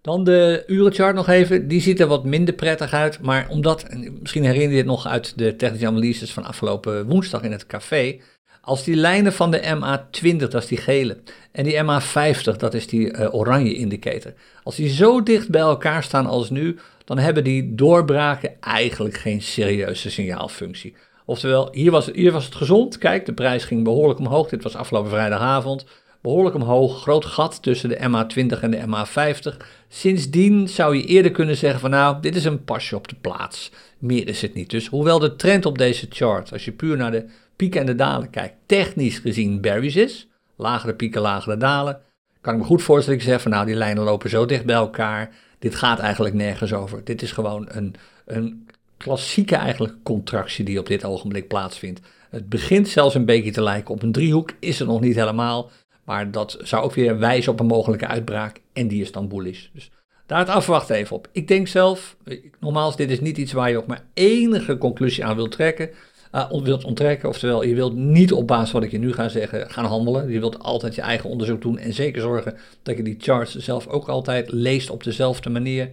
Dan 0.00 0.24
de 0.24 0.64
urenchart 0.66 1.14
nog 1.14 1.28
even. 1.28 1.68
Die 1.68 1.80
ziet 1.80 2.00
er 2.00 2.06
wat 2.06 2.24
minder 2.24 2.54
prettig 2.54 2.92
uit. 2.92 3.20
Maar 3.20 3.48
omdat, 3.48 3.86
misschien 4.20 4.44
herinner 4.44 4.70
je 4.70 4.76
het 4.76 4.86
nog 4.86 5.06
uit 5.06 5.38
de 5.38 5.56
technische 5.56 5.86
analyses 5.86 6.32
van 6.32 6.44
afgelopen 6.44 7.06
woensdag 7.06 7.42
in 7.42 7.52
het 7.52 7.66
café. 7.66 8.20
Als 8.60 8.84
die 8.84 8.96
lijnen 8.96 9.32
van 9.32 9.50
de 9.50 9.60
MA20, 9.60 10.36
dat 10.36 10.54
is 10.54 10.66
die 10.66 10.78
gele, 10.78 11.18
en 11.52 11.64
die 11.64 11.82
MA50, 11.82 12.56
dat 12.56 12.74
is 12.74 12.86
die 12.86 13.12
uh, 13.12 13.34
oranje 13.34 13.74
indicator. 13.74 14.32
Als 14.62 14.76
die 14.76 14.88
zo 14.88 15.22
dicht 15.22 15.48
bij 15.48 15.60
elkaar 15.60 16.02
staan 16.02 16.26
als 16.26 16.50
nu, 16.50 16.78
dan 17.04 17.18
hebben 17.18 17.44
die 17.44 17.74
doorbraken 17.74 18.60
eigenlijk 18.60 19.16
geen 19.16 19.42
serieuze 19.42 20.10
signaalfunctie. 20.10 20.94
Oftewel, 21.28 21.68
hier 21.72 21.90
was, 21.90 22.10
hier 22.12 22.32
was 22.32 22.44
het 22.44 22.54
gezond. 22.54 22.98
Kijk, 22.98 23.26
de 23.26 23.32
prijs 23.32 23.64
ging 23.64 23.84
behoorlijk 23.84 24.18
omhoog. 24.18 24.48
Dit 24.48 24.62
was 24.62 24.76
afgelopen 24.76 25.10
vrijdagavond 25.10 25.84
behoorlijk 26.20 26.54
omhoog. 26.54 27.00
Groot 27.00 27.24
gat 27.24 27.62
tussen 27.62 27.88
de 27.88 27.96
MA20 27.96 28.60
en 28.60 28.70
de 28.70 28.84
MA50. 28.86 29.56
Sindsdien 29.88 30.68
zou 30.68 30.96
je 30.96 31.04
eerder 31.04 31.30
kunnen 31.30 31.56
zeggen 31.56 31.80
van 31.80 31.90
nou, 31.90 32.20
dit 32.20 32.36
is 32.36 32.44
een 32.44 32.64
pasje 32.64 32.96
op 32.96 33.08
de 33.08 33.16
plaats. 33.20 33.70
Meer 33.98 34.28
is 34.28 34.42
het 34.42 34.54
niet. 34.54 34.70
Dus 34.70 34.86
hoewel 34.86 35.18
de 35.18 35.36
trend 35.36 35.66
op 35.66 35.78
deze 35.78 36.06
chart, 36.10 36.52
als 36.52 36.64
je 36.64 36.72
puur 36.72 36.96
naar 36.96 37.10
de 37.10 37.24
pieken 37.56 37.80
en 37.80 37.86
de 37.86 37.94
dalen 37.94 38.30
kijkt, 38.30 38.54
technisch 38.66 39.18
gezien 39.18 39.60
bearish 39.60 39.96
is, 39.96 40.28
lagere 40.56 40.94
pieken, 40.94 41.20
lagere 41.20 41.56
dalen, 41.56 42.00
kan 42.40 42.54
ik 42.54 42.60
me 42.60 42.66
goed 42.66 42.82
voorstellen 42.82 43.18
dat 43.18 43.28
ik 43.28 43.32
zeg 43.32 43.42
van 43.42 43.50
nou, 43.50 43.66
die 43.66 43.74
lijnen 43.74 44.04
lopen 44.04 44.30
zo 44.30 44.46
dicht 44.46 44.64
bij 44.64 44.76
elkaar. 44.76 45.34
Dit 45.58 45.74
gaat 45.74 45.98
eigenlijk 45.98 46.34
nergens 46.34 46.72
over. 46.72 47.04
Dit 47.04 47.22
is 47.22 47.32
gewoon 47.32 47.66
een, 47.70 47.94
een 48.26 48.67
klassieke 48.98 49.56
eigenlijk 49.56 49.94
contractie 50.02 50.64
die 50.64 50.78
op 50.78 50.86
dit 50.86 51.04
ogenblik 51.04 51.48
plaatsvindt. 51.48 52.00
Het 52.30 52.48
begint 52.48 52.88
zelfs 52.88 53.14
een 53.14 53.24
beetje 53.24 53.50
te 53.50 53.62
lijken 53.62 53.94
op 53.94 54.02
een 54.02 54.12
driehoek, 54.12 54.52
is 54.60 54.78
het 54.78 54.88
nog 54.88 55.00
niet 55.00 55.14
helemaal. 55.14 55.70
Maar 56.04 56.30
dat 56.30 56.58
zou 56.62 56.84
ook 56.84 56.94
weer 56.94 57.18
wijzen 57.18 57.52
op 57.52 57.60
een 57.60 57.66
mogelijke 57.66 58.06
uitbraak 58.06 58.60
en 58.72 58.88
die 58.88 59.02
is 59.02 59.12
dan 59.12 59.28
bullish. 59.28 59.66
Dus 59.72 59.90
daar 60.26 60.38
het 60.38 60.48
afwachten 60.48 60.96
even 60.96 61.16
op. 61.16 61.28
Ik 61.32 61.48
denk 61.48 61.68
zelf, 61.68 62.16
nogmaals, 62.60 62.96
dit 62.96 63.10
is 63.10 63.20
niet 63.20 63.36
iets 63.36 63.52
waar 63.52 63.70
je 63.70 63.76
ook 63.76 63.86
maar 63.86 64.04
enige 64.14 64.78
conclusie 64.78 65.24
aan 65.24 65.36
wilt 65.36 65.50
trekken. 65.50 65.90
Uh, 66.32 66.62
wilt 66.62 66.84
onttrekken, 66.84 67.28
oftewel 67.28 67.62
je 67.62 67.74
wilt 67.74 67.94
niet 67.94 68.32
op 68.32 68.46
basis 68.46 68.70
van 68.70 68.80
wat 68.80 68.88
ik 68.88 68.94
je 68.94 69.04
nu 69.06 69.12
ga 69.12 69.28
zeggen 69.28 69.70
gaan 69.70 69.84
handelen. 69.84 70.30
Je 70.30 70.40
wilt 70.40 70.58
altijd 70.58 70.94
je 70.94 71.00
eigen 71.00 71.30
onderzoek 71.30 71.62
doen 71.62 71.78
en 71.78 71.92
zeker 71.92 72.22
zorgen 72.22 72.56
dat 72.82 72.96
je 72.96 73.02
die 73.02 73.16
charts 73.18 73.54
zelf 73.54 73.86
ook 73.86 74.08
altijd 74.08 74.52
leest 74.52 74.90
op 74.90 75.04
dezelfde 75.04 75.50
manier. 75.50 75.90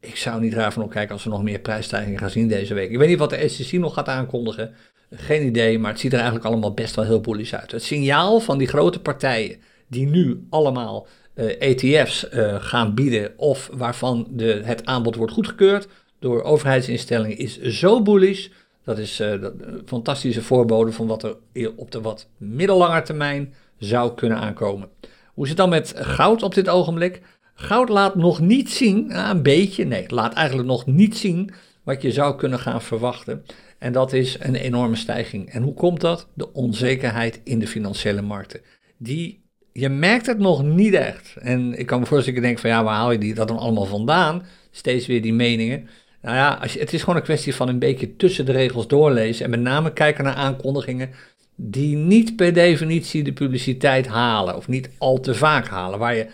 Ik 0.00 0.16
zou 0.16 0.40
niet 0.40 0.54
raar 0.54 0.72
van 0.72 0.82
opkijken 0.82 1.12
als 1.12 1.24
we 1.24 1.30
nog 1.30 1.42
meer 1.42 1.58
prijsstijgingen 1.58 2.18
gaan 2.18 2.30
zien 2.30 2.48
deze 2.48 2.74
week. 2.74 2.90
Ik 2.90 2.98
weet 2.98 3.08
niet 3.08 3.18
wat 3.18 3.30
de 3.30 3.48
SEC 3.48 3.80
nog 3.80 3.94
gaat 3.94 4.08
aankondigen. 4.08 4.74
Geen 5.10 5.46
idee, 5.46 5.78
maar 5.78 5.90
het 5.90 6.00
ziet 6.00 6.12
er 6.12 6.18
eigenlijk 6.18 6.46
allemaal 6.46 6.74
best 6.74 6.94
wel 6.94 7.04
heel 7.04 7.20
bullish 7.20 7.52
uit. 7.52 7.72
Het 7.72 7.82
signaal 7.82 8.40
van 8.40 8.58
die 8.58 8.68
grote 8.68 9.00
partijen 9.00 9.56
die 9.86 10.06
nu 10.06 10.46
allemaal 10.50 11.06
uh, 11.34 11.44
eh, 11.44 11.70
ETF's 11.70 12.26
uh, 12.32 12.54
eh, 12.54 12.62
gaan 12.62 12.94
bieden 12.94 13.32
of 13.36 13.70
waarvan 13.72 14.26
de, 14.30 14.60
het 14.64 14.86
aanbod 14.86 15.16
wordt 15.16 15.32
goedgekeurd 15.32 15.88
door 16.18 16.42
overheidsinstellingen 16.42 17.38
is 17.38 17.60
zo 17.60 18.02
bullish. 18.02 18.48
Dat 18.84 18.98
is 18.98 19.20
uh, 19.20 19.40
dat, 19.40 19.52
fantastische 19.84 20.42
voorbode 20.42 20.92
van 20.92 21.06
wat 21.06 21.22
er 21.22 21.36
op 21.76 21.90
de 21.90 22.00
wat 22.00 22.28
middellange 22.36 23.02
termijn 23.02 23.54
zou 23.78 24.14
kunnen 24.14 24.38
aankomen. 24.38 24.88
Hoe 25.34 25.46
zit 25.46 25.58
het 25.58 25.70
dan 25.70 25.78
met 25.78 25.94
goud 25.96 26.42
op 26.42 26.54
dit 26.54 26.68
ogenblik? 26.68 27.22
Goud 27.58 27.88
laat 27.88 28.14
nog 28.14 28.40
niet 28.40 28.70
zien, 28.70 29.18
een 29.28 29.42
beetje, 29.42 29.84
nee, 29.84 30.04
laat 30.08 30.34
eigenlijk 30.34 30.68
nog 30.68 30.86
niet 30.86 31.16
zien 31.16 31.50
wat 31.82 32.02
je 32.02 32.12
zou 32.12 32.36
kunnen 32.36 32.58
gaan 32.58 32.82
verwachten. 32.82 33.44
En 33.78 33.92
dat 33.92 34.12
is 34.12 34.36
een 34.40 34.54
enorme 34.54 34.96
stijging. 34.96 35.50
En 35.50 35.62
hoe 35.62 35.74
komt 35.74 36.00
dat? 36.00 36.28
De 36.34 36.52
onzekerheid 36.52 37.40
in 37.44 37.58
de 37.58 37.66
financiële 37.66 38.22
markten. 38.22 38.60
Die, 38.98 39.44
je 39.72 39.88
merkt 39.88 40.26
het 40.26 40.38
nog 40.38 40.62
niet 40.62 40.94
echt. 40.94 41.34
En 41.40 41.78
ik 41.78 41.86
kan 41.86 42.00
me 42.00 42.06
voorstellen, 42.06 42.38
ik 42.38 42.44
denk 42.44 42.58
van 42.58 42.70
ja, 42.70 42.84
waar 42.84 42.94
haal 42.94 43.12
je 43.12 43.18
die, 43.18 43.34
dat 43.34 43.48
dan 43.48 43.58
allemaal 43.58 43.84
vandaan? 43.84 44.42
Steeds 44.70 45.06
weer 45.06 45.22
die 45.22 45.34
meningen. 45.34 45.88
Nou 46.22 46.36
ja, 46.36 46.58
als 46.62 46.72
je, 46.72 46.78
het 46.78 46.92
is 46.92 47.00
gewoon 47.00 47.16
een 47.16 47.22
kwestie 47.22 47.54
van 47.54 47.68
een 47.68 47.78
beetje 47.78 48.16
tussen 48.16 48.46
de 48.46 48.52
regels 48.52 48.86
doorlezen. 48.86 49.44
En 49.44 49.50
met 49.50 49.60
name 49.60 49.92
kijken 49.92 50.24
naar 50.24 50.34
aankondigingen 50.34 51.10
die 51.56 51.96
niet 51.96 52.36
per 52.36 52.52
definitie 52.52 53.22
de 53.22 53.32
publiciteit 53.32 54.06
halen. 54.06 54.56
Of 54.56 54.68
niet 54.68 54.90
al 54.98 55.20
te 55.20 55.34
vaak 55.34 55.68
halen. 55.68 55.98
Waar 55.98 56.16
je 56.16 56.26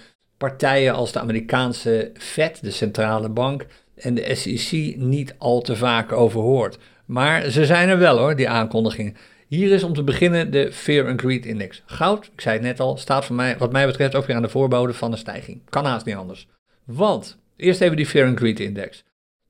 partijen 0.48 0.94
als 0.94 1.12
de 1.12 1.18
Amerikaanse 1.18 2.11
Fed, 2.14 2.62
de 2.62 2.70
centrale 2.70 3.28
bank, 3.28 3.66
en 3.94 4.14
de 4.14 4.35
SEC 4.35 4.96
niet 4.96 5.35
al 5.38 5.61
te 5.61 5.76
vaak 5.76 6.12
over 6.12 6.40
hoort. 6.40 6.78
Maar 7.05 7.50
ze 7.50 7.66
zijn 7.66 7.88
er 7.88 7.98
wel 7.98 8.18
hoor, 8.18 8.37
die 8.37 8.48
aankondigingen. 8.48 9.16
Hier 9.48 9.72
is 9.72 9.83
om 9.83 9.94
te 9.94 10.02
beginnen 10.02 10.50
de 10.50 10.72
Fear 10.72 11.09
and 11.09 11.20
Greed 11.20 11.46
Index. 11.46 11.83
Goud, 11.87 12.31
ik 12.33 12.40
zei 12.40 12.55
het 12.55 12.64
net 12.64 12.81
al, 12.81 12.96
staat 12.96 13.24
voor 13.24 13.37
mij, 13.37 13.59
wat 13.59 13.72
mij 13.72 13.87
betreft 13.87 14.14
ook 14.14 14.26
weer 14.26 14.37
aan 14.37 14.42
de 14.42 14.48
voorbode 14.48 14.94
van 14.94 15.12
een 15.12 15.18
stijging. 15.18 15.61
Kan 15.68 15.85
haast 15.85 16.07
niet 16.07 16.14
anders. 16.14 16.48
Want, 16.85 17.38
eerst 17.57 17.81
even 17.81 17.96
die 17.96 18.07
Fear 18.07 18.28
and 18.28 18.38
Greed 18.38 18.61
Index. 18.61 19.05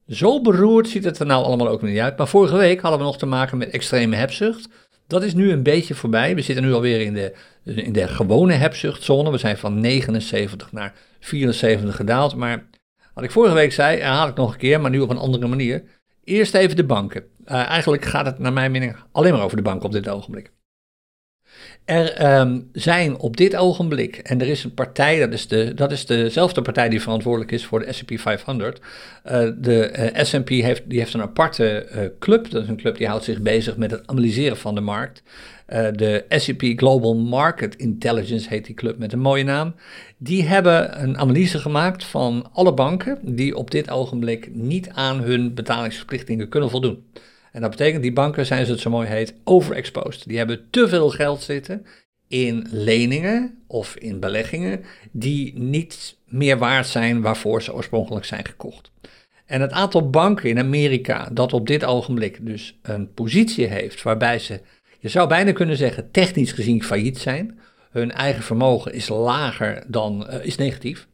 Zo 0.07 0.41
beroerd 0.41 0.89
ziet 0.89 1.05
het 1.05 1.19
er 1.19 1.27
nou 1.27 1.45
allemaal 1.45 1.69
ook 1.69 1.83
niet 1.83 1.99
uit. 1.99 2.17
Maar 2.17 2.29
vorige 2.29 2.57
week 2.57 2.81
hadden 2.81 3.01
we 3.01 3.07
nog 3.07 3.19
te 3.19 3.27
maken 3.27 3.59
met 3.59 3.71
extreme 3.71 4.17
hebzucht. 4.17 4.69
Dat 5.13 5.23
is 5.23 5.35
nu 5.35 5.51
een 5.51 5.63
beetje 5.63 5.95
voorbij. 5.95 6.35
We 6.35 6.43
zitten 6.43 6.65
nu 6.65 6.73
alweer 6.73 7.01
in 7.01 7.15
de, 7.15 7.35
in 7.65 7.93
de 7.93 8.09
gewone 8.09 8.53
hebzuchtzone. 8.53 9.31
We 9.31 9.39
zijn 9.39 9.59
van 9.59 9.81
79 9.81 10.73
naar 10.73 10.95
74 11.21 11.97
gedaald. 11.97 12.37
Maar 12.37 12.67
wat 13.15 13.25
ik 13.25 13.31
vorige 13.31 13.55
week 13.55 13.73
zei, 13.73 13.99
herhaal 13.99 14.29
ik 14.29 14.37
nog 14.37 14.53
een 14.53 14.59
keer, 14.59 14.81
maar 14.81 14.91
nu 14.91 15.01
op 15.01 15.11
een 15.11 15.17
andere 15.17 15.47
manier. 15.47 15.83
Eerst 16.25 16.55
even 16.55 16.77
de 16.77 16.85
banken. 16.85 17.25
Uh, 17.45 17.67
eigenlijk 17.69 18.05
gaat 18.05 18.27
het 18.27 18.39
naar 18.39 18.53
mijn 18.53 18.71
mening 18.71 18.97
alleen 19.13 19.33
maar 19.33 19.43
over 19.43 19.57
de 19.57 19.63
banken 19.63 19.87
op 19.87 19.93
dit 19.93 20.09
ogenblik. 20.09 20.53
Er 21.85 22.39
um, 22.41 22.69
zijn 22.73 23.19
op 23.19 23.37
dit 23.37 23.57
ogenblik, 23.57 24.17
en 24.17 24.41
er 24.41 24.49
is 24.49 24.65
een 24.65 24.75
partij, 24.75 25.19
dat 25.19 25.33
is, 25.33 25.49
de, 25.49 25.75
dat 25.75 25.93
is 25.93 26.07
dezelfde 26.07 26.63
partij 26.63 26.89
die 26.89 27.01
verantwoordelijk 27.01 27.53
is 27.53 27.65
voor 27.67 27.79
de 27.79 27.93
SP 27.99 28.11
500. 28.15 28.79
Uh, 28.79 29.49
de 29.57 30.11
uh, 30.15 30.25
SP 30.31 30.49
heeft, 30.49 30.83
die 30.87 30.99
heeft 30.99 31.15
een 31.15 31.23
aparte 31.23 31.89
uh, 31.95 32.01
club, 32.19 32.51
dat 32.51 32.63
is 32.63 32.69
een 32.69 32.77
club 32.77 32.97
die 32.97 33.07
houdt 33.07 33.25
zich 33.25 33.41
bezig 33.41 33.77
met 33.77 33.91
het 33.91 34.07
analyseren 34.07 34.57
van 34.57 34.75
de 34.75 34.81
markt. 34.81 35.23
De 35.93 36.25
SAP 36.29 36.63
Global 36.77 37.17
Market 37.17 37.77
Intelligence 37.77 38.49
heet 38.49 38.65
die 38.65 38.75
club 38.75 38.99
met 38.99 39.13
een 39.13 39.19
mooie 39.19 39.45
naam. 39.45 39.75
Die 40.17 40.43
hebben 40.43 41.03
een 41.03 41.19
analyse 41.19 41.59
gemaakt 41.59 42.05
van 42.05 42.49
alle 42.53 42.75
banken 42.75 43.19
die 43.23 43.57
op 43.57 43.71
dit 43.71 43.91
ogenblik 43.91 44.55
niet 44.55 44.89
aan 44.89 45.21
hun 45.21 45.55
betalingsverplichtingen 45.55 46.49
kunnen 46.49 46.71
voldoen. 46.71 47.05
En 47.53 47.61
dat 47.61 47.71
betekent, 47.71 48.03
die 48.03 48.13
banken 48.13 48.47
zijn, 48.47 48.65
zoals 48.65 48.83
het 48.83 48.93
zo 48.93 48.97
mooi 48.97 49.09
heet, 49.09 49.35
overexposed. 49.45 50.29
Die 50.29 50.39
hebben 50.39 50.67
te 50.71 50.89
veel 50.89 51.11
geld 51.11 51.43
zitten 51.43 51.87
in 52.29 52.67
leningen 52.71 53.63
of 53.67 53.97
in 53.97 54.21
beleggingen 54.21 54.85
die 55.11 55.59
niet 55.59 56.17
meer 56.27 56.59
waard 56.59 56.87
zijn 56.87 57.21
waarvoor 57.21 57.63
ze 57.63 57.75
oorspronkelijk 57.75 58.25
zijn 58.25 58.45
gekocht. 58.45 58.91
En 59.47 59.61
het 59.61 59.71
aantal 59.71 60.11
banken 60.11 60.49
in 60.49 60.59
Amerika 60.59 61.29
dat 61.33 61.53
op 61.53 61.67
dit 61.67 61.85
ogenblik 61.85 62.39
dus 62.47 62.79
een 62.83 63.13
positie 63.13 63.67
heeft 63.67 64.03
waarbij 64.03 64.39
ze, 64.39 64.61
je 64.99 65.09
zou 65.09 65.29
bijna 65.29 65.53
kunnen 65.53 65.77
zeggen, 65.77 66.11
technisch 66.11 66.53
gezien 66.53 66.83
failliet 66.83 67.19
zijn. 67.19 67.59
Hun 67.91 68.13
eigen 68.13 68.43
vermogen 68.43 68.93
is 68.93 69.09
lager 69.09 69.85
dan, 69.87 70.27
uh, 70.31 70.45
is 70.45 70.57
negatief. 70.57 71.07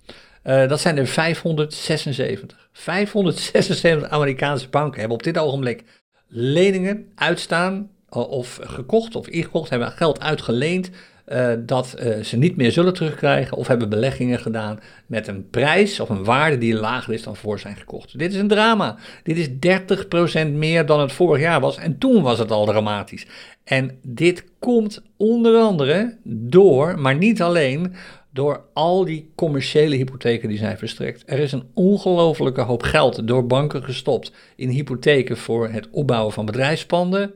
Uh, 0.44 0.68
dat 0.68 0.81
zijn 0.81 0.98
er 0.98 1.07
576. 1.07 2.68
576 2.72 4.09
Amerikaanse 4.09 4.68
banken 4.68 4.98
hebben 4.98 5.16
op 5.16 5.22
dit 5.22 5.38
ogenblik 5.38 5.85
leningen 6.28 7.06
uitstaan 7.14 7.90
of 8.08 8.58
gekocht 8.62 9.16
of 9.16 9.28
ingekocht, 9.28 9.70
hebben 9.70 9.92
geld 9.92 10.20
uitgeleend 10.20 10.90
uh, 11.32 11.52
dat 11.58 11.94
uh, 11.98 12.22
ze 12.22 12.36
niet 12.36 12.56
meer 12.56 12.72
zullen 12.72 12.94
terugkrijgen 12.94 13.56
of 13.56 13.66
hebben 13.66 13.88
beleggingen 13.88 14.38
gedaan 14.38 14.80
met 15.06 15.26
een 15.26 15.50
prijs 15.50 16.00
of 16.00 16.08
een 16.08 16.24
waarde 16.24 16.58
die 16.58 16.74
lager 16.74 17.14
is 17.14 17.22
dan 17.22 17.36
voor 17.36 17.58
zijn 17.58 17.76
gekocht. 17.76 18.18
Dit 18.18 18.32
is 18.32 18.38
een 18.38 18.48
drama. 18.48 18.96
Dit 19.22 19.36
is 19.36 19.48
30% 20.48 20.52
meer 20.52 20.86
dan 20.86 21.00
het 21.00 21.12
vorig 21.12 21.40
jaar 21.40 21.60
was 21.60 21.76
en 21.76 21.98
toen 21.98 22.22
was 22.22 22.38
het 22.38 22.50
al 22.50 22.66
dramatisch. 22.66 23.26
En 23.64 23.98
dit 24.02 24.44
komt 24.58 25.02
onder 25.16 25.60
andere 25.60 26.16
door, 26.24 26.98
maar 26.98 27.16
niet 27.16 27.42
alleen, 27.42 27.94
door 28.38 28.64
al 28.72 29.05
die 29.05 29.31
commerciële 29.35 29.96
hypotheken 29.96 30.48
die 30.48 30.59
zijn 30.59 30.79
verstrekt. 30.79 31.22
Er 31.27 31.38
is 31.38 31.53
een 31.53 31.68
ongelofelijke 31.74 32.61
hoop 32.61 32.83
geld 32.83 33.27
door 33.27 33.46
banken 33.46 33.85
gestopt 33.85 34.33
in 34.57 34.68
hypotheken 34.68 35.37
voor 35.37 35.68
het 35.68 35.88
opbouwen 35.90 36.33
van 36.33 36.46
bedrijfspanden 36.46 37.35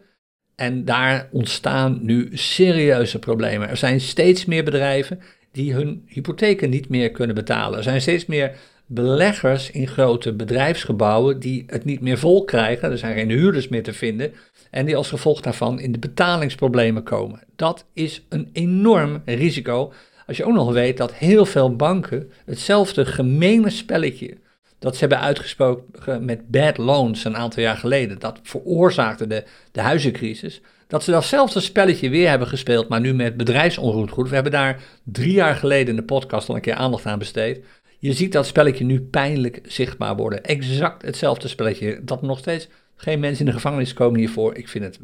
en 0.55 0.85
daar 0.85 1.29
ontstaan 1.33 1.99
nu 2.03 2.29
serieuze 2.33 3.19
problemen. 3.19 3.69
Er 3.69 3.77
zijn 3.77 4.01
steeds 4.01 4.45
meer 4.45 4.65
bedrijven 4.65 5.21
die 5.53 5.73
hun 5.73 6.03
hypotheken 6.07 6.71
niet 6.71 6.89
meer 6.89 7.11
kunnen 7.11 7.35
betalen. 7.35 7.77
Er 7.79 7.85
zijn 7.85 8.01
steeds 8.01 8.27
meer 8.27 8.57
beleggers 8.87 9.71
in 9.71 9.89
grote 9.89 10.33
bedrijfsgebouwen 10.33 11.41
die 11.41 11.65
het 11.67 11.85
niet 11.85 12.01
meer 12.01 12.19
vol 12.19 12.45
krijgen. 12.45 12.91
Er 12.91 12.99
zijn 12.99 13.15
geen 13.15 13.31
huurders 13.31 13.69
meer 13.69 13.83
te 13.83 13.93
vinden. 13.93 14.33
En 14.71 14.87
die 14.87 14.97
als 14.97 15.09
gevolg 15.09 15.41
daarvan 15.41 15.81
in 15.81 15.93
de 15.93 15.99
betalingsproblemen 15.99 17.03
komen. 17.03 17.41
Dat 17.57 17.87
is 17.93 18.27
een 18.29 18.51
enorm 18.53 19.23
risico. 19.25 19.93
Als 20.27 20.37
je 20.37 20.45
ook 20.45 20.55
nog 20.55 20.73
weet 20.73 20.97
dat 20.97 21.15
heel 21.15 21.47
veel 21.47 21.77
banken 21.77 22.31
hetzelfde 22.45 23.05
gemene 23.05 23.71
spelletje 23.71 24.37
dat 24.83 24.95
ze 24.95 25.01
hebben 25.01 25.21
uitgesproken 25.21 26.25
met 26.25 26.51
bad 26.51 26.77
loans 26.77 27.25
een 27.25 27.37
aantal 27.37 27.63
jaar 27.63 27.77
geleden. 27.77 28.19
Dat 28.19 28.41
veroorzaakte 28.43 29.27
de, 29.27 29.45
de 29.73 29.81
huizencrisis. 29.81 30.61
Dat 30.87 31.05
ze 31.05 31.11
datzelfde 31.11 31.61
spelletje 31.61 32.11
weer 32.11 32.29
hebben 32.29 32.49
gespeeld, 32.49 32.89
maar 32.89 33.01
nu 33.01 33.15
met 33.15 33.37
bedrijfsonroerend 33.37 34.29
We 34.29 34.35
hebben 34.35 34.53
daar 34.53 34.83
drie 35.05 35.33
jaar 35.33 35.57
geleden 35.57 35.89
in 35.89 35.97
de 35.97 36.05
podcast 36.05 36.49
al 36.49 36.55
een 36.55 36.61
keer 36.61 36.75
aandacht 36.75 37.07
aan 37.07 37.19
besteed. 37.19 37.65
Je 37.99 38.13
ziet 38.13 38.33
dat 38.33 38.47
spelletje 38.47 38.85
nu 38.85 39.01
pijnlijk 39.01 39.61
zichtbaar 39.63 40.17
worden. 40.17 40.45
Exact 40.45 41.03
hetzelfde 41.03 41.49
spelletje. 41.49 42.01
Dat 42.05 42.23
nog 42.23 42.39
steeds 42.39 42.69
geen 42.97 43.21
mensen 43.21 43.41
in 43.41 43.51
de 43.51 43.57
gevangenis 43.57 43.93
komen 43.93 44.19
hiervoor. 44.19 44.57
Ik 44.57 44.69
vind 44.69 44.85
het 44.85 44.99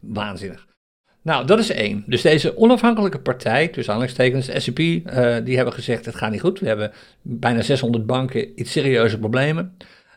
waanzinnig. 0.00 0.66
Nou, 1.22 1.46
dat 1.46 1.58
is 1.58 1.70
één. 1.70 2.04
Dus 2.06 2.22
deze 2.22 2.56
onafhankelijke 2.56 3.18
partij, 3.18 3.68
tussen 3.68 3.92
aanhalingstekens, 3.92 4.46
de 4.46 4.60
SCP, 4.60 4.78
uh, 4.78 5.36
die 5.44 5.56
hebben 5.56 5.74
gezegd: 5.74 6.04
het 6.04 6.14
gaat 6.14 6.30
niet 6.30 6.40
goed. 6.40 6.60
We 6.60 6.66
hebben 6.66 6.92
bijna 7.22 7.62
600 7.62 8.06
banken 8.06 8.60
iets 8.60 8.72
serieuze 8.72 9.18
problemen. 9.18 9.76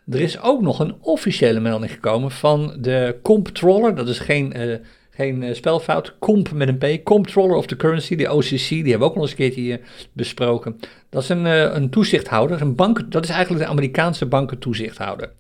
Er 0.09 0.21
is 0.21 0.41
ook 0.41 0.61
nog 0.61 0.79
een 0.79 0.95
officiële 0.99 1.59
melding 1.59 1.91
gekomen 1.91 2.31
van 2.31 2.77
de 2.79 3.15
comptroller. 3.21 3.95
Dat 3.95 4.07
is 4.07 4.19
geen, 4.19 4.53
uh, 4.57 4.75
geen 5.09 5.41
uh, 5.41 5.53
spelfout. 5.53 6.15
Comp 6.19 6.51
met 6.51 6.67
een 6.67 6.77
P. 6.77 7.03
Comptroller 7.03 7.55
of 7.55 7.65
the 7.65 7.75
Currency, 7.75 8.15
de 8.15 8.33
OCC. 8.33 8.69
Die 8.69 8.81
hebben 8.81 8.99
we 8.99 9.05
ook 9.05 9.15
al 9.15 9.21
eens 9.21 9.31
een 9.31 9.37
keertje 9.37 9.61
hier 9.61 9.79
besproken. 10.13 10.79
Dat 11.09 11.23
is 11.23 11.29
een, 11.29 11.45
een 11.75 11.89
toezichthouder. 11.89 12.61
Een 12.61 12.75
bank, 12.75 13.11
dat 13.11 13.23
is 13.23 13.29
eigenlijk 13.29 13.65
de 13.65 13.71
Amerikaanse 13.71 14.25
bankentoezichthouder. 14.25 15.31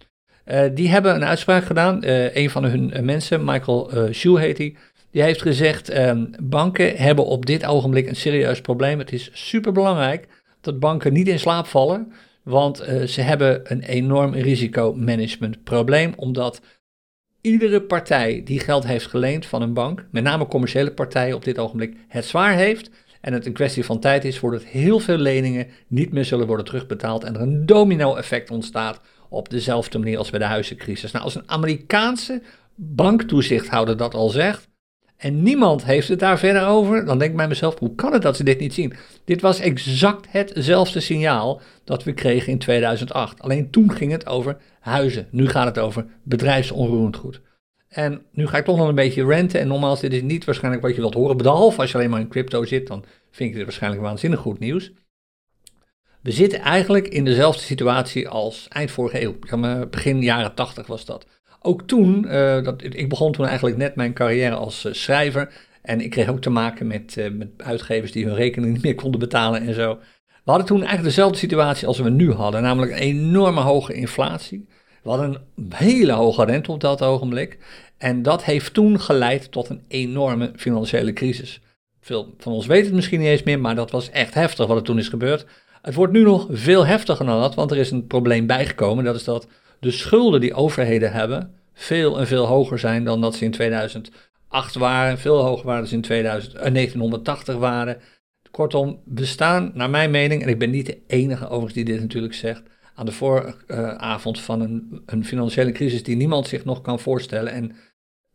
die 0.73 0.89
hebben 0.89 1.15
een 1.15 1.25
uitspraak 1.25 1.63
gedaan. 1.63 1.97
een 2.33 2.49
van 2.49 2.63
hun 2.63 3.05
mensen, 3.05 3.43
Michael 3.43 3.91
Shue 4.11 4.39
heet 4.39 4.57
hij 4.57 4.75
die 5.13 5.21
heeft 5.21 5.41
gezegd, 5.41 5.97
um, 5.97 6.29
banken 6.41 6.95
hebben 6.95 7.25
op 7.25 7.45
dit 7.45 7.65
ogenblik 7.65 8.07
een 8.07 8.15
serieus 8.15 8.61
probleem. 8.61 8.99
Het 8.99 9.11
is 9.13 9.29
superbelangrijk 9.33 10.27
dat 10.61 10.79
banken 10.79 11.13
niet 11.13 11.27
in 11.27 11.39
slaap 11.39 11.65
vallen, 11.65 12.11
want 12.43 12.81
uh, 12.81 13.03
ze 13.03 13.21
hebben 13.21 13.71
een 13.71 13.81
enorm 13.81 14.33
risicomanagementprobleem, 14.33 16.13
omdat 16.15 16.61
iedere 17.41 17.81
partij 17.81 18.41
die 18.43 18.59
geld 18.59 18.85
heeft 18.85 19.07
geleend 19.07 19.45
van 19.45 19.61
een 19.61 19.73
bank, 19.73 20.05
met 20.11 20.23
name 20.23 20.47
commerciële 20.47 20.91
partijen 20.91 21.35
op 21.35 21.43
dit 21.43 21.59
ogenblik, 21.59 21.97
het 22.07 22.25
zwaar 22.25 22.55
heeft. 22.55 22.89
En 23.21 23.33
het 23.33 23.45
een 23.45 23.53
kwestie 23.53 23.85
van 23.85 23.99
tijd 23.99 24.25
is 24.25 24.39
voordat 24.39 24.63
heel 24.63 24.99
veel 24.99 25.17
leningen 25.17 25.67
niet 25.87 26.11
meer 26.11 26.25
zullen 26.25 26.47
worden 26.47 26.65
terugbetaald 26.65 27.23
en 27.23 27.35
er 27.35 27.41
een 27.41 27.65
domino-effect 27.65 28.51
ontstaat 28.51 29.01
op 29.29 29.49
dezelfde 29.49 29.99
manier 29.99 30.17
als 30.17 30.29
bij 30.29 30.39
de 30.39 30.45
huizencrisis. 30.45 31.11
Nou, 31.11 31.23
als 31.23 31.35
een 31.35 31.49
Amerikaanse 31.49 32.41
banktoezichthouder 32.75 33.97
dat 33.97 34.13
al 34.13 34.29
zegt, 34.29 34.71
en 35.23 35.43
niemand 35.43 35.85
heeft 35.85 36.07
het 36.07 36.19
daar 36.19 36.39
verder 36.39 36.67
over, 36.67 37.05
dan 37.05 37.17
denk 37.17 37.31
ik 37.31 37.37
bij 37.37 37.47
mezelf, 37.47 37.79
hoe 37.79 37.95
kan 37.95 38.13
het 38.13 38.21
dat 38.21 38.35
ze 38.35 38.43
dit 38.43 38.59
niet 38.59 38.73
zien? 38.73 38.93
Dit 39.25 39.41
was 39.41 39.59
exact 39.59 40.27
hetzelfde 40.29 40.99
signaal 40.99 41.61
dat 41.83 42.03
we 42.03 42.13
kregen 42.13 42.51
in 42.51 42.57
2008. 42.57 43.41
Alleen 43.41 43.69
toen 43.69 43.91
ging 43.91 44.11
het 44.11 44.27
over 44.27 44.57
huizen. 44.79 45.27
Nu 45.31 45.47
gaat 45.47 45.65
het 45.65 45.79
over 45.79 46.05
bedrijfsonroerend 46.23 47.15
goed. 47.15 47.41
En 47.87 48.21
nu 48.31 48.47
ga 48.47 48.57
ik 48.57 48.65
toch 48.65 48.77
nog 48.77 48.87
een 48.87 48.95
beetje 48.95 49.25
renten. 49.25 49.59
En 49.59 49.67
nogmaals, 49.67 49.99
dit 49.99 50.13
is 50.13 50.21
niet 50.21 50.45
waarschijnlijk 50.45 50.83
wat 50.83 50.95
je 50.95 51.01
wilt 51.01 51.13
horen. 51.13 51.37
Behalve 51.37 51.81
als 51.81 51.91
je 51.91 51.97
alleen 51.97 52.09
maar 52.09 52.19
in 52.19 52.27
crypto 52.27 52.65
zit, 52.65 52.87
dan 52.87 53.05
vind 53.31 53.49
ik 53.49 53.55
dit 53.55 53.65
waarschijnlijk 53.65 54.01
waanzinnig 54.01 54.39
goed 54.39 54.59
nieuws. 54.59 54.91
We 56.21 56.31
zitten 56.31 56.59
eigenlijk 56.59 57.07
in 57.07 57.25
dezelfde 57.25 57.61
situatie 57.61 58.29
als 58.29 58.67
eind 58.69 58.91
vorige 58.91 59.21
eeuw. 59.21 59.35
Begin 59.89 60.21
jaren 60.21 60.53
80 60.53 60.87
was 60.87 61.05
dat. 61.05 61.27
Ook 61.65 61.81
toen, 61.81 62.25
uh, 62.25 62.63
dat, 62.63 62.83
ik 62.83 63.09
begon 63.09 63.31
toen 63.31 63.45
eigenlijk 63.45 63.77
net 63.77 63.95
mijn 63.95 64.13
carrière 64.13 64.55
als 64.55 64.85
uh, 64.85 64.93
schrijver. 64.93 65.53
En 65.81 66.01
ik 66.01 66.09
kreeg 66.09 66.29
ook 66.29 66.41
te 66.41 66.49
maken 66.49 66.87
met, 66.87 67.15
uh, 67.17 67.31
met 67.31 67.49
uitgevers 67.57 68.11
die 68.11 68.25
hun 68.25 68.35
rekening 68.35 68.73
niet 68.73 68.83
meer 68.83 68.95
konden 68.95 69.19
betalen 69.19 69.61
en 69.61 69.73
zo. 69.73 69.99
We 70.27 70.51
hadden 70.51 70.67
toen 70.67 70.77
eigenlijk 70.77 71.07
dezelfde 71.07 71.37
situatie 71.37 71.87
als 71.87 71.99
we 71.99 72.09
nu 72.09 72.31
hadden, 72.31 72.61
namelijk 72.61 72.91
een 72.91 72.97
enorme 72.97 73.61
hoge 73.61 73.93
inflatie. 73.93 74.67
We 75.03 75.09
hadden 75.09 75.41
een 75.55 75.71
hele 75.75 76.11
hoge 76.11 76.45
rente 76.45 76.71
op 76.71 76.79
dat 76.79 77.01
ogenblik. 77.01 77.57
En 77.97 78.21
dat 78.21 78.43
heeft 78.43 78.73
toen 78.73 78.99
geleid 78.99 79.51
tot 79.51 79.69
een 79.69 79.81
enorme 79.87 80.51
financiële 80.55 81.13
crisis. 81.13 81.61
Veel 82.01 82.33
van 82.37 82.53
ons 82.53 82.65
weten 82.65 82.85
het 82.85 82.95
misschien 82.95 83.19
niet 83.19 83.29
eens 83.29 83.43
meer, 83.43 83.59
maar 83.59 83.75
dat 83.75 83.91
was 83.91 84.09
echt 84.09 84.33
heftig 84.33 84.67
wat 84.67 84.77
er 84.77 84.83
toen 84.83 84.97
is 84.97 85.07
gebeurd. 85.07 85.45
Het 85.81 85.93
wordt 85.93 86.13
nu 86.13 86.23
nog 86.23 86.47
veel 86.49 86.85
heftiger 86.85 87.25
dan 87.25 87.41
dat, 87.41 87.55
want 87.55 87.71
er 87.71 87.77
is 87.77 87.91
een 87.91 88.07
probleem 88.07 88.47
bijgekomen. 88.47 89.03
Dat 89.03 89.15
is 89.15 89.23
dat 89.23 89.47
de 89.83 89.91
schulden 89.91 90.41
die 90.41 90.53
overheden 90.53 91.11
hebben 91.11 91.53
veel 91.73 92.19
en 92.19 92.27
veel 92.27 92.45
hoger 92.45 92.79
zijn 92.79 93.03
dan 93.03 93.21
dat 93.21 93.35
ze 93.35 93.45
in 93.45 93.51
2008 93.51 94.75
waren, 94.75 95.17
veel 95.17 95.43
hoger 95.43 95.65
waren 95.65 95.79
dan 95.79 95.89
ze 95.89 95.95
in 95.95 96.01
2000, 96.01 96.53
1980 96.53 97.53
eh, 97.53 97.59
waren. 97.59 97.97
Kortom, 98.51 99.01
we 99.05 99.25
staan, 99.25 99.71
naar 99.73 99.89
mijn 99.89 100.11
mening, 100.11 100.41
en 100.41 100.49
ik 100.49 100.59
ben 100.59 100.69
niet 100.69 100.85
de 100.85 101.01
enige 101.07 101.45
overigens 101.45 101.73
die 101.73 101.85
dit 101.85 101.99
natuurlijk 101.99 102.33
zegt, 102.33 102.63
aan 102.95 103.05
de 103.05 103.11
vooravond 103.11 104.39
van 104.39 104.61
een, 104.61 105.01
een 105.05 105.25
financiële 105.25 105.71
crisis 105.71 106.03
die 106.03 106.15
niemand 106.15 106.47
zich 106.47 106.65
nog 106.65 106.81
kan 106.81 106.99
voorstellen. 106.99 107.53
En 107.53 107.75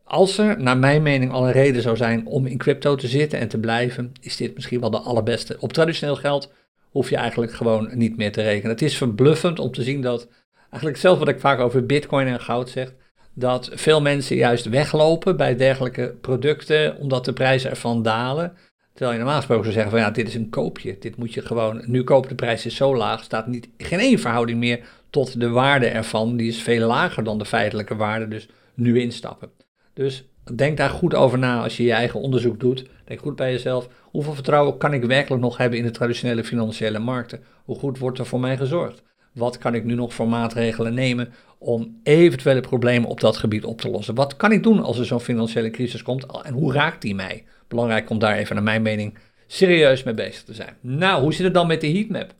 als 0.05 0.39
er, 0.39 0.63
naar 0.63 0.79
mijn 0.79 1.03
mening, 1.03 1.33
al 1.33 1.47
een 1.47 1.53
reden 1.53 1.83
zou 1.83 1.97
zijn 1.97 2.27
om 2.27 2.47
in 2.47 2.59
crypto 2.59 2.95
te 2.95 3.09
zitten 3.09 3.39
en 3.39 3.49
te 3.49 3.59
blijven, 3.59 4.13
is 4.21 4.37
dit 4.37 4.55
misschien 4.55 4.81
wel 4.81 4.91
de 4.91 4.99
allerbeste. 4.99 5.57
Op 5.61 5.73
traditioneel 5.73 6.17
geld 6.17 6.53
hoef 6.91 7.11
je 7.11 7.17
eigenlijk 7.17 7.53
gewoon 7.53 7.91
niet 7.95 8.17
meer 8.17 8.33
te 8.33 8.43
rekenen. 8.43 8.71
Het 8.71 8.83
is 8.83 8.97
verbluffend 8.97 9.59
om 9.59 9.73
te 9.73 9.83
zien 9.83 10.01
dat 10.01 10.29
eigenlijk 10.71 11.01
zelf 11.01 11.19
wat 11.19 11.29
ik 11.29 11.41
vaak 11.41 11.59
over 11.59 11.87
bitcoin 11.87 12.27
en 12.27 12.41
goud 12.41 12.71
zeg, 12.71 12.95
dat 13.35 13.71
veel 13.73 14.01
mensen 14.01 14.37
juist 14.37 14.69
weglopen 14.69 15.37
bij 15.37 15.57
dergelijke 15.57 16.15
producten 16.21 16.97
omdat 16.97 17.25
de 17.25 17.33
prijzen 17.33 17.71
ervan 17.71 18.03
dalen. 18.03 18.53
Terwijl 18.93 19.13
je 19.13 19.19
normaal 19.19 19.39
gesproken 19.39 19.65
zou 19.65 19.75
zeggen 19.75 19.93
van 19.93 20.03
ja, 20.03 20.11
dit 20.11 20.29
is 20.29 20.35
een 20.35 20.51
koopje. 20.51 20.97
Dit 21.01 21.17
moet 21.17 21.35
je 21.35 21.43
gewoon, 21.43 21.83
nu 21.87 22.05
kopen 22.05 22.29
de 22.29 22.35
prijs 22.35 22.67
is 22.67 22.77
zo 22.77 22.97
laag, 22.97 23.23
staat 23.23 23.47
niet, 23.47 23.69
geen 23.77 23.99
één 23.99 24.19
verhouding 24.19 24.59
meer 24.59 24.81
tot 25.11 25.41
de 25.41 25.49
waarde 25.49 25.87
ervan. 25.87 26.37
Die 26.37 26.49
is 26.49 26.63
veel 26.63 26.87
lager 26.87 27.25
dan 27.25 27.39
de 27.39 27.45
feitelijke 27.45 27.97
waarde, 27.97 28.29
dus 28.29 28.49
nu 28.75 29.01
instappen. 29.01 29.51
Dus 29.95 30.25
denk 30.55 30.77
daar 30.77 30.91
goed 30.91 31.15
over 31.15 31.39
na 31.39 31.63
als 31.63 31.77
je 31.77 31.83
je 31.83 31.93
eigen 31.93 32.21
onderzoek 32.21 32.61
doet. 32.61 32.87
Denk 33.05 33.21
goed 33.21 33.37
bij 33.37 33.53
jezelf, 33.53 33.89
hoeveel 34.03 34.35
vertrouwen 34.35 34.79
kan 34.79 34.93
ik 34.93 35.05
werkelijk 35.05 35.43
nog 35.43 35.57
hebben 35.57 35.79
in 35.79 35.85
de 35.85 35.91
traditionele 35.91 36.45
financiële 36.45 36.99
markten? 36.99 37.43
Hoe 37.65 37.79
goed 37.79 37.99
wordt 37.99 38.19
er 38.19 38.27
voor 38.27 38.41
mij 38.41 38.57
gezorgd? 38.57 39.03
Wat 39.39 39.59
kan 39.59 39.75
ik 39.75 39.85
nu 39.85 39.95
nog 39.95 40.15
voor 40.15 40.29
maatregelen 40.29 40.95
nemen 40.95 41.33
om 41.59 42.01
eventuele 42.03 42.61
problemen 42.61 43.09
op 43.09 43.21
dat 43.21 43.37
gebied 43.37 43.65
op 43.65 43.81
te 43.81 43.91
lossen? 43.91 44.15
Wat 44.15 44.37
kan 44.37 44.53
ik 44.53 44.63
doen 44.63 44.83
als 44.83 44.99
er 44.99 45.05
zo'n 45.05 45.21
financiële 45.21 45.71
crisis 45.71 46.03
komt 46.03 46.27
en 46.43 46.55
hoe 46.55 46.73
raakt 46.73 47.03
die 47.03 47.15
mij? 47.15 47.45
Belangrijk 47.69 48.11
om 48.11 48.19
daar 48.19 48.37
even 48.37 48.55
naar 48.55 48.65
mijn 48.65 48.83
mening 48.83 49.19
serieus 49.47 50.03
mee 50.03 50.15
bezig 50.15 50.43
te 50.43 50.55
zijn. 50.55 50.77
Nou, 50.81 51.23
hoe 51.23 51.35
zit 51.35 51.45
het 51.45 51.55
dan 51.55 51.67
met 51.67 51.81
de 51.81 51.89
heatmap? 51.89 52.35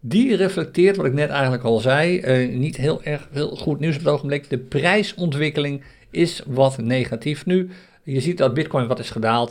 Die 0.00 0.36
reflecteert 0.36 0.96
wat 0.96 1.06
ik 1.06 1.12
net 1.12 1.30
eigenlijk 1.30 1.62
al 1.62 1.78
zei, 1.78 2.20
uh, 2.20 2.56
niet 2.58 2.76
heel 2.76 3.02
erg 3.02 3.28
heel 3.32 3.56
goed 3.56 3.80
nieuws 3.80 3.94
op 3.94 4.00
het 4.00 4.12
ogenblik. 4.12 4.50
De 4.50 4.58
prijsontwikkeling 4.58 5.82
is 6.10 6.42
wat 6.46 6.78
negatief 6.78 7.46
nu. 7.46 7.70
Je 8.04 8.20
ziet 8.20 8.38
dat 8.38 8.54
Bitcoin 8.54 8.86
wat 8.86 8.98
is 8.98 9.10
gedaald. 9.10 9.50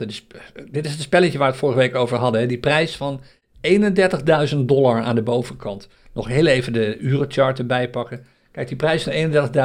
Dit 0.71 0.85
is, 0.85 0.91
het 0.91 1.01
spelletje 1.01 1.37
waar 1.37 1.47
we 1.47 1.53
het 1.53 1.61
vorige 1.61 1.79
week 1.79 1.95
over 1.95 2.17
hadden. 2.17 2.47
Die 2.47 2.57
prijs 2.57 2.95
van 2.95 3.21
31.000 4.53 4.57
dollar 4.57 5.01
aan 5.01 5.15
de 5.15 5.21
bovenkant. 5.21 5.87
Nog 6.13 6.27
heel 6.27 6.45
even 6.45 6.73
de 6.73 6.97
urenchart 6.97 7.59
erbij 7.59 7.89
pakken. 7.89 8.25
Kijk, 8.51 8.67
die 8.67 8.77
prijs 8.77 9.03
van 9.03 9.13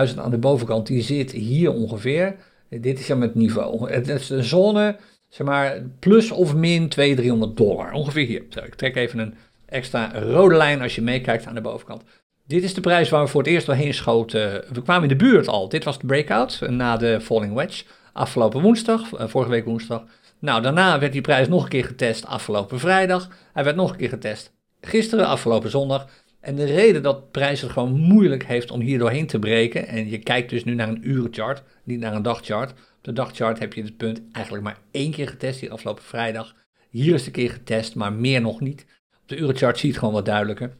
31.000 0.09 0.19
aan 0.19 0.31
de 0.31 0.39
bovenkant, 0.39 0.87
die 0.87 1.03
zit 1.03 1.33
hier 1.33 1.73
ongeveer. 1.73 2.37
Dit 2.69 2.99
is 2.99 3.07
ja 3.07 3.15
met 3.15 3.35
niveau. 3.35 3.91
Het 3.91 4.09
is 4.09 4.31
een 4.31 4.45
zone, 4.45 4.97
zeg 5.29 5.47
maar, 5.47 5.83
plus 5.99 6.31
of 6.31 6.55
min 6.55 6.89
200, 6.89 7.27
300 7.27 7.57
dollar. 7.57 7.93
Ongeveer 7.93 8.27
hier. 8.27 8.43
Zo, 8.49 8.61
ik 8.61 8.75
trek 8.75 8.97
even 8.97 9.19
een 9.19 9.35
extra 9.67 10.11
rode 10.21 10.57
lijn 10.57 10.83
als 10.83 10.95
je 10.95 11.03
meekijkt 11.03 11.47
aan 11.47 11.55
de 11.55 11.61
bovenkant. 11.61 12.03
Dit 12.47 12.63
is 12.63 12.75
de 12.75 12.81
prijs 12.81 13.09
waar 13.09 13.23
we 13.23 13.29
voor 13.29 13.43
het 13.43 13.51
eerst 13.51 13.67
doorheen 13.67 13.95
schoten. 13.95 14.65
We 14.73 14.83
kwamen 14.83 15.03
in 15.03 15.19
de 15.19 15.25
buurt 15.25 15.49
al. 15.49 15.69
Dit 15.69 15.85
was 15.85 15.99
de 15.99 16.07
breakout 16.07 16.61
na 16.69 16.97
de 16.97 17.21
falling 17.21 17.55
wedge. 17.55 17.85
afgelopen 18.13 18.61
woensdag, 18.61 19.13
eh, 19.13 19.29
vorige 19.29 19.51
week 19.51 19.65
woensdag. 19.65 20.05
Nou, 20.39 20.63
daarna 20.63 20.99
werd 20.99 21.13
die 21.13 21.21
prijs 21.21 21.49
nog 21.49 21.63
een 21.63 21.69
keer 21.69 21.85
getest 21.85 22.27
afgelopen 22.27 22.79
vrijdag. 22.79 23.29
Hij 23.53 23.65
werd 23.65 23.77
nog 23.77 23.91
een 23.91 23.97
keer 23.97 24.09
getest 24.09 24.55
gisteren, 24.87 25.27
afgelopen 25.27 25.71
zondag. 25.71 26.07
En 26.47 26.57
de 26.57 26.65
reden 26.65 27.03
dat 27.03 27.31
prijs 27.31 27.61
het 27.61 27.71
gewoon 27.71 27.93
moeilijk 27.93 28.45
heeft 28.45 28.71
om 28.71 28.81
hier 28.81 28.99
doorheen 28.99 29.27
te 29.27 29.39
breken, 29.39 29.87
en 29.87 30.09
je 30.09 30.19
kijkt 30.19 30.51
dus 30.51 30.65
nu 30.65 30.75
naar 30.75 30.89
een 30.89 31.09
urenchart, 31.09 31.63
niet 31.85 32.01
naar 32.01 32.15
een 32.15 32.23
dagchart. 32.23 32.71
Op 32.71 32.77
de 33.01 33.13
dagchart 33.13 33.59
heb 33.59 33.73
je 33.73 33.83
het 33.83 33.97
punt 33.97 34.23
eigenlijk 34.33 34.65
maar 34.65 34.79
één 34.91 35.11
keer 35.11 35.29
getest, 35.29 35.61
hier 35.61 35.71
afgelopen 35.71 36.03
vrijdag. 36.03 36.55
Hier 36.91 37.15
is 37.15 37.25
de 37.25 37.31
keer 37.31 37.51
getest, 37.51 37.95
maar 37.95 38.13
meer 38.13 38.41
nog 38.41 38.61
niet. 38.61 38.87
Op 39.23 39.29
de 39.29 39.37
urenchart 39.37 39.79
zie 39.79 39.87
je 39.87 39.91
het 39.91 39.99
gewoon 39.99 40.15
wat 40.15 40.25
duidelijker. 40.25 40.77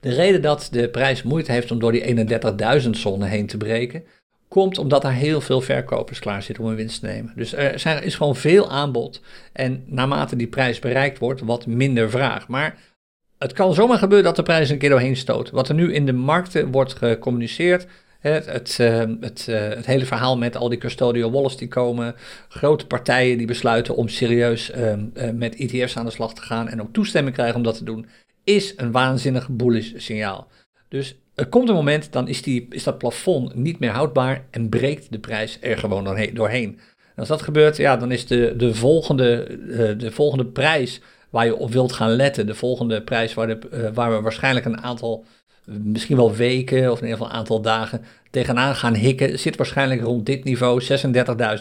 De 0.00 0.14
reden 0.14 0.42
dat 0.42 0.68
de 0.72 0.88
prijs 0.88 1.22
moeite 1.22 1.52
heeft 1.52 1.70
om 1.70 1.78
door 1.78 1.92
die 1.92 2.82
31.000 2.82 2.90
zone 2.90 3.26
heen 3.26 3.46
te 3.46 3.56
breken, 3.56 4.04
komt 4.48 4.78
omdat 4.78 5.04
er 5.04 5.12
heel 5.12 5.40
veel 5.40 5.60
verkopers 5.60 6.18
klaar 6.18 6.42
zitten 6.42 6.64
om 6.64 6.70
een 6.70 6.76
winst 6.76 7.00
te 7.00 7.06
nemen. 7.06 7.32
Dus 7.36 7.52
er 7.52 8.02
is 8.02 8.14
gewoon 8.14 8.36
veel 8.36 8.70
aanbod. 8.70 9.22
En 9.52 9.84
naarmate 9.86 10.36
die 10.36 10.48
prijs 10.48 10.78
bereikt 10.78 11.18
wordt, 11.18 11.40
wat 11.40 11.66
minder 11.66 12.10
vraag. 12.10 12.48
Maar 12.48 12.94
het 13.38 13.52
kan 13.52 13.74
zomaar 13.74 13.98
gebeuren 13.98 14.26
dat 14.26 14.36
de 14.36 14.42
prijs 14.42 14.70
een 14.70 14.78
keer 14.78 14.90
doorheen 14.90 15.16
stoot. 15.16 15.50
Wat 15.50 15.68
er 15.68 15.74
nu 15.74 15.94
in 15.94 16.06
de 16.06 16.12
markten 16.12 16.70
wordt 16.70 16.94
gecommuniceerd. 16.94 17.86
Het, 18.18 18.46
het, 18.46 18.76
het, 19.20 19.46
uh, 19.50 19.58
het, 19.58 19.86
hele 19.86 20.06
verhaal 20.06 20.36
met 20.36 20.56
al 20.56 20.68
die 20.68 20.78
custodial 20.78 21.30
wallets 21.30 21.56
die 21.56 21.68
komen. 21.68 22.14
Grote 22.48 22.86
partijen 22.86 23.38
die 23.38 23.46
besluiten 23.46 23.96
om 23.96 24.08
serieus 24.08 24.70
uh, 24.70 24.94
met 25.34 25.56
ETF's 25.56 25.96
aan 25.96 26.04
de 26.04 26.10
slag 26.10 26.34
te 26.34 26.42
gaan. 26.42 26.68
En 26.68 26.80
ook 26.80 26.92
toestemming 26.92 27.34
krijgen 27.34 27.56
om 27.56 27.62
dat 27.62 27.76
te 27.76 27.84
doen. 27.84 28.06
Is 28.44 28.72
een 28.76 28.92
waanzinnig 28.92 29.48
bullish 29.48 29.92
signaal. 29.96 30.48
Dus 30.88 31.16
er 31.34 31.46
komt 31.46 31.68
een 31.68 31.74
moment, 31.74 32.12
dan 32.12 32.28
is, 32.28 32.42
die, 32.42 32.66
is 32.70 32.82
dat 32.82 32.98
plafond 32.98 33.54
niet 33.54 33.78
meer 33.78 33.90
houdbaar 33.90 34.44
en 34.50 34.68
breekt 34.68 35.12
de 35.12 35.18
prijs 35.18 35.58
er 35.60 35.78
gewoon 35.78 36.04
doorheen. 36.32 36.78
En 36.98 37.22
als 37.22 37.28
dat 37.28 37.42
gebeurt, 37.42 37.76
ja, 37.76 37.96
dan 37.96 38.12
is 38.12 38.26
de, 38.26 38.54
de, 38.56 38.74
volgende, 38.74 39.58
uh, 39.68 39.98
de 39.98 40.10
volgende 40.10 40.46
prijs 40.46 41.00
waar 41.30 41.44
je 41.44 41.56
op 41.56 41.72
wilt 41.72 41.92
gaan 41.92 42.10
letten, 42.10 42.46
de 42.46 42.54
volgende 42.54 43.02
prijs 43.02 43.34
waar, 43.34 43.46
de, 43.46 43.58
uh, 43.72 43.88
waar 43.94 44.14
we 44.14 44.20
waarschijnlijk 44.20 44.66
een 44.66 44.82
aantal, 44.82 45.24
misschien 45.64 46.16
wel 46.16 46.34
weken 46.34 46.90
of 46.90 46.98
in 46.98 47.04
ieder 47.04 47.18
geval 47.18 47.32
een 47.32 47.38
aantal 47.38 47.60
dagen 47.60 48.04
tegenaan 48.30 48.76
gaan 48.76 48.94
hikken, 48.94 49.38
zit 49.38 49.56
waarschijnlijk 49.56 50.02
rond 50.02 50.26
dit 50.26 50.44
niveau, 50.44 50.82
36.000, 50.82 50.88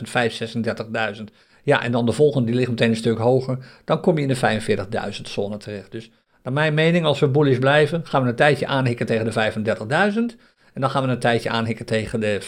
35.000, 0.08 1.18
36.000. 1.18 1.24
Ja, 1.64 1.84
en 1.84 1.92
dan 1.92 2.06
de 2.06 2.12
volgende, 2.12 2.48
die 2.48 2.56
ligt 2.56 2.70
meteen 2.70 2.90
een 2.90 2.96
stuk 2.96 3.18
hoger, 3.18 3.58
dan 3.86 4.02
kom 4.02 4.16
je 4.18 4.22
in 4.22 4.28
de 4.28 5.16
45.000 5.16 5.22
zone 5.22 5.58
terecht. 5.58 5.92
Dus 5.92 6.12
naar 6.44 6.54
mijn 6.54 6.74
mening, 6.74 7.06
als 7.06 7.20
we 7.20 7.28
bullish 7.28 7.58
blijven, 7.58 8.06
gaan 8.06 8.24
we 8.24 8.30
een 8.30 8.36
tijdje 8.36 8.68
aanhikken 8.68 9.06
tegen 9.06 9.26
de 9.26 10.34
35.000. 10.34 10.36
En 10.74 10.82
dan 10.82 10.90
gaan 10.90 11.04
we 11.04 11.10
een 11.10 11.20
tijdje 11.20 11.50
aanhikken 11.50 11.86
tegen 11.86 12.20
de 12.20 12.42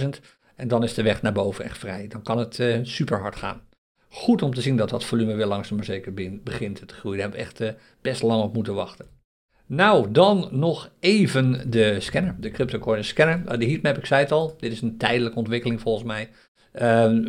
45.000. 0.00 0.08
En 0.56 0.68
dan 0.68 0.82
is 0.82 0.94
de 0.94 1.02
weg 1.02 1.22
naar 1.22 1.32
boven 1.32 1.64
echt 1.64 1.78
vrij. 1.78 2.08
Dan 2.08 2.22
kan 2.22 2.38
het 2.38 2.58
uh, 2.58 2.78
super 2.82 3.20
hard 3.20 3.36
gaan. 3.36 3.60
Goed 4.08 4.42
om 4.42 4.54
te 4.54 4.60
zien 4.60 4.76
dat 4.76 4.90
dat 4.90 5.04
volume 5.04 5.34
weer 5.34 5.46
langzaam 5.46 5.76
maar 5.76 5.86
zeker 5.86 6.14
begint 6.44 6.88
te 6.88 6.94
groeien. 6.94 7.18
Daar 7.18 7.28
hebben 7.28 7.46
we 7.46 7.46
echt 7.46 7.60
uh, 7.60 7.82
best 8.00 8.22
lang 8.22 8.42
op 8.42 8.54
moeten 8.54 8.74
wachten. 8.74 9.06
Nou, 9.66 10.10
dan 10.10 10.48
nog 10.50 10.90
even 11.00 11.70
de 11.70 12.00
scanner, 12.00 12.34
de 12.40 12.50
CryptoCoin 12.50 13.04
scanner. 13.04 13.42
Uh, 13.46 13.58
de 13.58 13.66
heatmap, 13.66 13.98
ik 13.98 14.06
zei 14.06 14.22
het 14.22 14.32
al, 14.32 14.56
dit 14.58 14.72
is 14.72 14.80
een 14.80 14.96
tijdelijke 14.96 15.38
ontwikkeling 15.38 15.80
volgens 15.80 16.04
mij. 16.04 16.30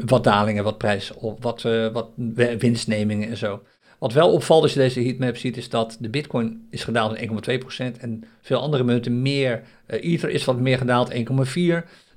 wat 0.05 0.23
dalingen, 0.23 0.63
wat 0.63 0.77
prijs, 0.77 1.11
wat, 1.39 1.61
wat 1.91 2.09
winstnemingen 2.57 3.29
en 3.29 3.37
zo. 3.37 3.61
Wat 3.99 4.13
wel 4.13 4.31
opvalt 4.31 4.61
als 4.61 4.73
je 4.73 4.79
deze 4.79 5.01
heatmap 5.01 5.37
ziet, 5.37 5.57
is 5.57 5.69
dat 5.69 5.97
de 5.99 6.09
Bitcoin 6.09 6.67
is 6.69 6.83
gedaald 6.83 7.45
met 7.45 7.59
1,2% 7.97 8.01
en 8.01 8.23
veel 8.41 8.59
andere 8.59 8.83
munten 8.83 9.21
meer. 9.21 9.63
Ether 9.87 10.29
is 10.29 10.45
wat 10.45 10.59
meer 10.59 10.77
gedaald, 10.77 11.13
1,4%. 11.13 11.17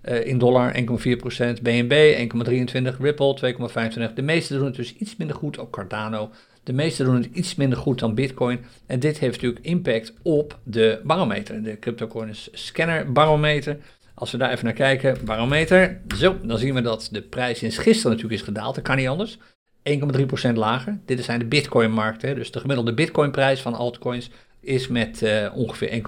Eh, 0.03 0.27
in 0.27 0.39
dollar 0.39 0.75
1,4%, 0.75 1.63
BNB 1.63 2.15
1,23%, 2.17 2.97
Ripple 3.01 3.35
2,25%. 3.35 4.17
De 4.17 4.23
meeste 4.23 4.55
doen 4.55 4.65
het 4.65 4.75
dus 4.75 4.95
iets 4.95 5.17
minder 5.17 5.37
goed, 5.37 5.59
ook 5.59 5.71
Cardano. 5.71 6.31
De 6.63 6.73
meeste 6.73 7.05
doen 7.05 7.15
het 7.15 7.29
iets 7.33 7.55
minder 7.55 7.79
goed 7.79 7.99
dan 7.99 8.15
Bitcoin. 8.15 8.61
En 8.87 9.01
dit 9.01 9.19
heeft 9.19 9.35
natuurlijk 9.35 9.65
impact 9.65 10.13
op 10.23 10.59
de 10.65 11.01
barometer, 11.05 11.63
de 11.63 11.79
CryptoCoins 11.79 12.49
scanner 12.53 13.13
barometer. 13.13 13.79
Als 14.15 14.31
we 14.31 14.39
daar 14.39 14.51
even 14.51 14.65
naar 14.65 14.75
kijken, 14.75 15.25
barometer, 15.25 16.01
zo, 16.17 16.37
dan 16.43 16.59
zien 16.59 16.75
we 16.75 16.81
dat 16.81 17.09
de 17.13 17.23
prijs 17.23 17.59
sinds 17.59 17.79
gisteren 17.79 18.11
natuurlijk 18.11 18.41
is 18.41 18.47
gedaald. 18.47 18.75
Dat 18.75 18.85
kan 18.85 18.97
niet 18.97 19.09
anders. 19.09 19.39
1,3% 19.83 20.55
lager. 20.55 20.99
Dit 21.05 21.25
zijn 21.25 21.39
de 21.39 21.45
Bitcoin-markten. 21.45 22.35
Dus 22.35 22.51
de 22.51 22.61
gemiddelde 22.61 22.95
Bitcoin-prijs 22.95 23.61
van 23.61 23.75
altcoins 23.75 24.31
is 24.61 24.89
met 24.89 25.23
uh, 25.23 25.53
ongeveer 25.55 26.03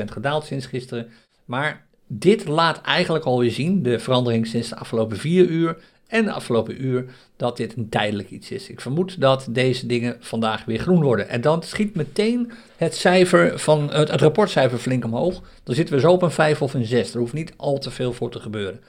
1,3% 0.00 0.04
gedaald 0.04 0.44
sinds 0.44 0.66
gisteren. 0.66 1.08
Maar 1.44 1.86
dit 2.08 2.46
laat 2.46 2.80
eigenlijk 2.80 3.24
alweer 3.24 3.50
zien, 3.50 3.82
de 3.82 3.98
verandering 3.98 4.46
sinds 4.46 4.68
de 4.68 4.76
afgelopen 4.76 5.16
vier 5.16 5.46
uur 5.46 5.76
en 6.06 6.24
de 6.24 6.32
afgelopen 6.32 6.84
uur, 6.84 7.04
dat 7.36 7.56
dit 7.56 7.76
een 7.76 7.88
tijdelijk 7.88 8.30
iets 8.30 8.50
is. 8.50 8.68
Ik 8.68 8.80
vermoed 8.80 9.20
dat 9.20 9.46
deze 9.50 9.86
dingen 9.86 10.16
vandaag 10.20 10.64
weer 10.64 10.78
groen 10.78 11.02
worden. 11.02 11.28
En 11.28 11.40
dan 11.40 11.62
schiet 11.62 11.94
meteen 11.94 12.52
het 12.76 12.94
cijfer 12.94 13.58
van 13.58 13.92
het, 13.92 14.10
rapportcijfer 14.10 14.78
flink 14.78 15.04
omhoog. 15.04 15.42
Dan 15.64 15.74
zitten 15.74 15.94
we 15.94 16.00
zo 16.00 16.12
op 16.12 16.22
een 16.22 16.30
5 16.30 16.62
of 16.62 16.74
een 16.74 16.84
6. 16.84 17.14
Er 17.14 17.20
hoeft 17.20 17.32
niet 17.32 17.52
al 17.56 17.78
te 17.78 17.90
veel 17.90 18.12
voor 18.12 18.30
te 18.30 18.40
gebeuren 18.40 18.80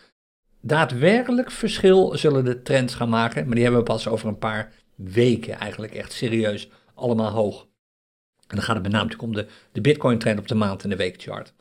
daadwerkelijk 0.61 1.51
verschil 1.51 2.17
zullen 2.17 2.45
de 2.45 2.61
trends 2.61 2.95
gaan 2.95 3.09
maken, 3.09 3.45
maar 3.45 3.55
die 3.55 3.63
hebben 3.63 3.81
we 3.81 3.87
pas 3.87 4.07
over 4.07 4.27
een 4.27 4.37
paar 4.37 4.73
weken 4.95 5.53
eigenlijk 5.53 5.93
echt 5.93 6.11
serieus 6.11 6.69
allemaal 6.93 7.31
hoog. 7.31 7.67
En 8.47 8.55
dan 8.55 8.61
gaat 8.63 8.75
het 8.75 8.83
met 8.83 8.91
name 8.91 9.17
om 9.17 9.33
de, 9.33 9.47
de 9.71 9.81
Bitcoin-trend 9.81 10.39
op 10.39 10.47
de 10.47 10.55
maand- 10.55 10.83
en 10.83 10.89
de 10.89 10.95
weekchart. 10.95 11.53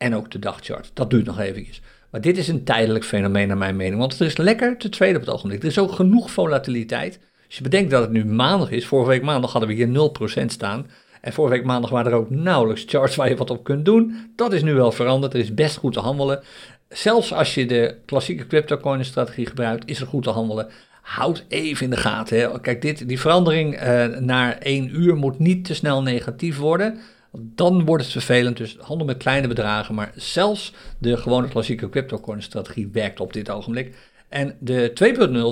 En 0.00 0.14
ook 0.14 0.30
de 0.30 0.38
dagchart. 0.38 0.90
Dat 0.94 1.10
duurt 1.10 1.26
nog 1.26 1.38
eventjes. 1.38 1.80
Maar 2.10 2.20
dit 2.20 2.38
is 2.38 2.48
een 2.48 2.64
tijdelijk 2.64 3.04
fenomeen 3.04 3.48
naar 3.48 3.56
mijn 3.56 3.76
mening, 3.76 3.98
want 3.98 4.12
het 4.12 4.20
is 4.20 4.36
lekker 4.36 4.76
te 4.76 4.88
tweede 4.88 5.18
op 5.18 5.24
het 5.24 5.34
ogenblik. 5.34 5.62
Er 5.62 5.68
is 5.68 5.78
ook 5.78 5.92
genoeg 5.92 6.30
volatiliteit. 6.30 7.18
Als 7.46 7.56
je 7.56 7.62
bedenkt 7.62 7.90
dat 7.90 8.02
het 8.02 8.10
nu 8.10 8.24
maandag 8.24 8.70
is, 8.70 8.86
vorige 8.86 9.10
week 9.10 9.22
maandag 9.22 9.52
hadden 9.52 9.68
we 9.70 9.74
hier 9.74 10.10
0% 10.42 10.44
staan. 10.46 10.86
En 11.20 11.32
vorige 11.32 11.54
week 11.54 11.64
maandag 11.64 11.90
waren 11.90 12.12
er 12.12 12.18
ook 12.18 12.30
nauwelijks 12.30 12.84
charts 12.86 13.16
waar 13.16 13.28
je 13.28 13.36
wat 13.36 13.50
op 13.50 13.64
kunt 13.64 13.84
doen. 13.84 14.32
Dat 14.36 14.52
is 14.52 14.62
nu 14.62 14.74
wel 14.74 14.92
veranderd. 14.92 15.34
Er 15.34 15.40
is 15.40 15.54
best 15.54 15.76
goed 15.76 15.92
te 15.92 16.00
handelen 16.00 16.42
zelfs 16.90 17.32
als 17.32 17.54
je 17.54 17.66
de 17.66 17.96
klassieke 18.06 18.46
cryptocoin 18.46 19.04
strategie 19.04 19.46
gebruikt, 19.46 19.88
is 19.88 20.00
er 20.00 20.06
goed 20.06 20.22
te 20.22 20.30
handelen. 20.30 20.68
Houd 21.02 21.44
even 21.48 21.84
in 21.84 21.90
de 21.90 21.96
gaten. 21.96 22.38
Hè. 22.38 22.60
Kijk, 22.60 22.82
dit, 22.82 23.08
die 23.08 23.20
verandering 23.20 23.82
uh, 23.82 24.06
naar 24.06 24.58
één 24.58 25.00
uur 25.00 25.16
moet 25.16 25.38
niet 25.38 25.64
te 25.64 25.74
snel 25.74 26.02
negatief 26.02 26.58
worden. 26.58 26.98
Dan 27.32 27.84
wordt 27.84 28.02
het 28.02 28.12
vervelend. 28.12 28.56
Dus 28.56 28.76
handel 28.80 29.06
met 29.06 29.16
kleine 29.16 29.48
bedragen. 29.48 29.94
Maar 29.94 30.12
zelfs 30.14 30.72
de 30.98 31.16
gewone 31.16 31.48
klassieke 31.48 31.88
cryptocoin 31.88 32.42
strategie 32.42 32.88
werkt 32.92 33.20
op 33.20 33.32
dit 33.32 33.50
ogenblik. 33.50 33.94
En 34.28 34.56
de 34.60 34.92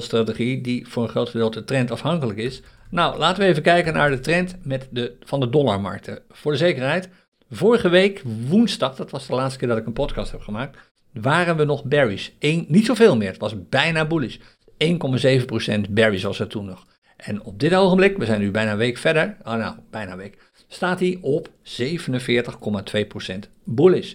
2.0 0.00 0.04
strategie, 0.04 0.60
die 0.60 0.88
voor 0.88 1.02
een 1.02 1.08
groot 1.08 1.28
gedeelte 1.28 1.64
trendafhankelijk 1.64 2.38
is. 2.38 2.62
Nou, 2.90 3.18
laten 3.18 3.42
we 3.42 3.48
even 3.48 3.62
kijken 3.62 3.94
naar 3.94 4.10
de 4.10 4.20
trend 4.20 4.56
met 4.62 4.88
de, 4.90 5.16
van 5.24 5.40
de 5.40 5.50
dollarmarkten. 5.50 6.22
Voor 6.30 6.52
de 6.52 6.58
zekerheid, 6.58 7.08
vorige 7.50 7.88
week 7.88 8.22
woensdag, 8.48 8.96
dat 8.96 9.10
was 9.10 9.26
de 9.26 9.34
laatste 9.34 9.58
keer 9.58 9.68
dat 9.68 9.78
ik 9.78 9.86
een 9.86 9.92
podcast 9.92 10.32
heb 10.32 10.40
gemaakt, 10.40 10.78
waren 11.12 11.56
we 11.56 11.64
nog 11.64 11.84
berries. 11.84 12.32
Eén, 12.38 12.64
niet 12.68 12.86
zoveel 12.86 13.16
meer, 13.16 13.28
het 13.28 13.40
was 13.40 13.68
bijna 13.68 14.06
bullish. 14.06 14.38
1,7% 14.84 15.90
berries 15.90 16.22
was 16.22 16.40
er 16.40 16.48
toen 16.48 16.64
nog. 16.64 16.86
En 17.16 17.42
op 17.42 17.60
dit 17.60 17.74
ogenblik, 17.74 18.16
we 18.16 18.24
zijn 18.24 18.40
nu 18.40 18.50
bijna 18.50 18.70
een 18.72 18.76
week 18.76 18.96
verder, 18.96 19.36
oh 19.42 19.54
nou, 19.54 19.76
bijna 19.90 20.12
een 20.12 20.18
week, 20.18 20.47
staat 20.68 21.00
hij 21.00 21.18
op 21.20 21.48
47,2% 21.48 21.52
bullish. 23.64 24.14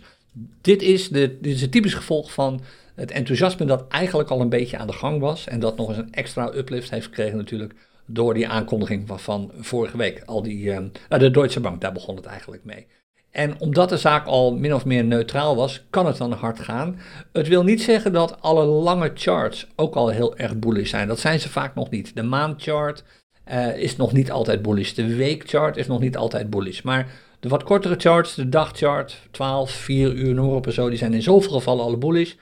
Dit 0.61 0.81
is, 0.81 1.09
de, 1.09 1.37
dit 1.41 1.53
is 1.53 1.61
het 1.61 1.71
typisch 1.71 1.93
gevolg 1.93 2.33
van 2.33 2.61
het 2.95 3.11
enthousiasme 3.11 3.65
dat 3.65 3.87
eigenlijk 3.87 4.29
al 4.29 4.41
een 4.41 4.49
beetje 4.49 4.77
aan 4.77 4.87
de 4.87 4.93
gang 4.93 5.19
was. 5.19 5.47
En 5.47 5.59
dat 5.59 5.77
nog 5.77 5.89
eens 5.89 5.97
een 5.97 6.13
extra 6.13 6.53
uplift 6.53 6.89
heeft 6.89 7.05
gekregen 7.05 7.37
natuurlijk 7.37 7.73
door 8.05 8.33
die 8.33 8.47
aankondiging 8.47 9.07
van, 9.07 9.19
van 9.19 9.51
vorige 9.57 9.97
week. 9.97 10.23
Al 10.25 10.41
die, 10.41 10.65
uh, 10.65 10.79
de 11.07 11.31
Deutsche 11.31 11.59
Bank, 11.59 11.81
daar 11.81 11.91
begon 11.91 12.15
het 12.15 12.25
eigenlijk 12.25 12.63
mee. 12.63 12.87
En 13.31 13.59
omdat 13.59 13.89
de 13.89 13.97
zaak 13.97 14.25
al 14.25 14.55
min 14.55 14.73
of 14.73 14.85
meer 14.85 15.03
neutraal 15.03 15.55
was, 15.55 15.83
kan 15.89 16.05
het 16.05 16.17
dan 16.17 16.31
hard 16.31 16.59
gaan. 16.59 16.99
Het 17.31 17.47
wil 17.47 17.63
niet 17.63 17.81
zeggen 17.81 18.13
dat 18.13 18.41
alle 18.41 18.65
lange 18.65 19.11
charts 19.13 19.67
ook 19.75 19.95
al 19.95 20.09
heel 20.09 20.37
erg 20.37 20.59
bullish 20.59 20.89
zijn. 20.89 21.07
Dat 21.07 21.19
zijn 21.19 21.39
ze 21.39 21.49
vaak 21.49 21.75
nog 21.75 21.89
niet. 21.89 22.15
De 22.15 22.23
maandchart 22.23 23.03
uh, 23.51 23.77
is 23.77 23.95
nog 23.95 24.13
niet 24.13 24.31
altijd 24.31 24.61
bullish. 24.61 24.91
De 24.91 25.15
weekchart 25.15 25.77
is 25.77 25.87
nog 25.87 25.99
niet 25.99 26.17
altijd 26.17 26.49
bullish. 26.49 26.81
Maar 26.81 27.11
de 27.39 27.49
wat 27.49 27.63
kortere 27.63 27.95
charts, 27.97 28.35
de 28.35 28.49
dagchart, 28.49 29.27
12, 29.31 29.71
4 29.71 30.13
uur, 30.13 30.33
noem 30.33 30.53
op 30.53 30.65
en 30.65 30.73
zo, 30.73 30.89
die 30.89 30.97
zijn 30.97 31.13
in 31.13 31.21
zoveel 31.21 31.51
gevallen 31.51 31.85
alle 31.85 31.97
bullish. 31.97 32.33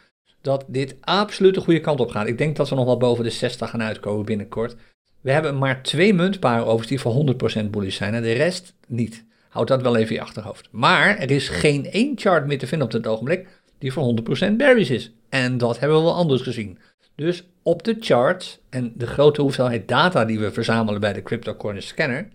Dat 0.41 0.65
dit 0.67 0.95
absoluut 1.01 1.55
de 1.55 1.61
goede 1.61 1.79
kant 1.79 1.99
op 1.99 2.09
gaat. 2.09 2.27
Ik 2.27 2.37
denk 2.37 2.55
dat 2.55 2.69
we 2.69 2.75
nog 2.75 2.85
wel 2.85 2.97
boven 2.97 3.23
de 3.23 3.29
60 3.29 3.69
gaan 3.69 3.81
uitkomen 3.81 4.25
binnenkort. 4.25 4.75
We 5.21 5.31
hebben 5.31 5.57
maar 5.57 5.83
twee 5.83 6.13
muntparen 6.13 6.65
overigens 6.65 6.87
die 6.87 6.99
voor 6.99 7.63
100% 7.63 7.69
bullish 7.69 7.97
zijn 7.97 8.13
en 8.13 8.21
de 8.21 8.31
rest 8.31 8.73
niet. 8.87 9.25
Houd 9.49 9.67
dat 9.67 9.81
wel 9.81 9.95
even 9.95 10.09
in 10.09 10.15
je 10.15 10.21
achterhoofd. 10.21 10.67
Maar 10.71 11.17
er 11.17 11.31
is 11.31 11.49
geen 11.49 11.91
één 11.91 12.17
chart 12.17 12.45
meer 12.45 12.59
te 12.59 12.67
vinden 12.67 12.87
op 12.87 12.93
dit 12.93 13.07
ogenblik 13.07 13.47
die 13.77 13.93
voor 13.93 14.15
100% 14.49 14.55
berries 14.57 14.89
is. 14.89 15.11
En 15.29 15.57
dat 15.57 15.79
hebben 15.79 15.97
we 15.97 16.03
wel 16.03 16.15
anders 16.15 16.41
gezien. 16.41 16.77
Dus 17.15 17.43
op 17.63 17.83
de 17.83 17.95
charts 17.99 18.59
en 18.69 18.93
de 18.95 19.07
grote 19.07 19.41
hoeveelheid 19.41 19.87
data 19.87 20.25
die 20.25 20.39
we 20.39 20.51
verzamelen 20.51 21.01
bij 21.01 21.13
de 21.13 21.23
CryptoCoin 21.23 21.81
Scanner, 21.81 22.27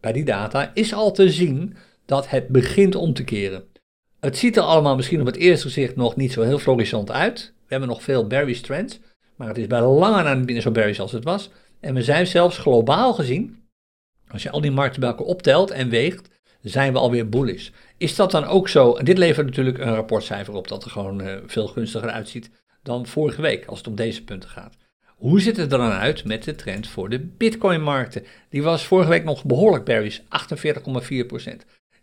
bij 0.00 0.12
die 0.12 0.24
data 0.24 0.70
is 0.74 0.94
al 0.94 1.12
te 1.12 1.30
zien 1.30 1.76
dat 2.04 2.28
het 2.28 2.48
begint 2.48 2.94
om 2.94 3.12
te 3.14 3.24
keren. 3.24 3.64
Het 4.20 4.38
ziet 4.38 4.56
er 4.56 4.62
allemaal 4.62 4.96
misschien 4.96 5.20
op 5.20 5.26
het 5.26 5.36
eerste 5.36 5.66
gezicht 5.66 5.96
nog 5.96 6.16
niet 6.16 6.32
zo 6.32 6.42
heel 6.42 6.58
florissant 6.58 7.10
uit. 7.10 7.52
We 7.56 7.66
hebben 7.66 7.88
nog 7.88 8.02
veel 8.02 8.26
bearish 8.26 8.60
trends, 8.60 9.00
maar 9.36 9.48
het 9.48 9.58
is 9.58 9.66
bij 9.66 9.80
lange 9.80 10.22
na 10.22 10.34
niet 10.34 10.62
zo 10.62 10.70
bearish 10.70 11.00
als 11.00 11.12
het 11.12 11.24
was. 11.24 11.50
En 11.80 11.94
we 11.94 12.02
zijn 12.02 12.26
zelfs 12.26 12.58
globaal 12.58 13.14
gezien, 13.14 13.62
als 14.28 14.42
je 14.42 14.50
al 14.50 14.60
die 14.60 14.70
markten 14.70 15.00
bij 15.00 15.08
elkaar 15.08 15.26
optelt 15.26 15.70
en 15.70 15.88
weegt, 15.88 16.28
zijn 16.60 16.92
we 16.92 16.98
alweer 16.98 17.28
bullish. 17.28 17.70
Is 17.96 18.16
dat 18.16 18.30
dan 18.30 18.44
ook 18.44 18.68
zo? 18.68 18.94
En 18.94 19.04
dit 19.04 19.18
levert 19.18 19.46
natuurlijk 19.46 19.78
een 19.78 19.94
rapportcijfer 19.94 20.54
op 20.54 20.68
dat 20.68 20.84
er 20.84 20.90
gewoon 20.90 21.20
uh, 21.22 21.36
veel 21.46 21.66
gunstiger 21.66 22.10
uitziet 22.10 22.50
dan 22.86 23.06
vorige 23.06 23.42
week, 23.42 23.66
als 23.66 23.78
het 23.78 23.86
om 23.86 23.94
deze 23.94 24.24
punten 24.24 24.48
gaat. 24.48 24.76
Hoe 25.16 25.40
ziet 25.40 25.56
het 25.56 25.72
er 25.72 25.78
dan 25.78 25.90
uit 25.90 26.24
met 26.24 26.44
de 26.44 26.54
trend 26.54 26.88
voor 26.88 27.08
de 27.08 27.18
Bitcoin-markten? 27.18 28.24
Die 28.48 28.62
was 28.62 28.86
vorige 28.86 29.08
week 29.08 29.24
nog 29.24 29.44
behoorlijk 29.44 29.84
bearish, 29.84 30.18
48,4%. 30.18 30.24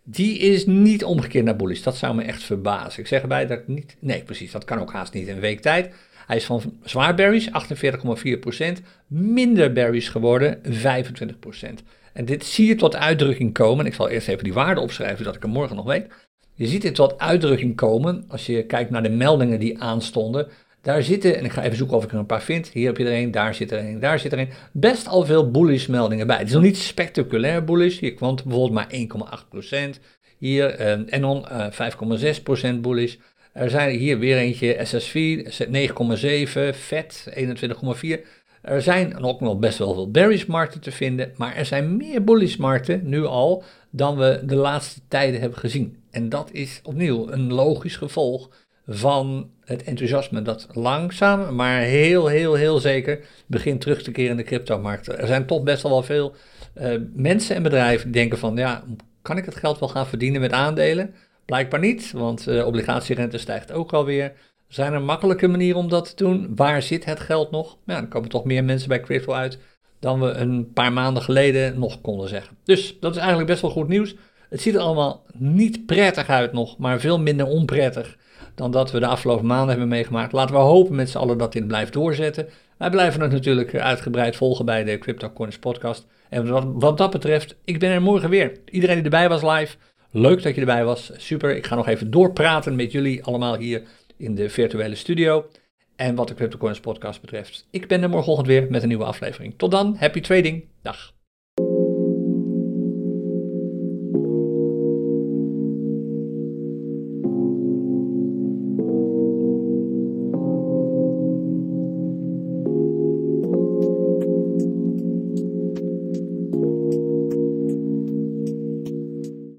Die 0.02 0.38
is 0.38 0.66
niet 0.66 1.04
omgekeerd 1.04 1.44
naar 1.44 1.56
bullish. 1.56 1.82
Dat 1.82 1.96
zou 1.96 2.14
me 2.14 2.22
echt 2.22 2.42
verbazen. 2.42 3.00
Ik 3.00 3.06
zeg 3.06 3.22
erbij 3.22 3.46
dat 3.46 3.66
niet. 3.66 3.96
Nee, 3.98 4.22
precies. 4.22 4.52
Dat 4.52 4.64
kan 4.64 4.78
ook 4.78 4.92
haast 4.92 5.12
niet 5.12 5.26
in 5.26 5.34
een 5.34 5.40
week 5.40 5.60
tijd. 5.60 5.94
Hij 6.26 6.36
is 6.36 6.44
van 6.44 6.78
zwaar 6.82 7.14
bearish, 7.14 7.48
48,4%. 8.78 8.82
Minder 9.06 9.72
bearish 9.72 10.10
geworden, 10.10 10.60
25%. 10.62 11.82
En 12.12 12.24
dit 12.24 12.44
zie 12.44 12.66
je 12.66 12.74
tot 12.74 12.96
uitdrukking 12.96 13.52
komen. 13.52 13.86
Ik 13.86 13.94
zal 13.94 14.08
eerst 14.08 14.28
even 14.28 14.44
die 14.44 14.52
waarde 14.52 14.80
opschrijven, 14.80 15.24
dat 15.24 15.34
ik 15.36 15.42
hem 15.42 15.50
morgen 15.50 15.76
nog 15.76 15.84
weet. 15.84 16.06
Je 16.54 16.66
ziet 16.66 16.82
dit 16.82 16.94
tot 16.94 17.18
uitdrukking 17.18 17.76
komen 17.76 18.24
als 18.28 18.46
je 18.46 18.66
kijkt 18.66 18.90
naar 18.90 19.02
de 19.02 19.08
meldingen 19.08 19.60
die 19.60 19.80
aanstonden. 19.80 20.48
Daar 20.84 21.02
zitten, 21.02 21.36
en 21.36 21.44
ik 21.44 21.52
ga 21.52 21.62
even 21.62 21.76
zoeken 21.76 21.96
of 21.96 22.04
ik 22.04 22.12
er 22.12 22.18
een 22.18 22.26
paar 22.26 22.42
vind. 22.42 22.68
Hier 22.68 22.86
heb 22.86 22.96
je 22.96 23.04
er 23.04 23.22
een, 23.22 23.30
daar 23.30 23.54
zit 23.54 23.72
er 23.72 23.78
een, 23.78 24.00
daar 24.00 24.18
zit 24.18 24.32
er 24.32 24.38
een. 24.38 24.48
Best 24.72 25.08
al 25.08 25.24
veel 25.24 25.50
bullish 25.50 25.86
meldingen 25.86 26.26
bij. 26.26 26.38
Het 26.38 26.46
is 26.46 26.52
nog 26.52 26.62
niet 26.62 26.78
spectaculair 26.78 27.64
bullish. 27.64 27.98
Hier 27.98 28.14
kwam 28.14 28.36
bijvoorbeeld 28.44 28.72
maar 28.72 29.36
1,8%. 29.96 30.00
Hier 30.38 30.70
eh, 30.70 30.98
Enon 31.06 31.44
uh, 31.52 31.66
5,6% 32.74 32.80
bullish. 32.80 33.16
Er 33.52 33.70
zijn 33.70 33.98
hier 33.98 34.18
weer 34.18 34.36
eentje 34.36 34.80
SSV 34.82 35.44
9,7, 36.72 36.78
FED 36.78 37.26
21,4. 38.00 38.26
Er 38.62 38.82
zijn 38.82 39.24
ook 39.24 39.40
nog 39.40 39.58
best 39.58 39.78
wel 39.78 39.94
veel 39.94 40.10
bearish 40.10 40.44
markten 40.44 40.80
te 40.80 40.92
vinden, 40.92 41.32
maar 41.36 41.56
er 41.56 41.66
zijn 41.66 41.96
meer 41.96 42.24
bullish 42.24 42.56
markten 42.56 43.08
nu 43.08 43.24
al 43.24 43.62
dan 43.90 44.16
we 44.16 44.42
de 44.44 44.56
laatste 44.56 45.00
tijden 45.08 45.40
hebben 45.40 45.58
gezien. 45.58 45.96
En 46.10 46.28
dat 46.28 46.48
is 46.52 46.80
opnieuw 46.82 47.30
een 47.30 47.52
logisch 47.52 47.96
gevolg 47.96 48.50
van 48.86 49.50
het 49.64 49.82
enthousiasme 49.82 50.42
dat 50.42 50.66
langzaam, 50.72 51.54
maar 51.54 51.80
heel, 51.80 52.26
heel, 52.26 52.54
heel 52.54 52.78
zeker 52.78 53.20
begint 53.46 53.80
terug 53.80 54.02
te 54.02 54.10
keren 54.10 54.30
in 54.30 54.36
de 54.36 54.42
cryptomarkten. 54.42 55.18
Er 55.18 55.26
zijn 55.26 55.46
toch 55.46 55.62
best 55.62 55.82
wel, 55.82 56.02
veel 56.02 56.34
uh, 56.80 56.94
mensen 57.14 57.56
en 57.56 57.62
bedrijven 57.62 58.04
die 58.04 58.20
denken 58.20 58.38
van, 58.38 58.56
ja, 58.56 58.84
kan 59.22 59.36
ik 59.36 59.44
het 59.44 59.56
geld 59.56 59.78
wel 59.78 59.88
gaan 59.88 60.06
verdienen 60.06 60.40
met 60.40 60.52
aandelen? 60.52 61.14
Blijkbaar 61.44 61.80
niet, 61.80 62.12
want 62.12 62.48
uh, 62.48 62.66
obligatierente 62.66 63.38
stijgt 63.38 63.72
ook 63.72 63.92
alweer. 63.92 64.32
Zijn 64.68 64.92
er 64.92 65.02
makkelijke 65.02 65.48
manieren 65.48 65.80
om 65.80 65.88
dat 65.88 66.16
te 66.16 66.24
doen? 66.24 66.52
Waar 66.54 66.82
zit 66.82 67.04
het 67.04 67.20
geld 67.20 67.50
nog? 67.50 67.76
Ja, 67.86 67.94
dan 67.94 68.08
komen 68.08 68.28
toch 68.28 68.44
meer 68.44 68.64
mensen 68.64 68.88
bij 68.88 69.00
crypto 69.00 69.32
uit 69.32 69.58
dan 69.98 70.20
we 70.20 70.30
een 70.30 70.72
paar 70.72 70.92
maanden 70.92 71.22
geleden 71.22 71.78
nog 71.78 72.00
konden 72.00 72.28
zeggen. 72.28 72.56
Dus 72.64 72.96
dat 73.00 73.12
is 73.12 73.18
eigenlijk 73.18 73.48
best 73.48 73.62
wel 73.62 73.70
goed 73.70 73.88
nieuws. 73.88 74.14
Het 74.48 74.60
ziet 74.60 74.74
er 74.74 74.80
allemaal 74.80 75.24
niet 75.32 75.86
prettig 75.86 76.28
uit 76.28 76.52
nog, 76.52 76.78
maar 76.78 77.00
veel 77.00 77.20
minder 77.20 77.46
onprettig 77.46 78.16
dan 78.54 78.70
dat 78.70 78.90
we 78.90 79.00
de 79.00 79.06
afgelopen 79.06 79.46
maanden 79.46 79.68
hebben 79.68 79.88
meegemaakt. 79.88 80.32
Laten 80.32 80.54
we 80.54 80.60
hopen 80.60 80.94
met 80.94 81.10
z'n 81.10 81.18
allen 81.18 81.38
dat 81.38 81.52
dit 81.52 81.66
blijft 81.66 81.92
doorzetten. 81.92 82.48
Wij 82.78 82.90
blijven 82.90 83.20
het 83.20 83.32
natuurlijk 83.32 83.74
uitgebreid 83.74 84.36
volgen 84.36 84.64
bij 84.64 84.84
de 84.84 84.98
Crypto 84.98 85.30
Coins 85.30 85.58
podcast. 85.58 86.06
En 86.28 86.48
wat, 86.48 86.64
wat 86.72 86.98
dat 86.98 87.10
betreft, 87.10 87.56
ik 87.64 87.78
ben 87.78 87.90
er 87.90 88.02
morgen 88.02 88.30
weer. 88.30 88.52
Iedereen 88.70 88.94
die 88.94 89.04
erbij 89.04 89.28
was 89.28 89.42
live, 89.42 89.76
leuk 90.10 90.42
dat 90.42 90.54
je 90.54 90.60
erbij 90.60 90.84
was. 90.84 91.12
Super, 91.16 91.56
ik 91.56 91.66
ga 91.66 91.74
nog 91.74 91.88
even 91.88 92.10
doorpraten 92.10 92.76
met 92.76 92.92
jullie 92.92 93.24
allemaal 93.24 93.56
hier 93.56 93.82
in 94.16 94.34
de 94.34 94.48
virtuele 94.48 94.94
studio. 94.94 95.46
En 95.96 96.14
wat 96.14 96.28
de 96.28 96.34
Crypto 96.34 96.58
Coins 96.58 96.80
podcast 96.80 97.20
betreft, 97.20 97.66
ik 97.70 97.88
ben 97.88 98.02
er 98.02 98.08
morgenochtend 98.08 98.48
weer 98.48 98.66
met 98.70 98.82
een 98.82 98.88
nieuwe 98.88 99.04
aflevering. 99.04 99.54
Tot 99.56 99.70
dan, 99.70 99.96
happy 99.98 100.20
trading. 100.20 100.64
Dag. 100.82 101.13